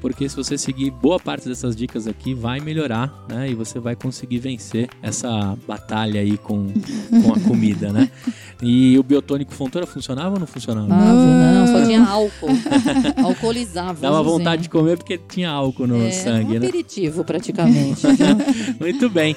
Porque 0.02 0.30
se 0.30 0.36
você 0.36 0.58
seguir 0.58 0.92
boa 0.92 1.20
parte 1.20 1.48
dessas 1.48 1.76
dicas 1.76 2.08
aqui, 2.08 2.34
vai 2.34 2.60
melhorar, 2.60 3.26
né? 3.28 3.50
E 3.50 3.54
você 3.54 3.80
vai 3.80 3.96
conseguir 3.96 4.40
vencer 4.40 4.90
essa 5.02 5.58
batalha 5.68 6.22
aí 6.22 6.38
com, 6.38 6.68
com 7.24 7.34
a 7.34 7.40
comida, 7.48 7.92
né? 7.92 8.10
E 8.62 8.98
o 8.98 9.04
biotônico 9.04 9.54
Fontoura 9.54 9.86
funcionava 9.86 10.36
ou 10.36 10.40
não 10.40 10.48
funcionava? 10.48 10.88
Não, 10.88 11.66
não, 11.66 11.68
só 11.68 11.86
tinha 11.86 12.04
álcool. 12.04 12.50
Alcoolizava. 13.24 14.00
Dava 14.00 14.24
vontade 14.24 14.64
de 14.64 14.70
comer 14.70 14.98
porque 14.98 15.18
tinha 15.18 15.50
álcool 15.50 15.88
no 15.88 16.02
é, 16.02 16.12
sangue, 16.12 16.58
um 16.58 16.60
né? 16.60 16.68
aperitivo, 16.68 17.24
praticamente. 17.24 18.06
viu? 18.08 18.28
Muito 18.80 19.10
bem. 19.10 19.36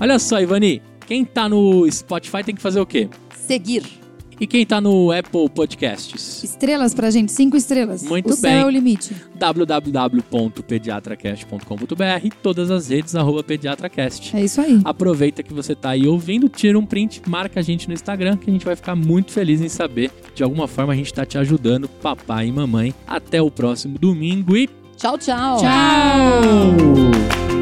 Olha 0.00 0.18
só, 0.18 0.40
Ivani, 0.40 0.82
quem 1.06 1.24
tá 1.24 1.48
no 1.48 1.90
Spotify 1.90 2.42
tem 2.44 2.54
que 2.54 2.62
fazer 2.62 2.80
o 2.80 2.86
quê? 2.86 3.08
Seguir. 3.46 4.03
E 4.40 4.46
quem 4.46 4.66
tá 4.66 4.80
no 4.80 5.12
Apple 5.12 5.48
Podcasts? 5.48 6.42
Estrelas 6.42 6.94
pra 6.94 7.10
gente, 7.10 7.32
cinco 7.32 7.56
estrelas. 7.56 8.02
Muito 8.02 8.30
o 8.30 8.36
céu 8.36 8.50
bem. 8.50 8.60
é 8.60 8.66
o 8.66 8.70
limite. 8.70 9.14
www.pediatracast.com.br 9.34 12.24
e 12.24 12.30
todas 12.30 12.70
as 12.70 12.88
redes 12.88 13.14
arroba 13.14 13.42
pediatracast. 13.42 14.36
É 14.36 14.44
isso 14.44 14.60
aí. 14.60 14.80
Aproveita 14.84 15.42
que 15.42 15.52
você 15.52 15.74
tá 15.74 15.90
aí 15.90 16.06
ouvindo, 16.06 16.48
tira 16.48 16.78
um 16.78 16.86
print, 16.86 17.22
marca 17.26 17.60
a 17.60 17.62
gente 17.62 17.88
no 17.88 17.94
Instagram 17.94 18.36
que 18.36 18.50
a 18.50 18.52
gente 18.52 18.64
vai 18.64 18.76
ficar 18.76 18.94
muito 18.94 19.32
feliz 19.32 19.60
em 19.60 19.68
saber. 19.68 20.10
De 20.34 20.42
alguma 20.42 20.66
forma 20.66 20.92
a 20.92 20.96
gente 20.96 21.12
tá 21.12 21.24
te 21.24 21.38
ajudando, 21.38 21.88
papai 21.88 22.48
e 22.48 22.52
mamãe. 22.52 22.94
Até 23.06 23.40
o 23.40 23.50
próximo 23.50 23.98
domingo 23.98 24.56
e 24.56 24.68
tchau. 24.96 25.18
Tchau! 25.18 25.58
tchau! 25.58 27.53